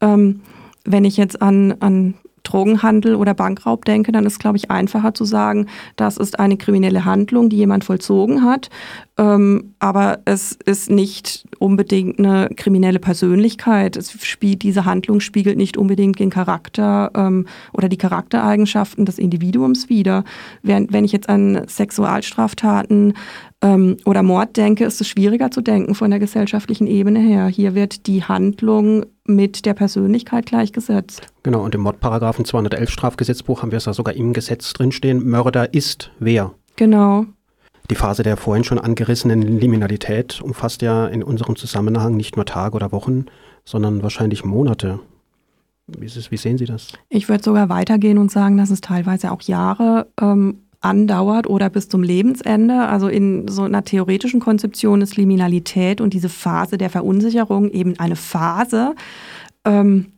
Ähm, 0.00 0.40
wenn 0.84 1.04
ich 1.04 1.16
jetzt 1.16 1.40
an, 1.40 1.76
an 1.80 2.14
Drogenhandel 2.42 3.14
oder 3.14 3.34
Bankraub 3.34 3.84
denke, 3.84 4.12
dann 4.12 4.26
ist, 4.26 4.38
glaube 4.38 4.56
ich, 4.56 4.70
einfacher 4.70 5.14
zu 5.14 5.24
sagen, 5.24 5.66
das 5.96 6.16
ist 6.16 6.38
eine 6.38 6.56
kriminelle 6.56 7.04
Handlung, 7.04 7.48
die 7.48 7.56
jemand 7.56 7.84
vollzogen 7.84 8.44
hat. 8.44 8.68
Ähm, 9.18 9.74
aber 9.78 10.20
es 10.24 10.52
ist 10.64 10.90
nicht 10.90 11.44
unbedingt 11.58 12.18
eine 12.18 12.48
kriminelle 12.56 12.98
Persönlichkeit. 12.98 13.96
Es 13.96 14.12
spielt, 14.24 14.62
diese 14.62 14.84
Handlung 14.84 15.20
spiegelt 15.20 15.56
nicht 15.56 15.76
unbedingt 15.76 16.18
den 16.18 16.30
Charakter 16.30 17.10
ähm, 17.14 17.46
oder 17.72 17.88
die 17.88 17.98
Charaktereigenschaften 17.98 19.04
des 19.04 19.18
Individuums 19.18 19.88
wider. 19.88 20.24
Während, 20.62 20.92
wenn 20.92 21.04
ich 21.04 21.12
jetzt 21.12 21.28
an 21.28 21.62
Sexualstraftaten 21.68 23.14
ähm, 23.62 23.96
oder 24.04 24.22
Mord 24.22 24.56
denke, 24.56 24.84
ist 24.84 25.00
es 25.00 25.08
schwieriger 25.08 25.50
zu 25.50 25.60
denken 25.60 25.94
von 25.94 26.10
der 26.10 26.18
gesellschaftlichen 26.18 26.86
Ebene 26.86 27.20
her. 27.20 27.46
Hier 27.46 27.74
wird 27.74 28.06
die 28.06 28.24
Handlung 28.24 29.06
mit 29.24 29.66
der 29.66 29.74
Persönlichkeit 29.74 30.46
gleichgesetzt. 30.46 31.31
Genau, 31.42 31.64
und 31.64 31.74
im 31.74 31.80
Mordparagraphen 31.80 32.44
211 32.44 32.90
Strafgesetzbuch 32.90 33.62
haben 33.62 33.72
wir 33.72 33.78
es 33.78 33.86
ja 33.86 33.92
sogar 33.92 34.14
im 34.14 34.32
Gesetz 34.32 34.72
drinstehen, 34.72 35.28
Mörder 35.28 35.74
ist 35.74 36.10
wer. 36.18 36.52
Genau. 36.76 37.26
Die 37.90 37.96
Phase 37.96 38.22
der 38.22 38.36
vorhin 38.36 38.64
schon 38.64 38.78
angerissenen 38.78 39.42
Liminalität 39.42 40.40
umfasst 40.40 40.82
ja 40.82 41.06
in 41.06 41.22
unserem 41.22 41.56
Zusammenhang 41.56 42.16
nicht 42.16 42.36
nur 42.36 42.46
Tage 42.46 42.76
oder 42.76 42.92
Wochen, 42.92 43.26
sondern 43.64 44.02
wahrscheinlich 44.02 44.44
Monate. 44.44 45.00
Wie, 45.88 46.06
es, 46.06 46.30
wie 46.30 46.36
sehen 46.36 46.58
Sie 46.58 46.64
das? 46.64 46.88
Ich 47.08 47.28
würde 47.28 47.42
sogar 47.42 47.68
weitergehen 47.68 48.18
und 48.18 48.30
sagen, 48.30 48.56
dass 48.56 48.70
es 48.70 48.80
teilweise 48.80 49.32
auch 49.32 49.42
Jahre 49.42 50.06
ähm, 50.20 50.58
andauert 50.80 51.48
oder 51.48 51.70
bis 51.70 51.88
zum 51.88 52.02
Lebensende. 52.02 52.86
Also 52.86 53.08
in 53.08 53.48
so 53.48 53.62
einer 53.62 53.84
theoretischen 53.84 54.40
Konzeption 54.40 55.00
ist 55.00 55.16
Liminalität 55.16 56.00
und 56.00 56.14
diese 56.14 56.28
Phase 56.28 56.78
der 56.78 56.90
Verunsicherung 56.90 57.70
eben 57.70 57.98
eine 57.98 58.16
Phase. 58.16 58.94
Ähm, 59.64 60.12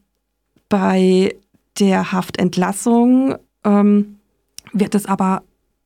bei 0.74 1.36
der 1.78 2.10
Haftentlassung 2.10 3.36
ähm, 3.62 4.16
wird 4.72 4.96
es 4.96 5.06
aber 5.06 5.44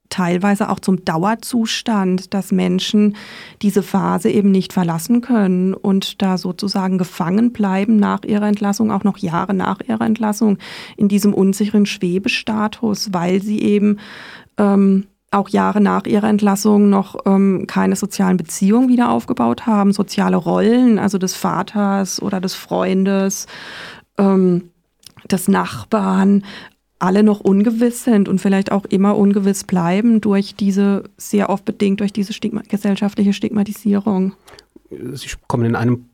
teilweise 0.08 0.70
auch 0.70 0.80
zum 0.80 1.04
Dauerzustand, 1.04 2.32
dass 2.32 2.52
Menschen 2.52 3.14
diese 3.60 3.82
Phase 3.82 4.30
eben 4.30 4.50
nicht 4.50 4.72
verlassen 4.72 5.20
können 5.20 5.74
und 5.74 6.22
da 6.22 6.38
sozusagen 6.38 6.96
gefangen 6.96 7.52
bleiben 7.52 7.96
nach 7.96 8.22
ihrer 8.24 8.48
Entlassung, 8.48 8.90
auch 8.90 9.04
noch 9.04 9.18
Jahre 9.18 9.52
nach 9.52 9.80
ihrer 9.86 10.06
Entlassung 10.06 10.56
in 10.96 11.08
diesem 11.08 11.34
unsicheren 11.34 11.84
Schwebestatus, 11.84 13.12
weil 13.12 13.42
sie 13.42 13.60
eben 13.60 13.98
ähm, 14.56 15.06
auch 15.30 15.50
Jahre 15.50 15.82
nach 15.82 16.06
ihrer 16.06 16.30
Entlassung 16.30 16.88
noch 16.88 17.14
ähm, 17.26 17.66
keine 17.66 17.94
sozialen 17.94 18.38
Beziehungen 18.38 18.88
wieder 18.88 19.10
aufgebaut 19.10 19.66
haben, 19.66 19.92
soziale 19.92 20.38
Rollen, 20.38 20.98
also 20.98 21.18
des 21.18 21.34
Vaters 21.34 22.22
oder 22.22 22.40
des 22.40 22.54
Freundes, 22.54 23.46
ähm, 24.16 24.70
des 25.30 25.48
Nachbarn, 25.48 26.44
alle 26.98 27.22
noch 27.22 27.40
ungewiss 27.40 28.04
sind 28.04 28.28
und 28.28 28.40
vielleicht 28.40 28.72
auch 28.72 28.84
immer 28.84 29.16
ungewiss 29.16 29.64
bleiben 29.64 30.20
durch 30.20 30.54
diese, 30.54 31.04
sehr 31.16 31.48
oft 31.48 31.64
bedingt 31.64 32.00
durch 32.00 32.12
diese 32.12 32.32
Stigma 32.32 32.62
gesellschaftliche 32.68 33.32
Stigmatisierung. 33.32 34.32
Sie 34.90 35.28
kommen 35.46 35.66
in 35.66 35.76
einem 35.76 36.06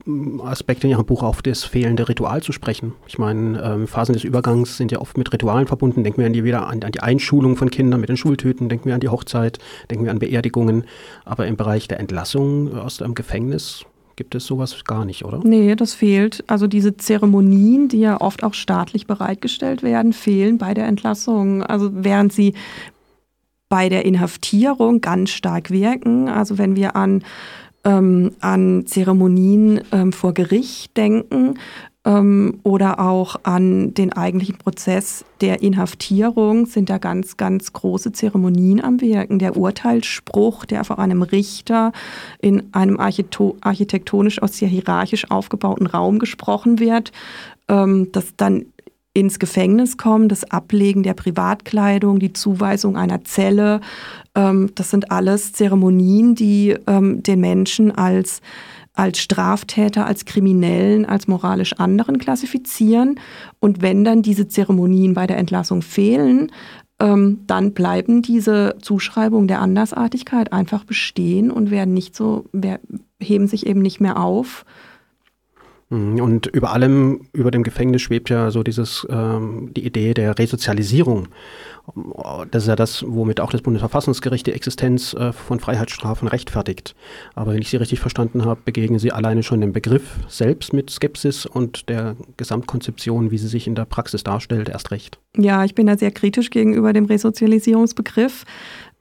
Aspekt 0.43 0.83
in 0.83 0.91
Ihrem 0.91 1.07
Buch 1.07 1.23
auf 1.23 1.43
das 1.43 1.63
fehlende 1.63 2.09
Ritual 2.09 2.43
zu 2.43 2.51
sprechen. 2.51 2.93
Ich 3.07 3.19
meine, 3.19 3.63
ähm, 3.63 3.87
Phasen 3.87 4.15
des 4.15 4.25
Übergangs 4.25 4.77
sind 4.77 4.91
ja 4.91 5.01
oft 5.01 5.17
mit 5.17 5.33
Ritualen 5.33 5.69
verbunden. 5.69 6.03
Denken 6.03 6.19
wir 6.19 6.27
an 6.27 6.33
die, 6.33 6.43
wieder 6.43 6.67
an, 6.67 6.83
an, 6.83 6.91
die 6.91 7.01
Einschulung 7.01 7.57
von 7.57 7.71
Kindern 7.71 8.01
mit 8.01 8.09
den 8.09 8.17
Schultüten, 8.17 8.69
denken 8.69 8.87
wir 8.87 8.95
an 8.95 9.01
die 9.01 9.09
Hochzeit, 9.09 9.61
denken 9.91 10.05
wir 10.05 10.11
an 10.11 10.19
Beerdigungen. 10.19 10.85
Aber 11.25 11.47
im 11.47 11.57
Bereich 11.57 11.87
der 11.87 12.01
Entlassung 12.01 12.77
aus 12.77 13.01
einem 13.01 13.15
Gefängnis 13.15 13.85
gibt 14.17 14.35
es 14.35 14.47
sowas 14.47 14.85
gar 14.85 15.05
nicht, 15.05 15.25
oder? 15.25 15.41
Nee, 15.43 15.75
das 15.75 15.95
fehlt. 15.95 16.45
Also 16.47 16.67
diese 16.67 16.97
Zeremonien, 16.97 17.89
die 17.89 18.01
ja 18.01 18.21
oft 18.21 18.43
auch 18.43 18.55
staatlich 18.55 19.07
bereitgestellt 19.07 19.83
werden, 19.83 20.12
fehlen 20.12 20.59
bei 20.59 20.75
der 20.75 20.87
Entlassung. 20.87 21.62
Also 21.62 21.91
während 21.93 22.33
sie 22.33 22.55
bei 23.69 23.89
der 23.89 24.05
Inhaftierung 24.05 25.01
ganz 25.01 25.31
stark 25.31 25.71
wirken. 25.71 26.29
Also 26.29 26.59
wenn 26.59 26.77
wir 26.77 26.97
an, 26.97 27.25
ähm, 27.85 28.33
an 28.41 28.87
Zeremonien 28.87 29.81
ähm, 29.91 30.12
vor 30.12 30.33
Gericht 30.35 30.97
denken, 30.97 31.59
ähm, 32.05 32.61
oder 32.63 33.01
auch 33.01 33.37
an 33.45 33.95
den 33.95 34.13
eigentlichen 34.13 34.59
Prozess 34.59 35.25
der 35.41 35.63
Inhaftierung 35.63 36.67
sind 36.67 36.91
da 36.91 36.99
ganz, 36.99 37.37
ganz 37.37 37.73
große 37.73 38.13
Zeremonien 38.13 38.83
am 38.83 39.01
Wirken. 39.01 39.39
Der 39.39 39.57
Urteilsspruch, 39.57 40.65
der 40.65 40.85
vor 40.85 40.99
einem 40.99 41.23
Richter 41.23 41.93
in 42.41 42.63
einem 42.73 42.99
architektonisch 43.01 44.43
aus 44.43 44.59
sehr 44.59 44.69
hierarchisch 44.69 45.31
aufgebauten 45.31 45.87
Raum 45.87 46.19
gesprochen 46.19 46.79
wird, 46.79 47.13
ähm, 47.69 48.09
das 48.13 48.37
dann 48.37 48.67
ins 49.15 49.39
Gefängnis 49.39 49.97
kommen, 49.97 50.29
das 50.29 50.51
Ablegen 50.51 51.05
der 51.05 51.15
Privatkleidung, 51.15 52.19
die 52.19 52.33
Zuweisung 52.33 52.97
einer 52.97 53.25
Zelle, 53.25 53.81
ähm, 54.35 54.73
das 54.75 54.91
sind 54.91 55.13
alles 55.13 55.53
Zeremonien, 55.53 56.35
die 56.35 56.77
ähm, 56.87 57.23
den 57.23 57.41
Menschen 57.41 57.93
als 57.93 58.43
als 58.95 59.19
Straftäter, 59.19 60.07
als 60.07 60.25
Kriminellen, 60.25 61.05
als 61.05 61.29
moralisch 61.29 61.75
anderen 61.75 62.19
klassifizieren. 62.19 63.21
Und 63.61 63.83
wenn 63.83 64.05
dann 64.05 64.23
diese 64.23 64.49
Zeremonien 64.49 65.15
bei 65.15 65.27
der 65.27 65.37
Entlassung 65.37 65.83
fehlen, 65.83 66.51
ähm, 67.01 67.41
dann 67.47 67.75
bleiben 67.75 68.23
diese 68.23 68.77
Zuschreibungen 68.81 69.49
der 69.49 69.61
Andersartigkeit 69.61 70.53
einfach 70.53 70.85
bestehen 70.85 71.51
und 71.51 71.73
werden 71.73 71.93
nicht 71.93 72.15
so, 72.15 72.47
heben 73.21 73.49
sich 73.49 73.67
eben 73.67 73.83
nicht 73.83 74.01
mehr 74.01 74.19
auf. 74.19 74.65
Mhm. 75.91 76.20
Und 76.20 76.47
über 76.47 76.72
allem, 76.72 77.22
über 77.32 77.51
dem 77.51 77.62
Gefängnis 77.62 78.03
schwebt 78.03 78.30
ja 78.30 78.51
so 78.51 78.62
dieses, 78.62 79.07
ähm, 79.11 79.70
die 79.74 79.85
Idee 79.85 80.14
der 80.14 80.39
Resozialisierung. 80.39 81.28
Das 82.51 82.62
ist 82.62 82.68
ja 82.68 82.76
das, 82.76 83.05
womit 83.07 83.41
auch 83.41 83.51
das 83.51 83.61
Bundesverfassungsgericht 83.61 84.47
die 84.47 84.53
Existenz 84.53 85.12
äh, 85.12 85.32
von 85.32 85.61
Freiheitsstrafen 85.61 86.28
rechtfertigt. 86.28 86.95
Aber 87.35 87.53
wenn 87.53 87.61
ich 87.61 87.68
Sie 87.68 87.76
richtig 87.76 88.01
verstanden 88.01 88.47
habe, 88.47 88.61
begegnen 88.64 88.99
Sie 88.99 89.12
alleine 89.12 89.43
schon 89.43 89.61
dem 89.61 89.74
Begriff 89.74 90.16
selbst 90.26 90.72
mit 90.72 90.89
Skepsis 90.89 91.45
und 91.45 91.91
der 91.91 92.16
Gesamtkonzeption, 92.39 93.30
wie 93.30 93.39
sie 93.39 93.49
sich 93.49 93.66
in 93.66 93.74
der 93.74 93.85
Praxis 93.85 94.24
darstellt, 94.24 94.70
erst 94.70 94.93
recht. 94.93 95.18
Ja, 95.37 95.64
ich 95.64 95.74
bin 95.74 95.87
da 95.87 95.99
sehr 95.99 96.11
kritisch 96.11 96.49
gegenüber 96.49 96.95
dem 96.95 97.05
Resozialisierungsbegriff 97.05 98.45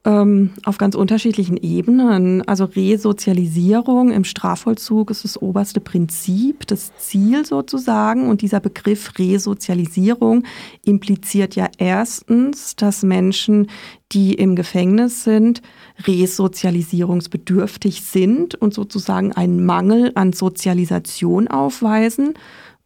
auf 0.06 0.78
ganz 0.78 0.96
unterschiedlichen 0.96 1.56
Ebenen. 1.56 2.46
Also 2.46 2.66
Resozialisierung 2.66 4.12
im 4.12 4.26
Strafvollzug 4.26 5.10
ist 5.10 5.24
das 5.24 5.42
oberste 5.42 5.80
Prinzip, 5.80 6.68
das 6.68 6.92
Ziel 6.98 7.46
sozusagen. 7.46 8.30
Und 8.30 8.42
dieser 8.42 8.60
Begriff 8.60 9.18
Resozialisierung 9.18 10.44
impliziert 10.84 11.56
ja 11.56 11.70
erstens, 11.78 12.76
dass 12.76 13.04
Menschen, 13.04 13.68
die 14.12 14.34
im 14.34 14.58
Gefängnis 14.58 15.24
sind, 15.24 15.62
resozialisierungsbedürftig 16.06 18.02
sind 18.02 18.56
und 18.56 18.74
sozusagen 18.74 19.32
einen 19.32 19.66
Mangel 19.66 20.12
an 20.16 20.34
Sozialisation 20.34 21.48
aufweisen. 21.48 22.34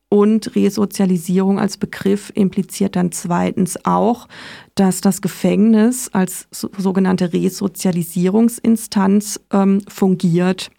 Und 0.10 0.56
Resozialisierung 0.56 1.60
als 1.60 1.76
Begriff 1.76 2.32
impliziert 2.34 2.96
dann 2.96 3.12
zweitens 3.12 3.86
auch, 3.86 4.30
dass 4.76 5.02
das 5.02 5.22
Gefängnis 5.22 6.10
als 6.14 6.48
sogenannte 6.52 7.34
Resozialisierungsinstanz 7.34 9.42
ähm, 9.52 9.82
fungiert. 9.90 10.72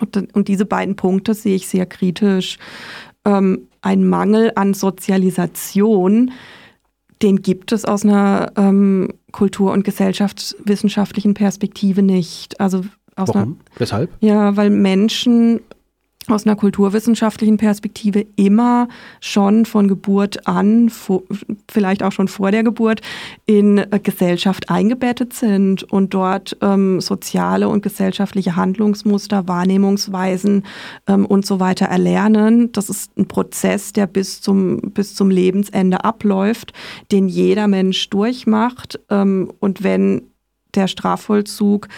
Und, 0.00 0.34
und, 0.34 0.48
diese 0.48 0.64
beiden 0.64 0.96
Punkte 0.96 1.34
sehe 1.34 1.54
ich 1.54 1.68
sehr 1.68 1.86
kritisch. 1.86 2.58
Ähm, 3.24 3.68
ein 3.80 4.08
Mangel 4.08 4.50
an 4.56 4.74
Sozialisation, 4.74 6.32
den 7.22 7.42
gibt 7.42 7.70
es 7.70 7.84
aus 7.84 8.04
einer 8.04 8.50
ähm, 8.56 9.12
kultur- 9.30 9.70
und 9.72 9.84
gesellschaftswissenschaftlichen 9.84 11.34
Perspektive 11.34 12.02
nicht. 12.02 12.60
Also 12.60 12.84
Warum? 13.14 13.36
Einer, 13.36 13.54
Weshalb? 13.76 14.10
Ja, 14.20 14.56
weil 14.56 14.70
Menschen 14.70 15.60
aus 16.30 16.46
einer 16.46 16.56
kulturwissenschaftlichen 16.56 17.56
Perspektive 17.56 18.26
immer 18.36 18.88
schon 19.20 19.64
von 19.64 19.88
Geburt 19.88 20.46
an, 20.46 20.90
vielleicht 21.70 22.02
auch 22.02 22.12
schon 22.12 22.28
vor 22.28 22.50
der 22.50 22.62
Geburt, 22.62 23.00
in 23.46 23.78
äh, 23.78 24.00
Gesellschaft 24.02 24.70
eingebettet 24.70 25.32
sind 25.32 25.82
und 25.84 26.14
dort 26.14 26.56
ähm, 26.60 27.00
soziale 27.00 27.68
und 27.68 27.82
gesellschaftliche 27.82 28.56
Handlungsmuster, 28.56 29.48
Wahrnehmungsweisen 29.48 30.64
ähm, 31.06 31.26
und 31.26 31.46
so 31.46 31.60
weiter 31.60 31.86
erlernen. 31.86 32.72
Das 32.72 32.88
ist 32.88 33.16
ein 33.16 33.28
Prozess, 33.28 33.92
der 33.92 34.06
bis 34.06 34.40
zum, 34.40 34.80
bis 34.92 35.14
zum 35.14 35.30
Lebensende 35.30 36.04
abläuft, 36.04 36.72
den 37.12 37.28
jeder 37.28 37.68
Mensch 37.68 38.08
durchmacht. 38.10 39.00
Ähm, 39.10 39.52
und 39.60 39.82
wenn 39.82 40.22
der 40.74 40.88
Strafvollzug 40.88 41.88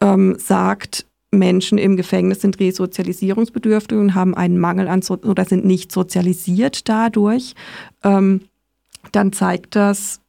ähm, 0.00 0.36
sagt, 0.38 1.07
Menschen 1.30 1.78
im 1.78 1.96
Gefängnis 1.96 2.40
sind 2.40 2.58
resozialisierungsbedürftig 2.58 3.98
und 3.98 4.14
haben 4.14 4.34
einen 4.34 4.58
Mangel 4.58 4.88
an 4.88 5.02
so 5.02 5.14
oder 5.14 5.44
sind 5.44 5.64
nicht 5.64 5.92
sozialisiert 5.92 6.88
dadurch, 6.88 7.54
ähm, 8.02 8.42
dann 9.12 9.32
zeigt 9.32 9.76
das 9.76 10.20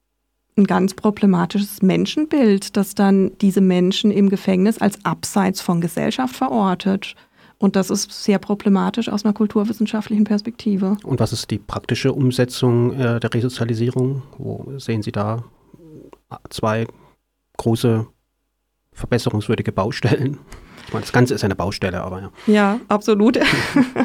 ein 0.58 0.66
ganz 0.66 0.94
problematisches 0.94 1.82
Menschenbild, 1.82 2.76
das 2.76 2.96
dann 2.96 3.32
diese 3.40 3.62
Menschen 3.62 4.12
im 4.12 4.30
Gefängnis 4.30 4.78
als 4.78 5.04
abseits 5.06 5.62
von 5.62 5.80
Gesellschaft 5.80 6.36
verortet. 6.36 7.16
Und 7.58 7.76
das 7.76 7.90
ist 7.90 8.12
sehr 8.12 8.40
problematisch 8.40 9.10
aus 9.10 9.26
einer 9.26 9.34
kulturwissenschaftlichen 9.34 10.24
Perspektive. 10.24 10.98
Und 11.04 11.20
was 11.20 11.34
ist 11.34 11.52
die 11.52 11.60
praktische 11.60 12.14
Umsetzung 12.14 12.94
äh, 12.94 13.20
der 13.20 13.34
Resozialisierung? 13.34 14.22
Wo 14.38 14.78
sehen 14.78 15.02
Sie 15.02 15.12
da 15.12 15.44
zwei 16.50 16.88
große 17.58 18.06
verbesserungswürdige 18.94 19.72
Baustellen? 19.72 20.38
Ich 20.90 20.94
meine, 20.94 21.04
das 21.04 21.12
Ganze 21.12 21.36
ist 21.36 21.44
eine 21.44 21.54
Baustelle, 21.56 22.02
aber 22.02 22.20
ja. 22.20 22.30
Ja, 22.48 22.80
absolut. 22.88 23.38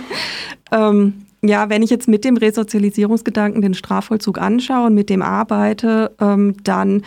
ähm, 0.70 1.14
ja, 1.40 1.70
wenn 1.70 1.82
ich 1.82 1.88
jetzt 1.88 2.08
mit 2.08 2.26
dem 2.26 2.36
Resozialisierungsgedanken 2.36 3.62
den 3.62 3.72
Strafvollzug 3.72 4.38
anschaue 4.38 4.88
und 4.88 4.94
mit 4.94 5.08
dem 5.08 5.22
arbeite, 5.22 6.14
ähm, 6.20 6.56
dann 6.62 7.00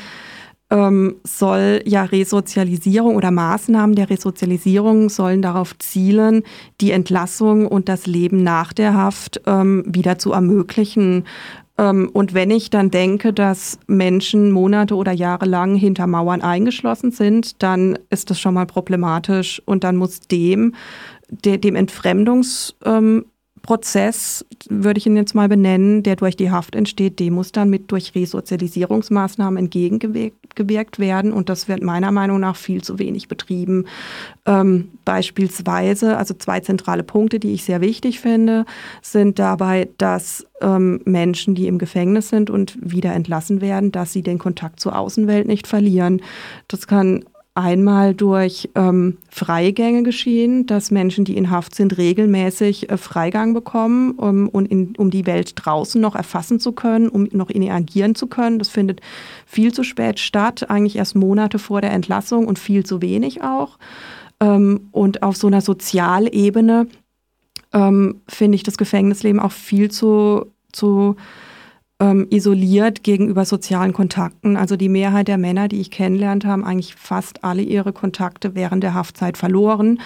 ähm, 0.71 1.17
soll 1.23 1.83
ja 1.85 2.05
Resozialisierung 2.05 3.15
oder 3.15 3.29
Maßnahmen 3.29 3.95
der 3.95 4.09
Resozialisierung 4.09 5.09
sollen 5.09 5.43
darauf 5.43 5.77
zielen, 5.77 6.41
die 6.81 6.89
Entlassung 6.89 7.67
und 7.67 7.87
das 7.87 8.07
Leben 8.07 8.41
nach 8.41 8.73
der 8.73 8.95
Haft 8.95 9.41
ähm, 9.45 9.83
wieder 9.85 10.17
zu 10.17 10.31
ermöglichen. 10.31 11.25
Ähm, 11.77 12.09
und 12.13 12.33
wenn 12.33 12.51
ich 12.51 12.69
dann 12.69 12.91
denke, 12.91 13.33
dass 13.33 13.79
Menschen 13.87 14.51
Monate 14.51 14.95
oder 14.95 15.11
Jahre 15.11 15.45
lang 15.45 15.75
hinter 15.75 16.07
Mauern 16.07 16.41
eingeschlossen 16.41 17.11
sind, 17.11 17.61
dann 17.61 17.97
ist 18.09 18.29
das 18.29 18.39
schon 18.39 18.53
mal 18.53 18.65
problematisch. 18.65 19.61
Und 19.65 19.83
dann 19.83 19.95
muss 19.95 20.21
dem, 20.21 20.73
dem 21.29 21.75
Entfremdungs 21.75 22.75
ähm, 22.85 23.25
Prozess, 23.67 24.45
würde 24.69 24.97
ich 24.97 25.05
ihn 25.05 25.17
jetzt 25.17 25.35
mal 25.35 25.49
benennen, 25.49 26.01
der 26.01 26.15
durch 26.15 26.37
die 26.37 26.51
Haft 26.51 26.73
entsteht, 26.73 27.19
dem 27.19 27.33
muss 27.33 27.51
dann 27.51 27.69
mit 27.69 27.91
durch 27.91 28.15
Resozialisierungsmaßnahmen 28.15 29.57
entgegengewirkt 29.57 30.99
werden. 30.99 31.33
Und 31.33 31.49
das 31.49 31.67
wird 31.67 31.83
meiner 31.83 32.11
Meinung 32.11 32.39
nach 32.39 32.55
viel 32.55 32.81
zu 32.81 32.97
wenig 32.97 33.27
betrieben. 33.27 33.85
Ähm, 34.45 34.91
beispielsweise, 35.03 36.17
also 36.17 36.33
zwei 36.33 36.61
zentrale 36.61 37.03
Punkte, 37.03 37.39
die 37.39 37.53
ich 37.53 37.65
sehr 37.65 37.81
wichtig 37.81 38.21
finde, 38.21 38.65
sind 39.01 39.37
dabei, 39.37 39.89
dass 39.97 40.47
ähm, 40.61 41.01
Menschen, 41.03 41.53
die 41.53 41.67
im 41.67 41.77
Gefängnis 41.77 42.29
sind 42.29 42.49
und 42.49 42.77
wieder 42.81 43.13
entlassen 43.13 43.59
werden, 43.59 43.91
dass 43.91 44.13
sie 44.13 44.21
den 44.21 44.39
Kontakt 44.39 44.79
zur 44.79 44.97
Außenwelt 44.97 45.45
nicht 45.45 45.67
verlieren. 45.67 46.21
Das 46.69 46.87
kann 46.87 47.25
einmal 47.57 48.13
durch 48.13 48.69
ähm, 48.75 49.17
Freigänge 49.29 50.03
geschehen, 50.03 50.67
dass 50.67 50.91
Menschen, 50.91 51.25
die 51.25 51.35
in 51.35 51.49
Haft 51.49 51.73
sind, 51.73 51.97
regelmäßig 51.97 52.91
äh, 52.91 52.97
Freigang 52.97 53.55
bekommen, 53.55 54.11
um, 54.11 54.47
um, 54.47 54.65
in, 54.65 54.95
um 54.95 55.09
die 55.09 55.25
Welt 55.25 55.53
draußen 55.55 55.99
noch 55.99 56.15
erfassen 56.15 56.59
zu 56.59 56.71
können, 56.71 57.09
um 57.09 57.27
noch 57.31 57.49
interagieren 57.49 58.13
zu 58.13 58.27
können. 58.27 58.59
Das 58.59 58.69
findet 58.69 59.01
viel 59.47 59.73
zu 59.73 59.83
spät 59.83 60.19
statt, 60.19 60.69
eigentlich 60.69 60.97
erst 60.97 61.15
Monate 61.15 61.57
vor 61.57 61.81
der 61.81 61.91
Entlassung 61.91 62.45
und 62.45 62.59
viel 62.59 62.85
zu 62.85 63.01
wenig 63.01 63.41
auch. 63.41 63.79
Ähm, 64.39 64.89
und 64.91 65.23
auf 65.23 65.35
so 65.35 65.47
einer 65.47 65.61
Sozialebene 65.61 66.87
ähm, 67.73 68.21
finde 68.27 68.55
ich 68.55 68.63
das 68.63 68.77
Gefängnisleben 68.77 69.39
auch 69.39 69.51
viel 69.51 69.89
zu, 69.89 70.45
zu 70.71 71.15
ähm, 71.99 72.27
isoliert 72.29 73.03
gegenüber 73.03 73.45
sozialen 73.45 73.93
Kontakten. 73.93 74.55
Also 74.57 74.75
die 74.75 74.89
Mehrheit 74.89 75.27
der 75.27 75.37
Männer, 75.37 75.67
die 75.67 75.81
ich 75.81 75.91
kennenlernt, 75.91 76.45
haben 76.45 76.63
eigentlich 76.63 76.95
fast 76.95 77.43
alle 77.43 77.61
ihre 77.61 77.93
Kontakte 77.93 78.55
während 78.55 78.83
der 78.83 78.93
Haftzeit 78.93 79.37
verloren. 79.37 79.99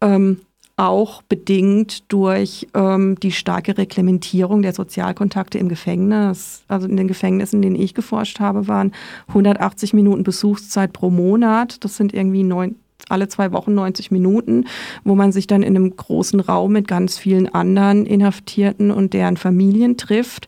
Ähm, 0.00 0.40
auch 0.78 1.22
bedingt 1.22 2.12
durch 2.12 2.68
ähm, 2.72 3.18
die 3.20 3.32
starke 3.32 3.76
Reglementierung 3.76 4.62
der 4.62 4.72
Sozialkontakte 4.72 5.58
im 5.58 5.68
Gefängnis. 5.68 6.62
Also 6.68 6.86
in 6.86 6.96
den 6.96 7.08
Gefängnissen, 7.08 7.56
in 7.56 7.62
denen 7.62 7.82
ich 7.82 7.94
geforscht 7.94 8.38
habe, 8.38 8.68
waren 8.68 8.92
180 9.26 9.92
Minuten 9.92 10.22
Besuchszeit 10.22 10.92
pro 10.92 11.10
Monat. 11.10 11.84
Das 11.84 11.96
sind 11.96 12.14
irgendwie 12.14 12.44
neun, 12.44 12.76
alle 13.08 13.26
zwei 13.26 13.50
Wochen 13.52 13.74
90 13.74 14.12
Minuten, 14.12 14.66
wo 15.02 15.16
man 15.16 15.32
sich 15.32 15.48
dann 15.48 15.64
in 15.64 15.74
einem 15.74 15.96
großen 15.96 16.38
Raum 16.38 16.72
mit 16.72 16.86
ganz 16.86 17.18
vielen 17.18 17.52
anderen 17.52 18.06
Inhaftierten 18.06 18.92
und 18.92 19.14
deren 19.14 19.36
Familien 19.36 19.96
trifft. 19.96 20.46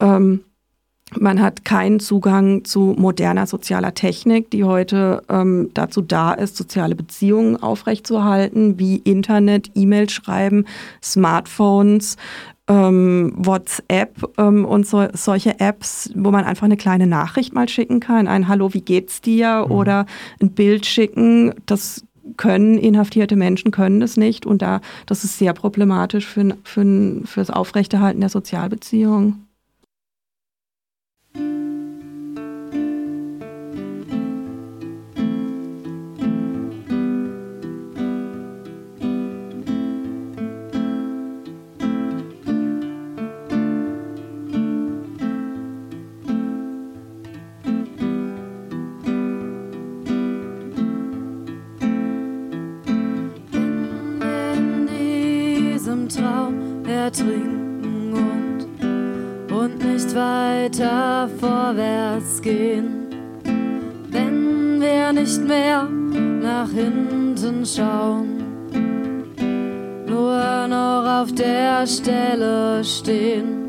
Ähm, 0.00 0.44
man 1.16 1.40
hat 1.40 1.64
keinen 1.64 2.00
Zugang 2.00 2.64
zu 2.64 2.94
moderner 2.98 3.46
sozialer 3.46 3.94
Technik, 3.94 4.50
die 4.50 4.64
heute 4.64 5.22
ähm, 5.30 5.70
dazu 5.72 6.02
da 6.02 6.32
ist, 6.32 6.56
soziale 6.56 6.94
Beziehungen 6.94 7.56
aufrechtzuerhalten, 7.56 8.78
wie 8.78 8.96
Internet, 8.96 9.70
E-Mail 9.74 10.10
schreiben, 10.10 10.66
Smartphones, 11.02 12.16
ähm, 12.68 13.32
WhatsApp 13.36 14.22
ähm, 14.36 14.66
und 14.66 14.86
so, 14.86 15.06
solche 15.14 15.58
Apps, 15.60 16.10
wo 16.14 16.30
man 16.30 16.44
einfach 16.44 16.64
eine 16.64 16.76
kleine 16.76 17.06
Nachricht 17.06 17.54
mal 17.54 17.68
schicken 17.68 18.00
kann, 18.00 18.28
ein 18.28 18.46
Hallo, 18.46 18.74
wie 18.74 18.82
geht's 18.82 19.22
dir? 19.22 19.64
Mhm. 19.66 19.72
Oder 19.72 20.06
ein 20.42 20.50
Bild 20.50 20.84
schicken. 20.84 21.54
Das 21.64 22.04
können 22.36 22.76
inhaftierte 22.76 23.36
Menschen 23.36 23.70
können 23.70 24.00
das 24.00 24.18
nicht 24.18 24.44
und 24.44 24.60
da 24.60 24.82
das 25.06 25.24
ist 25.24 25.38
sehr 25.38 25.54
problematisch 25.54 26.26
für, 26.26 26.58
für, 26.62 27.22
für 27.24 27.40
das 27.40 27.48
Aufrechterhalten 27.48 28.20
der 28.20 28.28
Sozialbeziehung. 28.28 29.47
Ertrinken 57.08 58.12
und, 58.12 59.50
und 59.50 59.82
nicht 59.82 60.14
weiter 60.14 61.26
vorwärts 61.40 62.42
gehen. 62.42 63.06
Wenn 64.10 64.78
wir 64.78 65.14
nicht 65.14 65.42
mehr 65.42 65.88
nach 65.88 66.70
hinten 66.70 67.64
schauen, 67.64 68.44
nur 70.06 70.68
noch 70.68 71.22
auf 71.22 71.32
der 71.32 71.86
Stelle 71.86 72.84
stehen. 72.84 73.68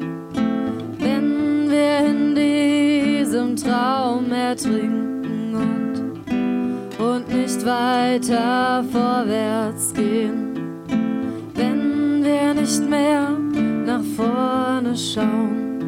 Wenn 0.97 1.69
wir 1.71 1.99
in 2.11 2.35
diesem 2.35 3.55
Traum 3.55 4.33
ertrinken 4.33 5.55
und, 5.55 7.01
und 7.01 7.33
nicht 7.33 7.65
weiter 7.65 8.83
vorwärts 8.91 9.93
gehen 9.93 10.48
nicht 12.69 12.87
mehr 12.87 13.31
nach 13.83 14.03
vorne 14.15 14.95
schauen, 14.95 15.81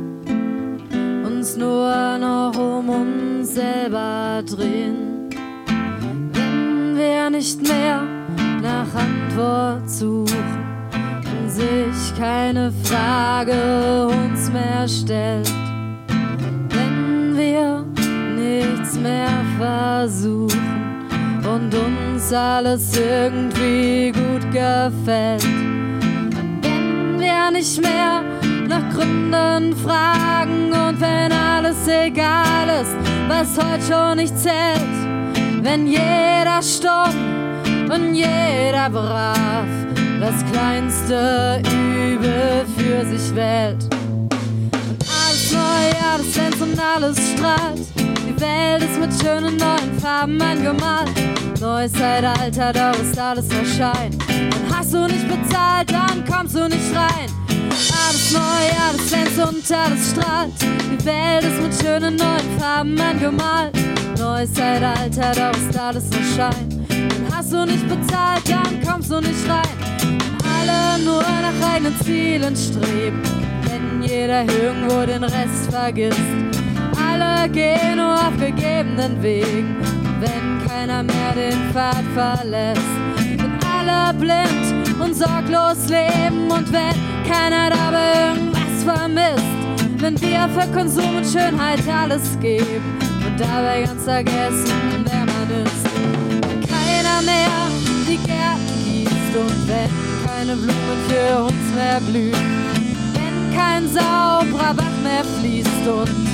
uns 1.23 1.55
nur 1.55 2.17
noch 2.17 2.57
um 2.57 2.89
uns 2.89 3.53
selber 3.53 4.41
drehen. 4.43 5.29
Wenn 6.33 6.95
wir 6.97 7.29
nicht 7.29 7.61
mehr 7.61 8.01
nach 8.63 8.87
Antwort 8.95 9.87
suchen 9.87 10.25
und 11.31 11.51
sich 11.51 12.17
keine 12.17 12.71
Frage 12.83 14.07
uns 14.07 14.51
mehr 14.51 14.87
stellt, 14.87 15.53
wenn 16.69 17.37
wir 17.37 17.85
nichts 18.35 18.97
mehr 18.97 19.29
versuchen 19.59 21.45
und 21.47 21.75
uns 21.75 22.33
alles 22.33 22.97
irgendwie 22.97 24.11
gut 24.11 24.51
gefällt 24.51 25.70
nicht 27.49 27.81
mehr 27.81 28.23
nach 28.67 28.89
Gründen 28.93 29.75
fragen 29.75 30.71
und 30.71 30.99
wenn 31.01 31.31
alles 31.31 31.87
egal 31.87 32.67
ist, 32.81 32.95
was 33.27 33.57
heute 33.57 33.81
schon 33.87 34.17
nicht 34.17 34.37
zählt, 34.37 35.63
wenn 35.63 35.87
jeder 35.87 36.61
stumm 36.61 37.89
und 37.89 38.13
jeder 38.13 38.89
brav 38.89 39.65
das 40.19 40.45
kleinste 40.51 41.61
Übel 41.71 42.65
für 42.77 43.05
sich 43.05 43.35
wählt. 43.35 43.83
Und 44.89 45.03
alles 45.09 45.51
neu, 45.51 46.11
alles 46.13 46.33
glänzt 46.33 46.61
und 46.61 46.79
alles 46.79 47.17
strahlt. 47.33 48.00
Welt 48.41 48.83
ist 48.83 48.99
mit 48.99 49.13
schönen 49.21 49.55
neuen 49.57 49.99
Farben 50.01 50.41
angemalt. 50.41 51.11
Neues 51.59 51.93
Zeitalter, 51.93 52.73
doch 52.73 52.99
ist 52.99 53.17
alles 53.17 53.47
nur 53.49 53.65
Schein. 53.65 54.17
Hast 54.73 54.93
du 54.93 55.05
nicht 55.05 55.27
bezahlt, 55.27 55.91
dann 55.91 56.25
kommst 56.25 56.55
du 56.55 56.67
nicht 56.67 56.95
rein. 56.95 57.29
Alles 57.59 58.31
neu, 58.33 58.39
alles 58.89 59.07
glänzt 59.07 59.37
und 59.37 59.77
alles 59.77 60.11
strahlt. 60.11 60.53
Die 60.59 61.05
Welt 61.05 61.43
ist 61.43 61.61
mit 61.61 61.73
schönen 61.81 62.15
neuen 62.15 62.59
Farben 62.59 62.99
angemalt. 62.99 63.75
Neues 64.17 64.51
Zeitalter, 64.53 65.31
doch 65.35 65.59
ist 65.59 65.79
alles 65.79 66.05
nur 66.09 66.35
Schein. 66.35 66.87
Hast 67.31 67.53
du 67.53 67.65
nicht 67.65 67.87
bezahlt, 67.87 68.41
dann 68.49 68.81
kommst 68.83 69.11
du 69.11 69.19
nicht 69.19 69.47
rein. 69.47 69.77
Alle 70.59 71.03
nur 71.03 71.21
nach 71.21 71.73
eigenen 71.73 71.95
Zielen 72.03 72.55
streben, 72.55 73.21
wenn 73.69 74.01
jeder 74.01 74.43
irgendwo 74.45 75.05
den 75.05 75.23
Rest 75.23 75.69
vergisst. 75.69 76.50
Alle 77.21 77.49
gehen 77.49 77.97
nur 77.97 78.13
auf 78.13 78.35
gegebenen 78.39 79.21
Wegen, 79.21 79.75
wenn 80.19 80.67
keiner 80.67 81.03
mehr 81.03 81.33
den 81.35 81.71
Pfad 81.71 82.03
verlässt. 82.15 82.81
Sind 83.17 83.41
alle 83.63 84.13
blind 84.13 84.99
und 84.99 85.15
sorglos 85.15 85.87
leben 85.87 86.49
und 86.49 86.71
wenn 86.71 86.95
keiner 87.31 87.69
dabei 87.69 88.29
irgendwas 88.29 88.83
vermisst. 88.83 89.43
Wenn 89.97 90.19
wir 90.19 90.49
für 90.49 90.71
Konsum 90.71 91.17
und 91.17 91.25
Schönheit 91.25 91.87
alles 91.87 92.39
geben 92.39 92.97
und 93.25 93.39
dabei 93.39 93.83
ganz 93.83 94.03
vergessen, 94.03 95.05
wer 95.05 95.25
man 95.25 95.63
ist. 95.63 95.85
Wenn 96.47 96.61
keiner 96.61 97.21
mehr 97.21 97.67
die 98.07 98.17
Gärten 98.17 98.83
gießt 98.85 99.35
und 99.35 99.67
wenn 99.67 99.91
keine 100.25 100.55
Blumen 100.55 100.99
für 101.07 101.43
uns 101.43 101.75
mehr 101.75 101.99
blühen. 101.99 102.65
Wenn 103.13 103.57
kein 103.57 103.87
sauberer 103.87 104.73
Bach 104.73 104.97
mehr 105.03 105.23
fließt 105.39 105.87
und 105.87 106.30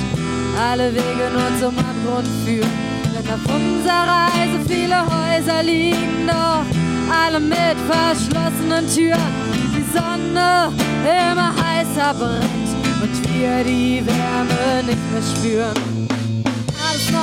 alle 0.58 0.92
Wege 0.92 1.30
nur 1.32 1.60
zum 1.60 1.78
Abgrund 1.78 2.28
führen. 2.44 2.70
Wenn 3.14 3.32
auf 3.32 3.40
unserer 3.54 4.28
Reise 4.28 4.58
viele 4.66 4.98
Häuser 5.00 5.62
liegen, 5.62 6.26
doch 6.26 6.64
alle 7.14 7.40
mit 7.40 7.76
verschlossenen 7.88 8.86
Türen. 8.92 9.48
Sonne 9.92 10.72
immer 11.04 11.52
heißer 11.56 12.12
brennt 12.14 12.68
und 13.02 13.34
wir 13.34 13.64
die 13.64 14.02
Wärme 14.04 14.82
nicht 14.84 15.12
mehr 15.12 15.22
spüren. 15.22 16.08
Alles 16.84 17.10
neu, 17.10 17.18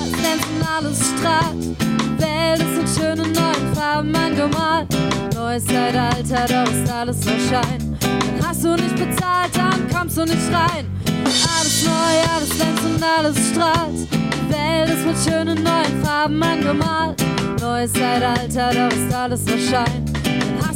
alles 0.00 0.12
glänzt 0.12 0.46
und 0.54 0.66
alles 0.68 0.98
strahlt. 0.98 1.62
Die 1.62 2.22
Welt 2.22 2.60
ist 2.60 2.96
in 2.96 3.02
schönen 3.02 3.32
neuen 3.32 3.74
Farben 3.74 4.14
angemalt. 4.14 4.88
Neues 5.34 5.64
Zeitalter, 5.64 6.64
doch 6.64 6.72
ist 6.72 6.92
alles 6.92 7.24
nur 7.24 7.38
Schein. 7.48 7.98
Dann 8.00 8.48
hast 8.48 8.64
du 8.64 8.74
nicht 8.74 8.96
bezahlt, 8.96 9.54
dann 9.54 9.88
kommst 9.88 10.18
du 10.18 10.24
nicht 10.24 10.52
rein. 10.52 10.86
Alles 11.24 11.69
neu, 11.84 12.34
alles 12.34 12.50
glänzt 12.50 12.84
und 12.84 13.02
alles 13.02 13.36
strahlt. 13.50 14.08
Die 14.12 14.52
Welt 14.52 14.90
ist 14.90 15.06
mit 15.06 15.16
schönen 15.16 15.62
neuen 15.62 16.04
Farben 16.04 16.42
angemalt. 16.42 17.22
Neues 17.60 17.92
Zeitalter, 17.92 18.70
doch 18.70 18.96
ist 18.96 19.14
alles 19.14 19.44
nur 19.46 19.58
Schein 19.58 20.10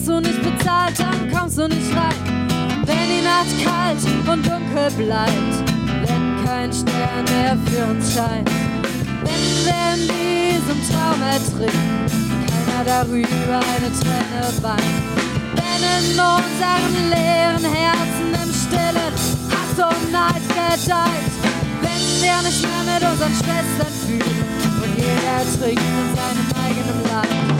hast 0.05 0.09
du 0.09 0.21
nicht 0.21 0.43
bezahlt, 0.43 0.99
dann 0.99 1.33
kommst 1.33 1.57
du 1.57 1.67
nicht 1.67 1.97
rein. 1.97 2.49
Wenn 2.85 3.09
die 3.09 3.25
Nacht 3.25 3.65
kalt 3.65 3.99
und 4.29 4.45
dunkel 4.45 4.91
bleibt, 4.99 5.71
wenn 6.03 6.45
kein 6.45 6.71
Stern 6.73 7.25
mehr 7.25 7.57
für 7.67 7.91
uns 7.91 8.13
scheint. 8.13 8.51
Wenn 9.23 9.65
wir 9.65 9.95
in 9.95 10.03
diesem 10.09 10.79
Traum 10.91 11.23
ertrinken, 11.23 12.35
keiner 12.47 12.85
darüber 12.85 13.61
eine 13.73 13.91
Träne 13.99 14.63
weint. 14.63 14.83
Wenn 15.57 15.83
in 15.97 16.21
unseren 16.21 16.95
leeren 17.09 17.65
Herzen 17.65 18.29
im 18.43 18.53
Stillen 18.53 19.15
Und 19.77 20.12
Neid 20.12 20.43
gedeiht. 20.49 21.35
Wenn 21.83 22.22
wir 22.22 22.43
nicht 22.43 22.62
mehr 22.62 22.95
mit 22.95 23.03
unseren 23.11 23.35
Schwestern 23.35 23.93
fühlen 24.07 24.45
und 24.83 24.97
jeder 24.97 25.43
trinkt 25.59 25.83
in 25.83 26.16
seinem 26.16 26.49
eigenen 26.64 27.03
Leid 27.11 27.55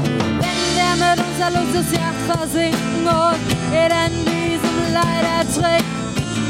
wir 0.75 1.07
mit 1.07 1.19
unserer 1.25 1.51
Luxusjacht 1.51 2.23
versinken 2.27 3.07
und 3.07 3.41
jeder 3.71 4.07
in 4.07 4.17
diesem 4.27 4.77
Leid 4.93 5.25
ertrinkt. 5.39 5.87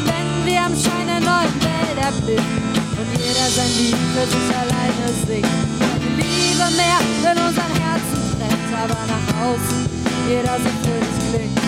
Wenn 0.08 0.28
wir 0.46 0.60
am 0.60 0.74
Schein 0.74 1.06
der 1.06 1.20
neuen 1.20 1.54
Welt 1.60 1.98
erblicken 2.00 2.62
und 2.98 3.08
jeder 3.20 3.48
sein 3.52 3.72
Lied 3.78 4.00
für 4.12 4.26
sich 4.26 4.48
alleine 4.56 5.08
singt. 5.26 5.48
Liebe 6.16 6.66
mehr 6.76 7.00
in 7.30 7.38
unseren 7.38 7.74
Herzen 7.80 8.20
brennt, 8.36 8.72
aber 8.72 9.00
nach 9.12 9.28
außen 9.44 9.80
jeder 10.28 10.56
so 10.56 10.70
fröhlich 10.82 11.18
klingt. 11.30 11.60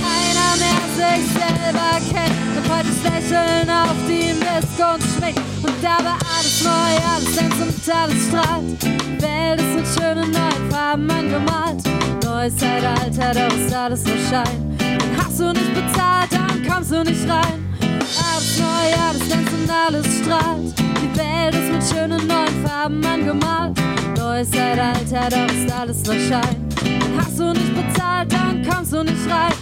Keiner 0.00 0.52
mehr 0.60 0.84
sich 0.96 1.24
selber 1.32 1.90
kennt 2.12 2.57
und 2.68 2.76
Heute 2.76 2.88
Lächeln 3.02 3.70
auf 3.70 3.96
die 4.06 4.32
Missgunst 4.34 5.16
schmeckt 5.16 5.40
und 5.62 5.74
dabei 5.82 6.14
alles 6.36 6.64
neu, 6.64 6.70
alles 7.14 7.36
glänzt 7.36 7.60
und 7.60 7.94
alles 7.94 8.26
strahlt. 8.26 8.82
Die 8.82 9.22
Welt 9.22 9.60
ist 9.60 9.74
mit 9.76 9.86
schönen 9.86 10.30
neuen 10.30 10.70
Farben 10.70 11.10
angemalt. 11.10 11.82
Neues 12.24 12.56
Zeitalter, 12.56 13.34
doch 13.34 13.56
ist 13.56 13.74
alles 13.74 14.04
nur 14.04 14.16
Schein. 14.30 14.76
Und 14.80 15.24
hast 15.24 15.40
du 15.40 15.52
nicht 15.52 15.74
bezahlt, 15.74 16.32
dann 16.32 16.66
kommst 16.66 16.92
du 16.92 17.02
nicht 17.02 17.28
rein. 17.28 17.74
Alles 17.80 18.58
neu, 18.58 19.02
alles 19.08 19.26
glänzt 19.26 19.52
und 19.52 19.70
alles 19.70 20.06
strahlt. 20.18 20.78
Die 20.78 21.18
Welt 21.18 21.54
ist 21.54 21.72
mit 21.72 21.98
schönen 21.98 22.26
neuen 22.26 22.66
Farben 22.66 23.04
angemalt. 23.04 23.78
Neues 24.16 24.50
Zeitalter, 24.50 25.28
doch 25.30 25.54
ist 25.54 25.72
alles 25.72 26.04
nur 26.04 26.14
Schein. 26.14 26.68
Und 26.84 27.24
hast 27.24 27.38
du 27.38 27.52
nicht 27.52 27.74
bezahlt, 27.74 28.32
dann 28.32 28.66
kommst 28.68 28.92
du 28.92 29.02
nicht 29.02 29.30
rein. 29.30 29.57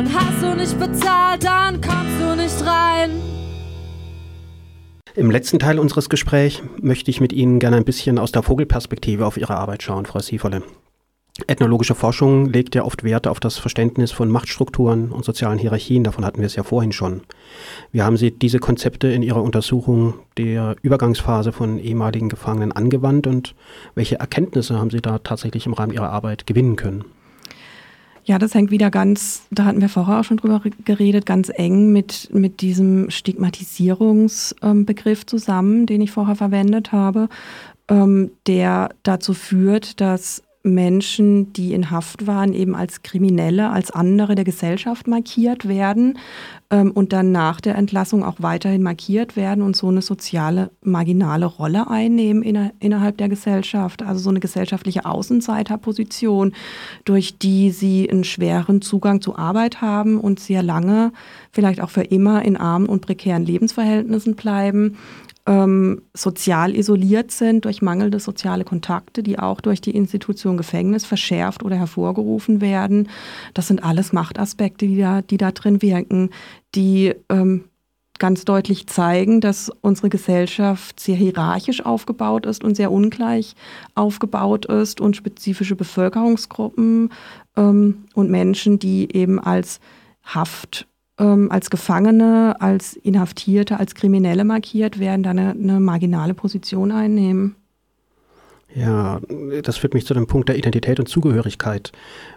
Und 0.00 0.14
hast 0.14 0.42
du 0.42 0.56
nicht 0.56 0.80
bezahlt, 0.80 1.44
dann 1.44 1.78
kommst 1.78 2.18
du 2.18 2.34
nicht 2.34 2.64
rein. 2.66 3.10
Im 5.14 5.30
letzten 5.30 5.58
Teil 5.58 5.78
unseres 5.78 6.08
Gesprächs 6.08 6.62
möchte 6.80 7.10
ich 7.10 7.20
mit 7.20 7.34
Ihnen 7.34 7.58
gerne 7.58 7.76
ein 7.76 7.84
bisschen 7.84 8.18
aus 8.18 8.32
der 8.32 8.42
Vogelperspektive 8.42 9.26
auf 9.26 9.36
Ihre 9.36 9.58
Arbeit 9.58 9.82
schauen, 9.82 10.06
Frau 10.06 10.20
Sieferle. 10.20 10.62
Ethnologische 11.48 11.94
Forschung 11.94 12.46
legt 12.46 12.74
ja 12.74 12.84
oft 12.84 13.04
Wert 13.04 13.26
auf 13.26 13.40
das 13.40 13.58
Verständnis 13.58 14.10
von 14.10 14.30
Machtstrukturen 14.30 15.12
und 15.12 15.26
sozialen 15.26 15.58
Hierarchien. 15.58 16.02
Davon 16.02 16.24
hatten 16.24 16.38
wir 16.38 16.46
es 16.46 16.56
ja 16.56 16.62
vorhin 16.62 16.92
schon. 16.92 17.20
Wie 17.92 18.00
haben 18.00 18.16
Sie 18.16 18.30
diese 18.30 18.58
Konzepte 18.58 19.08
in 19.08 19.22
Ihrer 19.22 19.42
Untersuchung 19.42 20.14
der 20.38 20.76
Übergangsphase 20.80 21.52
von 21.52 21.78
ehemaligen 21.78 22.30
Gefangenen 22.30 22.72
angewandt 22.72 23.26
und 23.26 23.54
welche 23.94 24.18
Erkenntnisse 24.18 24.78
haben 24.78 24.88
Sie 24.88 25.02
da 25.02 25.18
tatsächlich 25.18 25.66
im 25.66 25.74
Rahmen 25.74 25.92
Ihrer 25.92 26.08
Arbeit 26.08 26.46
gewinnen 26.46 26.76
können? 26.76 27.04
Ja, 28.30 28.38
das 28.38 28.54
hängt 28.54 28.70
wieder 28.70 28.90
ganz, 28.92 29.42
da 29.50 29.64
hatten 29.64 29.80
wir 29.80 29.88
vorher 29.88 30.20
auch 30.20 30.24
schon 30.24 30.36
drüber 30.36 30.62
geredet, 30.84 31.26
ganz 31.26 31.50
eng 31.52 31.92
mit, 31.92 32.32
mit 32.32 32.60
diesem 32.60 33.10
Stigmatisierungsbegriff 33.10 35.26
zusammen, 35.26 35.86
den 35.86 36.00
ich 36.00 36.12
vorher 36.12 36.36
verwendet 36.36 36.92
habe, 36.92 37.28
ähm, 37.88 38.30
der 38.46 38.90
dazu 39.02 39.34
führt, 39.34 40.00
dass 40.00 40.44
Menschen, 40.62 41.54
die 41.54 41.72
in 41.72 41.90
Haft 41.90 42.26
waren, 42.26 42.52
eben 42.52 42.74
als 42.74 43.02
Kriminelle, 43.02 43.70
als 43.70 43.90
andere 43.90 44.34
der 44.34 44.44
Gesellschaft 44.44 45.06
markiert 45.06 45.66
werden 45.66 46.18
ähm, 46.70 46.90
und 46.90 47.14
dann 47.14 47.32
nach 47.32 47.62
der 47.62 47.76
Entlassung 47.76 48.22
auch 48.22 48.36
weiterhin 48.38 48.82
markiert 48.82 49.36
werden 49.36 49.62
und 49.62 49.74
so 49.74 49.88
eine 49.88 50.02
soziale, 50.02 50.70
marginale 50.82 51.46
Rolle 51.46 51.88
einnehmen 51.88 52.42
inner, 52.42 52.72
innerhalb 52.78 53.16
der 53.16 53.30
Gesellschaft. 53.30 54.02
Also 54.02 54.20
so 54.20 54.28
eine 54.30 54.40
gesellschaftliche 54.40 55.06
Außenseiterposition, 55.06 56.52
durch 57.04 57.38
die 57.38 57.70
sie 57.70 58.10
einen 58.10 58.24
schweren 58.24 58.82
Zugang 58.82 59.22
zur 59.22 59.38
Arbeit 59.38 59.80
haben 59.80 60.20
und 60.20 60.40
sehr 60.40 60.62
lange, 60.62 61.12
vielleicht 61.52 61.80
auch 61.80 61.90
für 61.90 62.02
immer 62.02 62.44
in 62.44 62.58
armen 62.58 62.86
und 62.86 63.00
prekären 63.00 63.46
Lebensverhältnissen 63.46 64.36
bleiben 64.36 64.98
ähm, 65.46 66.02
sozial 66.14 66.74
isoliert 66.74 67.30
sind 67.30 67.64
durch 67.64 67.82
mangelnde 67.82 68.20
soziale 68.20 68.64
Kontakte, 68.64 69.22
die 69.22 69.38
auch 69.38 69.60
durch 69.60 69.80
die 69.80 69.96
Institution 69.96 70.56
Gefängnis 70.56 71.04
verschärft 71.04 71.62
oder 71.62 71.76
hervorgerufen 71.76 72.60
werden. 72.60 73.08
Das 73.54 73.68
sind 73.68 73.82
alles 73.82 74.12
Machtaspekte, 74.12 74.86
die 74.86 74.98
da, 74.98 75.22
die 75.22 75.38
da 75.38 75.50
drin 75.52 75.82
wirken, 75.82 76.30
die 76.74 77.14
ähm, 77.28 77.64
ganz 78.18 78.44
deutlich 78.44 78.86
zeigen, 78.86 79.40
dass 79.40 79.72
unsere 79.80 80.10
Gesellschaft 80.10 81.00
sehr 81.00 81.16
hierarchisch 81.16 81.84
aufgebaut 81.84 82.46
ist 82.46 82.62
und 82.62 82.76
sehr 82.76 82.92
ungleich 82.92 83.56
aufgebaut 83.94 84.66
ist 84.66 85.00
und 85.00 85.16
spezifische 85.16 85.74
Bevölkerungsgruppen 85.74 87.10
ähm, 87.56 88.04
und 88.14 88.30
Menschen, 88.30 88.78
die 88.78 89.16
eben 89.16 89.40
als 89.40 89.80
Haft 90.22 90.86
ähm, 91.20 91.52
als 91.52 91.70
Gefangene, 91.70 92.56
als 92.58 92.94
Inhaftierte, 92.96 93.78
als 93.78 93.94
Kriminelle 93.94 94.44
markiert 94.44 94.98
werden, 94.98 95.22
da 95.22 95.30
eine, 95.30 95.50
eine 95.50 95.78
marginale 95.78 96.34
Position 96.34 96.90
einnehmen. 96.90 97.54
Ja, 98.74 99.20
das 99.62 99.78
führt 99.78 99.94
mich 99.94 100.06
zu 100.06 100.14
dem 100.14 100.28
Punkt 100.28 100.48
der 100.48 100.56
Identität 100.56 101.00
und 101.00 101.08
Zugehörigkeit. 101.08 101.90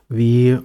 Wie, 0.09 0.57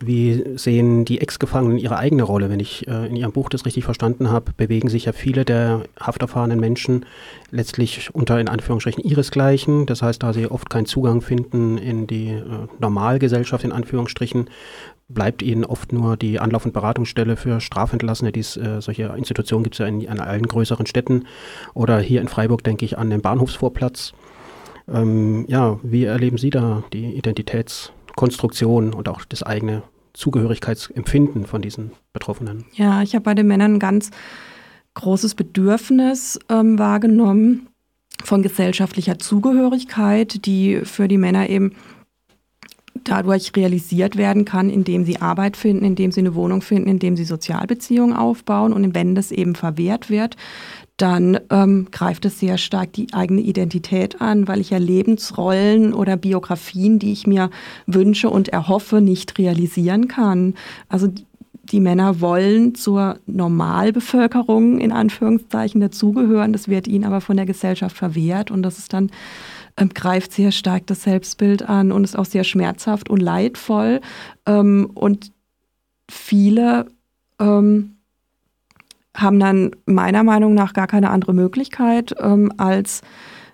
wie 0.00 0.44
sehen 0.56 1.06
die 1.06 1.20
Ex-Gefangenen 1.22 1.78
ihre 1.78 1.96
eigene 1.96 2.24
Rolle? 2.24 2.50
Wenn 2.50 2.60
ich 2.60 2.86
äh, 2.86 3.06
in 3.06 3.16
Ihrem 3.16 3.32
Buch 3.32 3.48
das 3.48 3.64
richtig 3.64 3.84
verstanden 3.84 4.30
habe, 4.30 4.52
bewegen 4.56 4.88
sich 4.88 5.06
ja 5.06 5.12
viele 5.12 5.46
der 5.46 5.84
hafterfahrenen 5.98 6.60
Menschen 6.60 7.06
letztlich 7.50 8.14
unter 8.14 8.38
in 8.38 8.48
Anführungsstrichen 8.48 9.02
ihresgleichen. 9.02 9.86
Das 9.86 10.02
heißt, 10.02 10.22
da 10.22 10.34
sie 10.34 10.46
oft 10.46 10.68
keinen 10.68 10.86
Zugang 10.86 11.22
finden 11.22 11.78
in 11.78 12.06
die 12.06 12.28
äh, 12.28 12.42
Normalgesellschaft 12.78 13.64
in 13.64 13.72
Anführungsstrichen, 13.72 14.50
bleibt 15.08 15.42
ihnen 15.42 15.64
oft 15.64 15.92
nur 15.92 16.16
die 16.16 16.38
Anlauf- 16.38 16.66
und 16.66 16.72
Beratungsstelle 16.72 17.36
für 17.36 17.60
Strafentlassene. 17.60 18.30
Dies, 18.30 18.56
äh, 18.56 18.80
solche 18.80 19.04
Institutionen 19.16 19.64
gibt 19.64 19.74
es 19.74 19.78
ja 19.78 19.86
in, 19.86 20.02
in, 20.02 20.20
allen 20.20 20.46
größeren 20.46 20.86
Städten. 20.86 21.24
Oder 21.74 21.98
hier 21.98 22.20
in 22.20 22.28
Freiburg 22.28 22.62
denke 22.62 22.84
ich 22.84 22.98
an 22.98 23.10
den 23.10 23.22
Bahnhofsvorplatz. 23.22 24.12
Ähm, 24.86 25.46
ja, 25.48 25.78
wie 25.82 26.04
erleben 26.04 26.38
Sie 26.38 26.50
da 26.50 26.82
die 26.92 27.14
Identitätskonstruktion 27.14 28.92
und 28.94 29.08
auch 29.08 29.24
das 29.24 29.42
eigene 29.42 29.82
Zugehörigkeitsempfinden 30.12 31.46
von 31.46 31.62
diesen 31.62 31.92
Betroffenen? 32.12 32.66
Ja, 32.74 33.02
ich 33.02 33.14
habe 33.14 33.24
bei 33.24 33.34
den 33.34 33.46
Männern 33.46 33.74
ein 33.74 33.78
ganz 33.78 34.10
großes 34.94 35.34
Bedürfnis 35.34 36.38
ähm, 36.48 36.78
wahrgenommen 36.78 37.68
von 38.24 38.42
gesellschaftlicher 38.42 39.18
Zugehörigkeit, 39.18 40.44
die 40.44 40.80
für 40.84 41.08
die 41.08 41.18
Männer 41.18 41.48
eben 41.48 41.76
dadurch 43.04 43.52
realisiert 43.56 44.16
werden 44.16 44.44
kann, 44.44 44.70
indem 44.70 45.04
sie 45.04 45.20
Arbeit 45.20 45.56
finden, 45.56 45.84
indem 45.84 46.12
sie 46.12 46.20
eine 46.20 46.34
Wohnung 46.34 46.62
finden, 46.62 46.88
indem 46.88 47.16
sie 47.16 47.24
Sozialbeziehungen 47.24 48.16
aufbauen. 48.16 48.72
Und 48.72 48.94
wenn 48.94 49.14
das 49.14 49.30
eben 49.30 49.54
verwehrt 49.54 50.10
wird, 50.10 50.36
dann 50.98 51.38
ähm, 51.50 51.86
greift 51.92 52.24
es 52.24 52.40
sehr 52.40 52.58
stark 52.58 52.92
die 52.92 53.14
eigene 53.14 53.40
Identität 53.40 54.20
an, 54.20 54.48
weil 54.48 54.60
ich 54.60 54.70
ja 54.70 54.78
Lebensrollen 54.78 55.94
oder 55.94 56.16
Biografien, 56.16 56.98
die 56.98 57.12
ich 57.12 57.26
mir 57.26 57.50
wünsche 57.86 58.30
und 58.30 58.48
erhoffe, 58.48 59.00
nicht 59.00 59.38
realisieren 59.38 60.08
kann. 60.08 60.54
Also 60.88 61.08
die 61.72 61.80
Männer 61.80 62.20
wollen 62.20 62.74
zur 62.74 63.18
Normalbevölkerung 63.26 64.78
in 64.78 64.90
Anführungszeichen 64.90 65.80
dazugehören. 65.80 66.52
Das 66.52 66.68
wird 66.68 66.88
ihnen 66.88 67.04
aber 67.04 67.20
von 67.20 67.36
der 67.36 67.46
Gesellschaft 67.46 67.96
verwehrt 67.96 68.50
und 68.50 68.62
das 68.62 68.78
ist 68.78 68.92
dann 68.92 69.10
ähm, 69.78 69.90
greift 69.90 70.32
sehr 70.32 70.52
stark 70.52 70.86
das 70.86 71.02
Selbstbild 71.04 71.62
an 71.62 71.92
und 71.92 72.04
ist 72.04 72.18
auch 72.18 72.24
sehr 72.24 72.44
schmerzhaft 72.44 73.08
und 73.08 73.20
leidvoll. 73.20 74.00
Ähm, 74.46 74.90
und 74.94 75.32
viele 76.10 76.86
ähm, 77.38 77.96
haben 79.16 79.40
dann 79.40 79.70
meiner 79.86 80.22
Meinung 80.22 80.54
nach 80.54 80.72
gar 80.72 80.86
keine 80.86 81.10
andere 81.10 81.34
Möglichkeit, 81.34 82.14
ähm, 82.20 82.52
als 82.56 83.02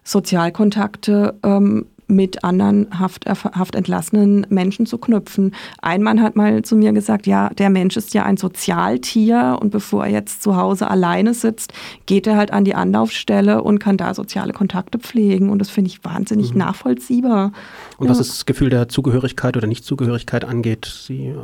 Sozialkontakte 0.03 1.39
ähm, 1.43 1.87
mit 2.07 2.45
anderen 2.45 2.99
Haft, 2.99 3.27
haftentlassenen 3.27 4.47
Menschen 4.51 4.87
zu 4.87 4.99
knüpfen. 4.99 5.55
Ein 5.81 6.03
Mann 6.03 6.23
hat 6.23 6.37
mal 6.37 6.63
zu 6.63 6.77
mir 6.77 6.93
gesagt, 6.93 7.27
ja, 7.27 7.51
der 7.51 7.71
Mensch 7.71 7.97
ist 7.97 8.15
ja 8.15 8.25
ein 8.25 8.37
Sozialtier 8.37 9.59
und 9.61 9.71
bevor 9.71 10.05
er 10.05 10.13
jetzt 10.13 10.43
zu 10.43 10.57
Hause 10.57 10.91
alleine 10.91 11.35
sitzt, 11.35 11.73
geht 12.07 12.27
er 12.27 12.37
halt 12.37 12.53
an 12.53 12.65
die 12.65 12.75
Anlaufstelle 12.75 13.63
und 13.63 13.79
kann 13.79 13.97
da 13.97 14.15
soziale 14.15 14.53
Kontakte 14.53 14.99
pflegen 14.99 15.51
und 15.51 15.59
das 15.59 15.71
finde 15.71 15.91
ich 15.91 16.05
wahnsinnig 16.05 16.53
mhm. 16.53 16.59
nachvollziehbar. 16.59 17.53
Und 17.99 18.07
ja. 18.07 18.11
was 18.11 18.19
das 18.19 18.47
Gefühl 18.47 18.71
der 18.71 18.89
Zugehörigkeit 18.89 19.57
oder 19.57 19.67
Nichtzugehörigkeit 19.67 20.45
angeht, 20.45 20.87
Sie 20.87 21.27
äh, 21.27 21.35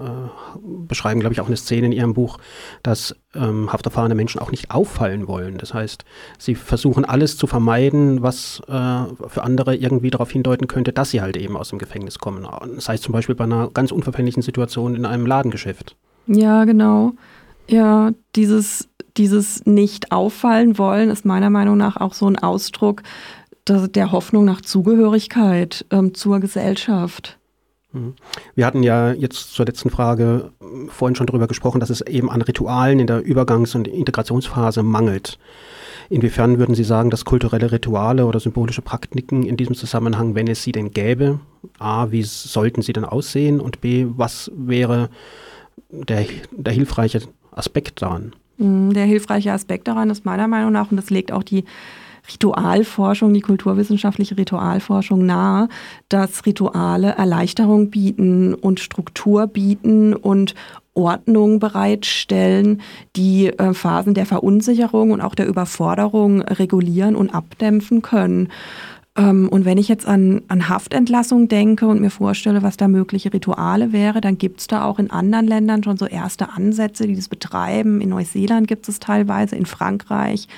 beschreiben, 0.86 1.20
glaube 1.20 1.32
ich, 1.32 1.40
auch 1.40 1.46
eine 1.46 1.56
Szene 1.56 1.86
in 1.86 1.92
Ihrem 1.92 2.14
Buch, 2.14 2.38
dass 2.82 3.14
ähm, 3.34 3.72
hafterfahrene 3.72 4.14
Menschen 4.14 4.40
auch 4.40 4.50
nicht 4.50 4.70
auffallen 4.70 5.28
wollen. 5.28 5.58
Das 5.58 5.74
heißt, 5.74 6.04
sie 6.38 6.54
versuchen 6.54 7.04
alles 7.04 7.36
zu 7.36 7.46
vermeiden, 7.46 8.22
was 8.22 8.60
äh, 8.66 9.28
für 9.28 9.42
andere 9.42 9.76
irgendwie 9.76 10.10
darauf 10.10 10.30
hindeuten 10.30 10.66
könnte, 10.66 10.92
dass 10.92 11.10
sie 11.10 11.20
halt 11.20 11.36
eben 11.36 11.56
aus 11.56 11.70
dem 11.70 11.78
Gefängnis 11.78 12.18
kommen. 12.18 12.46
Das 12.74 12.88
heißt 12.88 13.02
zum 13.02 13.12
Beispiel 13.12 13.34
bei 13.34 13.44
einer 13.44 13.70
ganz 13.70 13.92
unverfänglichen 13.92 14.42
Situation 14.42 14.94
in 14.94 15.06
einem 15.06 15.26
Ladengeschäft. 15.26 15.96
Ja, 16.26 16.64
genau. 16.64 17.12
Ja, 17.68 18.10
dieses, 18.34 18.88
dieses 19.16 19.64
nicht 19.64 20.12
auffallen 20.12 20.78
wollen 20.78 21.10
ist 21.10 21.24
meiner 21.24 21.50
Meinung 21.50 21.76
nach 21.76 21.96
auch 21.96 22.14
so 22.14 22.26
ein 22.26 22.38
Ausdruck 22.38 23.02
der 23.68 24.10
Hoffnung 24.10 24.44
nach 24.44 24.62
Zugehörigkeit 24.62 25.86
ähm, 25.90 26.14
zur 26.14 26.40
Gesellschaft. 26.40 27.38
Mhm. 27.92 28.14
Wir 28.54 28.66
hatten 28.66 28.82
ja 28.82 29.12
jetzt 29.12 29.54
zur 29.54 29.66
letzten 29.66 29.90
Frage 29.90 30.52
äh, 30.60 30.88
vorhin 30.88 31.16
schon 31.16 31.26
darüber 31.26 31.48
gesprochen, 31.48 31.80
dass 31.80 31.90
es 31.90 32.00
eben 32.02 32.30
an 32.30 32.42
Ritualen 32.42 33.00
in 33.00 33.06
der 33.06 33.22
Übergangs- 33.24 33.74
und 33.74 33.88
Integrationsphase 33.88 34.82
mangelt. 34.82 35.38
Inwiefern 36.08 36.58
würden 36.58 36.74
Sie 36.74 36.84
sagen, 36.84 37.10
dass 37.10 37.24
kulturelle 37.24 37.70
Rituale 37.70 38.26
oder 38.26 38.40
symbolische 38.40 38.82
Praktiken 38.82 39.44
in 39.44 39.56
diesem 39.56 39.76
Zusammenhang, 39.76 40.34
wenn 40.34 40.48
es 40.48 40.62
sie 40.62 40.72
denn 40.72 40.90
gäbe, 40.90 41.38
a, 41.78 42.10
wie 42.10 42.24
sollten 42.24 42.82
sie 42.82 42.92
denn 42.92 43.04
aussehen 43.04 43.60
und 43.60 43.80
b, 43.80 44.06
was 44.16 44.50
wäre 44.56 45.08
der, 45.90 46.26
der 46.50 46.72
hilfreiche 46.72 47.22
Aspekt 47.52 48.02
daran? 48.02 48.34
Mhm, 48.56 48.92
der 48.92 49.04
hilfreiche 49.04 49.52
Aspekt 49.52 49.86
daran 49.86 50.10
ist 50.10 50.24
meiner 50.24 50.48
Meinung 50.48 50.72
nach, 50.72 50.90
und 50.90 50.96
das 50.96 51.10
legt 51.10 51.30
auch 51.30 51.44
die 51.44 51.64
Ritualforschung, 52.32 53.34
die 53.34 53.40
kulturwissenschaftliche 53.40 54.36
Ritualforschung 54.36 55.24
nahe, 55.24 55.68
dass 56.08 56.46
Rituale 56.46 57.12
Erleichterung 57.12 57.90
bieten 57.90 58.54
und 58.54 58.80
Struktur 58.80 59.46
bieten 59.46 60.14
und 60.14 60.54
Ordnung 60.94 61.60
bereitstellen, 61.60 62.82
die 63.16 63.46
äh, 63.46 63.74
Phasen 63.74 64.14
der 64.14 64.26
Verunsicherung 64.26 65.12
und 65.12 65.20
auch 65.20 65.34
der 65.34 65.46
Überforderung 65.46 66.42
regulieren 66.42 67.16
und 67.16 67.30
abdämpfen 67.30 68.02
können. 68.02 68.48
Ähm, 69.16 69.48
und 69.48 69.64
wenn 69.64 69.78
ich 69.78 69.88
jetzt 69.88 70.06
an, 70.06 70.42
an 70.48 70.68
Haftentlassung 70.68 71.48
denke 71.48 71.86
und 71.86 72.00
mir 72.00 72.10
vorstelle, 72.10 72.62
was 72.62 72.76
da 72.76 72.88
mögliche 72.88 73.32
Rituale 73.32 73.92
wäre, 73.92 74.20
dann 74.20 74.38
gibt 74.38 74.60
es 74.60 74.66
da 74.66 74.84
auch 74.84 74.98
in 74.98 75.10
anderen 75.10 75.46
Ländern 75.46 75.82
schon 75.82 75.96
so 75.96 76.06
erste 76.06 76.52
Ansätze, 76.52 77.06
die 77.06 77.16
das 77.16 77.28
betreiben. 77.28 78.00
In 78.00 78.10
Neuseeland 78.10 78.68
gibt 78.68 78.88
es 78.88 79.00
teilweise, 79.00 79.56
in 79.56 79.66
Frankreich 79.66 80.48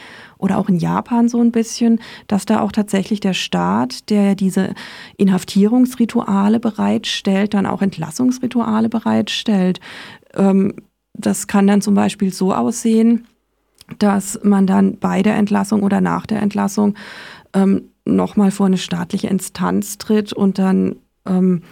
oder 0.42 0.58
auch 0.58 0.68
in 0.68 0.76
Japan 0.76 1.28
so 1.28 1.40
ein 1.40 1.52
bisschen, 1.52 2.00
dass 2.26 2.44
da 2.44 2.60
auch 2.60 2.72
tatsächlich 2.72 3.20
der 3.20 3.32
Staat, 3.32 4.10
der 4.10 4.34
diese 4.34 4.74
Inhaftierungsrituale 5.16 6.58
bereitstellt, 6.58 7.54
dann 7.54 7.64
auch 7.64 7.80
Entlassungsrituale 7.80 8.88
bereitstellt. 8.88 9.80
Ähm, 10.34 10.74
das 11.14 11.46
kann 11.46 11.66
dann 11.66 11.80
zum 11.80 11.94
Beispiel 11.94 12.32
so 12.32 12.52
aussehen, 12.52 13.26
dass 13.98 14.40
man 14.42 14.66
dann 14.66 14.98
bei 14.98 15.22
der 15.22 15.36
Entlassung 15.36 15.82
oder 15.82 16.00
nach 16.00 16.26
der 16.26 16.42
Entlassung 16.42 16.94
ähm, 17.54 17.90
nochmal 18.04 18.50
vor 18.50 18.66
eine 18.66 18.78
staatliche 18.78 19.28
Instanz 19.28 19.98
tritt 19.98 20.32
und 20.32 20.58
dann 20.58 20.96
ähm, 21.24 21.62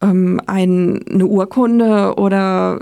ähm, 0.00 0.40
ein, 0.46 1.06
eine 1.06 1.26
Urkunde 1.26 2.14
oder 2.16 2.80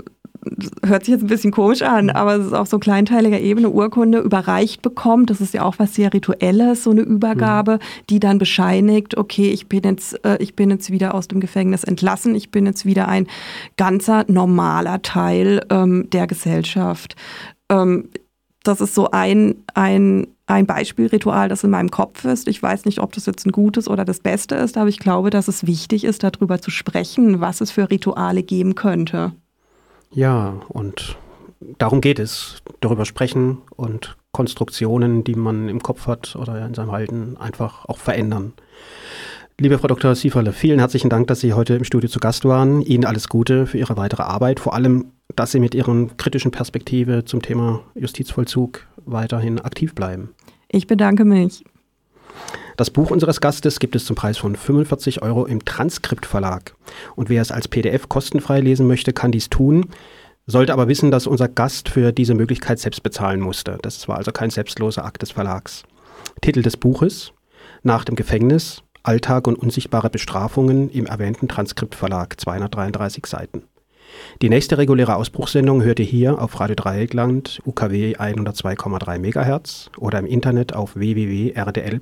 hört 0.85 1.05
sich 1.05 1.13
jetzt 1.13 1.23
ein 1.23 1.27
bisschen 1.27 1.51
komisch 1.51 1.81
an, 1.81 2.09
aber 2.09 2.35
es 2.35 2.47
ist 2.47 2.53
auf 2.53 2.67
so 2.67 2.79
kleinteiliger 2.79 3.39
Ebene 3.39 3.69
Urkunde 3.69 4.19
überreicht 4.19 4.81
bekommt. 4.81 5.29
Das 5.29 5.41
ist 5.41 5.53
ja 5.53 5.63
auch 5.63 5.75
was 5.77 5.93
sehr 5.95 6.13
Rituelles, 6.13 6.83
so 6.83 6.91
eine 6.91 7.01
Übergabe, 7.01 7.73
mhm. 7.73 8.05
die 8.09 8.19
dann 8.19 8.37
bescheinigt, 8.37 9.17
okay, 9.17 9.51
ich 9.51 9.67
bin 9.67 9.83
jetzt, 9.83 10.23
äh, 10.25 10.37
ich 10.39 10.55
bin 10.55 10.69
jetzt 10.71 10.91
wieder 10.91 11.13
aus 11.13 11.27
dem 11.27 11.39
Gefängnis 11.39 11.83
entlassen, 11.83 12.35
ich 12.35 12.51
bin 12.51 12.65
jetzt 12.65 12.85
wieder 12.85 13.07
ein 13.07 13.27
ganzer 13.77 14.25
normaler 14.27 15.01
Teil 15.01 15.65
ähm, 15.69 16.09
der 16.11 16.27
Gesellschaft. 16.27 17.15
Ähm, 17.69 18.09
das 18.63 18.81
ist 18.81 18.93
so 18.93 19.09
ein, 19.11 19.55
ein 19.73 20.27
ein 20.47 20.65
Beispielritual, 20.65 21.47
das 21.47 21.63
in 21.63 21.69
meinem 21.69 21.91
Kopf 21.91 22.25
ist. 22.25 22.47
Ich 22.49 22.61
weiß 22.61 22.83
nicht, 22.83 22.99
ob 22.99 23.13
das 23.13 23.25
jetzt 23.25 23.45
ein 23.45 23.53
gutes 23.53 23.87
oder 23.87 24.03
das 24.03 24.19
Beste 24.19 24.55
ist, 24.55 24.77
aber 24.77 24.89
ich 24.89 24.99
glaube, 24.99 25.29
dass 25.29 25.47
es 25.47 25.65
wichtig 25.65 26.03
ist, 26.03 26.23
darüber 26.23 26.59
zu 26.59 26.71
sprechen, 26.71 27.39
was 27.39 27.61
es 27.61 27.71
für 27.71 27.89
Rituale 27.89 28.43
geben 28.43 28.75
könnte. 28.75 29.31
Ja, 30.13 30.61
und 30.67 31.17
darum 31.77 32.01
geht 32.01 32.19
es, 32.19 32.61
darüber 32.81 33.05
sprechen 33.05 33.59
und 33.75 34.17
Konstruktionen, 34.31 35.23
die 35.23 35.35
man 35.35 35.69
im 35.69 35.81
Kopf 35.81 36.07
hat 36.07 36.35
oder 36.35 36.65
in 36.65 36.73
seinem 36.73 36.91
Halten, 36.91 37.37
einfach 37.37 37.85
auch 37.85 37.97
verändern. 37.97 38.53
Liebe 39.59 39.77
Frau 39.77 39.87
Dr. 39.87 40.15
Sieferle, 40.15 40.53
vielen 40.53 40.79
herzlichen 40.79 41.09
Dank, 41.09 41.27
dass 41.27 41.39
Sie 41.39 41.53
heute 41.53 41.75
im 41.75 41.83
Studio 41.83 42.09
zu 42.09 42.19
Gast 42.19 42.45
waren. 42.45 42.81
Ihnen 42.81 43.05
alles 43.05 43.29
Gute 43.29 43.67
für 43.67 43.77
Ihre 43.77 43.95
weitere 43.95 44.23
Arbeit, 44.23 44.59
vor 44.59 44.73
allem, 44.73 45.11
dass 45.35 45.51
Sie 45.51 45.59
mit 45.59 45.75
Ihren 45.75 46.17
kritischen 46.17 46.51
Perspektive 46.51 47.25
zum 47.25 47.41
Thema 47.41 47.81
Justizvollzug 47.93 48.87
weiterhin 49.05 49.59
aktiv 49.59 49.93
bleiben. 49.93 50.31
Ich 50.67 50.87
bedanke 50.87 51.25
mich. 51.25 51.63
Das 52.77 52.89
Buch 52.89 53.11
unseres 53.11 53.41
Gastes 53.41 53.79
gibt 53.79 53.95
es 53.95 54.05
zum 54.05 54.15
Preis 54.15 54.37
von 54.37 54.55
45 54.55 55.21
Euro 55.21 55.45
im 55.45 55.63
Transkript 55.65 56.25
Verlag. 56.25 56.73
Und 57.15 57.29
wer 57.29 57.41
es 57.41 57.51
als 57.51 57.67
PDF 57.67 58.09
kostenfrei 58.09 58.59
lesen 58.59 58.87
möchte, 58.87 59.13
kann 59.13 59.31
dies 59.31 59.49
tun, 59.49 59.85
sollte 60.47 60.73
aber 60.73 60.87
wissen, 60.87 61.11
dass 61.11 61.27
unser 61.27 61.47
Gast 61.47 61.89
für 61.89 62.11
diese 62.11 62.33
Möglichkeit 62.33 62.79
selbst 62.79 63.03
bezahlen 63.03 63.39
musste. 63.39 63.77
Das 63.81 64.07
war 64.07 64.17
also 64.17 64.31
kein 64.31 64.49
selbstloser 64.49 65.05
Akt 65.05 65.21
des 65.21 65.31
Verlags. 65.31 65.83
Titel 66.41 66.61
des 66.61 66.77
Buches 66.77 67.33
Nach 67.83 68.03
dem 68.03 68.15
Gefängnis, 68.15 68.81
Alltag 69.03 69.47
und 69.47 69.55
unsichtbare 69.55 70.09
Bestrafungen 70.09 70.89
im 70.89 71.05
erwähnten 71.05 71.47
Transkriptverlag, 71.47 72.39
233 72.39 73.25
Seiten. 73.25 73.63
Die 74.41 74.49
nächste 74.49 74.77
reguläre 74.77 75.15
Ausbruchssendung 75.15 75.83
hört 75.83 75.99
ihr 75.99 76.05
hier 76.05 76.41
auf 76.41 76.59
Radio 76.59 76.75
Dreieckland 76.75 77.61
UKW 77.65 78.15
102,3 78.17 79.19
MHz 79.19 79.91
oder 79.97 80.19
im 80.19 80.25
Internet 80.25 80.73
auf 80.73 80.95
www.rdl.de. 80.95 82.01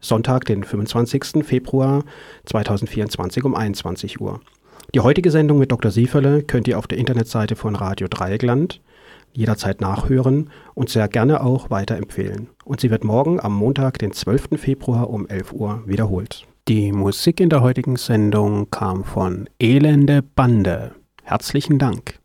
Sonntag, 0.00 0.46
den 0.46 0.64
25. 0.64 1.44
Februar 1.44 2.04
2024 2.46 3.44
um 3.44 3.54
21 3.54 4.20
Uhr. 4.20 4.40
Die 4.94 5.00
heutige 5.00 5.30
Sendung 5.30 5.58
mit 5.58 5.70
Dr. 5.70 5.90
Sieferle 5.90 6.42
könnt 6.42 6.66
ihr 6.66 6.78
auf 6.78 6.86
der 6.86 6.98
Internetseite 6.98 7.54
von 7.54 7.76
Radio 7.76 8.08
Dreieckland 8.08 8.80
jederzeit 9.32 9.80
nachhören 9.80 10.50
und 10.74 10.90
sehr 10.90 11.08
gerne 11.08 11.42
auch 11.42 11.70
weiterempfehlen. 11.70 12.48
Und 12.64 12.80
sie 12.80 12.90
wird 12.90 13.04
morgen 13.04 13.40
am 13.40 13.54
Montag, 13.54 13.98
den 13.98 14.12
12. 14.12 14.48
Februar 14.56 15.10
um 15.10 15.28
11 15.28 15.52
Uhr 15.52 15.82
wiederholt. 15.86 16.46
Die 16.68 16.92
Musik 16.92 17.40
in 17.40 17.48
der 17.48 17.62
heutigen 17.62 17.96
Sendung 17.96 18.70
kam 18.70 19.04
von 19.04 19.48
Elende 19.60 20.22
Bande. 20.22 20.92
Herzlichen 21.22 21.78
Dank. 21.78 22.19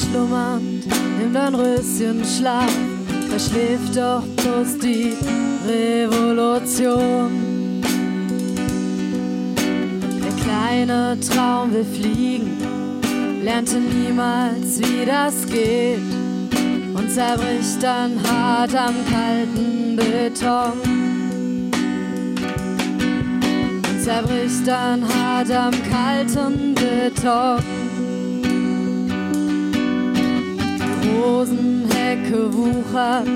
Schlummernd, 0.00 0.86
nimm 1.18 1.32
dein 1.32 1.54
Röschen 1.54 2.24
Schlaf, 2.24 2.72
da 3.30 3.38
schläft 3.38 3.96
doch 3.96 4.22
bloß 4.36 4.78
die 4.78 5.14
Revolution. 5.68 7.30
Der 10.24 10.32
kleine 10.42 11.18
Traum 11.20 11.72
will 11.72 11.84
fliegen, 11.84 12.56
lernte 13.42 13.78
niemals, 13.78 14.78
wie 14.80 15.04
das 15.04 15.46
geht 15.46 16.00
und 16.94 17.10
zerbricht 17.10 17.82
dann 17.82 18.12
hart 18.28 18.74
am 18.74 18.94
kalten 19.10 19.96
Beton. 19.96 20.72
Und 23.88 24.02
zerbricht 24.02 24.66
dann 24.66 25.02
hart 25.02 25.50
am 25.50 25.72
kalten 25.90 26.74
Beton. 26.74 27.79
Rosenhecke 31.30 32.52
wuchert, 32.52 33.28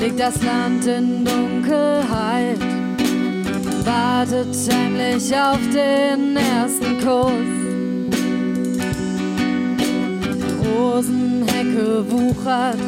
liegt 0.00 0.18
das 0.18 0.42
Land 0.42 0.86
in 0.86 1.24
Dunkelheit, 1.24 2.58
wartet 3.84 4.56
heimlich 4.72 5.34
auf 5.36 5.60
den 5.72 6.36
ersten 6.36 6.98
Kuss. 7.04 7.58
Rosenhecke 10.64 12.10
wuchert 12.10 12.78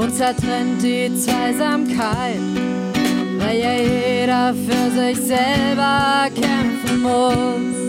und 0.00 0.14
zertrennt 0.16 0.82
die 0.82 1.14
Zweisamkeit, 1.14 2.40
weil 3.38 3.58
ja 3.58 3.72
jeder 3.72 4.54
für 4.54 5.00
sich 5.00 5.16
selber 5.16 6.28
kämpfen 6.34 7.02
muss 7.02 7.80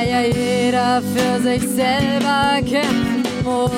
weil 0.00 0.08
ja 0.08 0.22
jeder 0.22 1.02
für 1.02 1.42
sich 1.42 1.62
selber 1.68 2.60
kämpft 2.66 3.09
muss. 3.42 3.70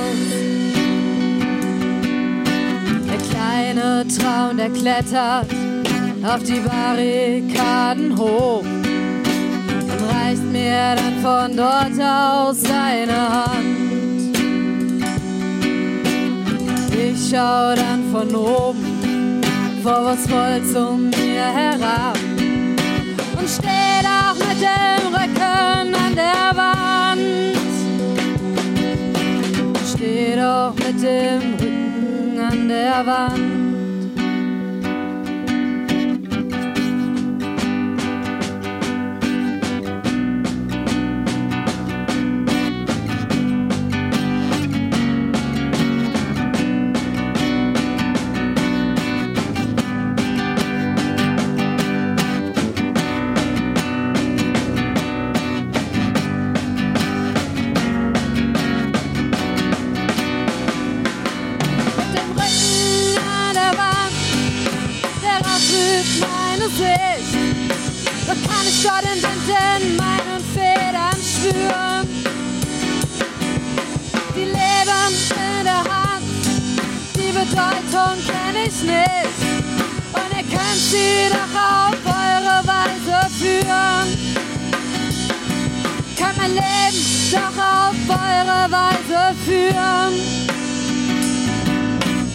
Der 3.08 3.18
kleine 3.30 4.06
Traum, 4.08 4.56
der 4.56 4.70
klettert 4.70 5.46
auf 6.24 6.42
die 6.42 6.60
Barrikaden 6.60 8.16
hoch 8.16 8.62
und 8.62 10.14
reicht 10.14 10.44
mir 10.44 10.94
dann 10.96 11.18
von 11.20 11.56
dort 11.56 12.00
aus 12.00 12.62
seine 12.62 13.28
Hand. 13.28 14.36
Ich 16.92 17.30
schau 17.30 17.74
dann 17.74 18.04
von 18.12 18.34
oben 18.34 19.40
vorwurfsvoll 19.82 20.62
zu 20.72 20.96
mir 20.96 21.42
herab 21.42 22.16
und 23.36 23.48
steh 23.48 24.00
doch 24.02 24.36
mit 24.46 24.60
dem 24.60 25.12
Rücken 25.12 25.94
an 25.94 26.14
der 26.14 26.51
doch 30.42 30.74
mit 30.74 31.00
dem 31.02 31.54
Rücken 31.60 32.40
an 32.40 32.68
der 32.68 33.06
Wand. 33.06 33.61
soll 68.92 69.00
den 69.02 69.22
Wind 69.22 69.48
in 69.48 69.96
meinen 69.96 70.42
Federn 70.54 71.18
spüren. 71.22 72.08
Die 74.34 74.44
Leben 74.44 75.12
in 75.30 75.64
der 75.64 75.84
Hand, 75.92 76.24
die 77.14 77.32
Bedeutung 77.32 78.16
kenn 78.26 78.56
ich 78.66 78.82
nicht. 78.82 79.38
Und 80.12 80.30
ihr 80.36 80.46
könnt 80.56 80.82
sie 80.90 81.28
doch 81.30 81.54
auf 81.60 82.00
eure 82.06 82.66
Weise 82.66 83.16
führen. 83.38 84.06
Kann 86.18 86.34
mein 86.36 86.50
Leben 86.50 87.02
doch 87.32 87.58
auf 87.62 87.96
eure 88.08 88.70
Weise 88.70 89.34
führen. 89.44 90.12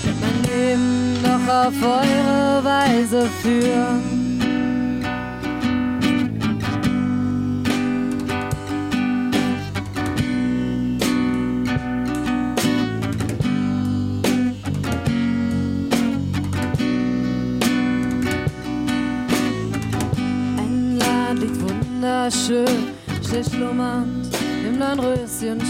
Kann 0.03 0.17
mein 0.21 0.37
Leben 0.43 1.19
doch 1.23 1.53
auf 1.53 1.81
eure 1.83 2.63
Weise 2.63 3.29
führen. 3.41 4.16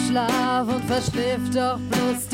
Dornröschenschlaf 0.08 0.68
und 0.68 0.86
verschläft 0.86 1.56
doch 1.56 1.80
bloß 1.80 2.27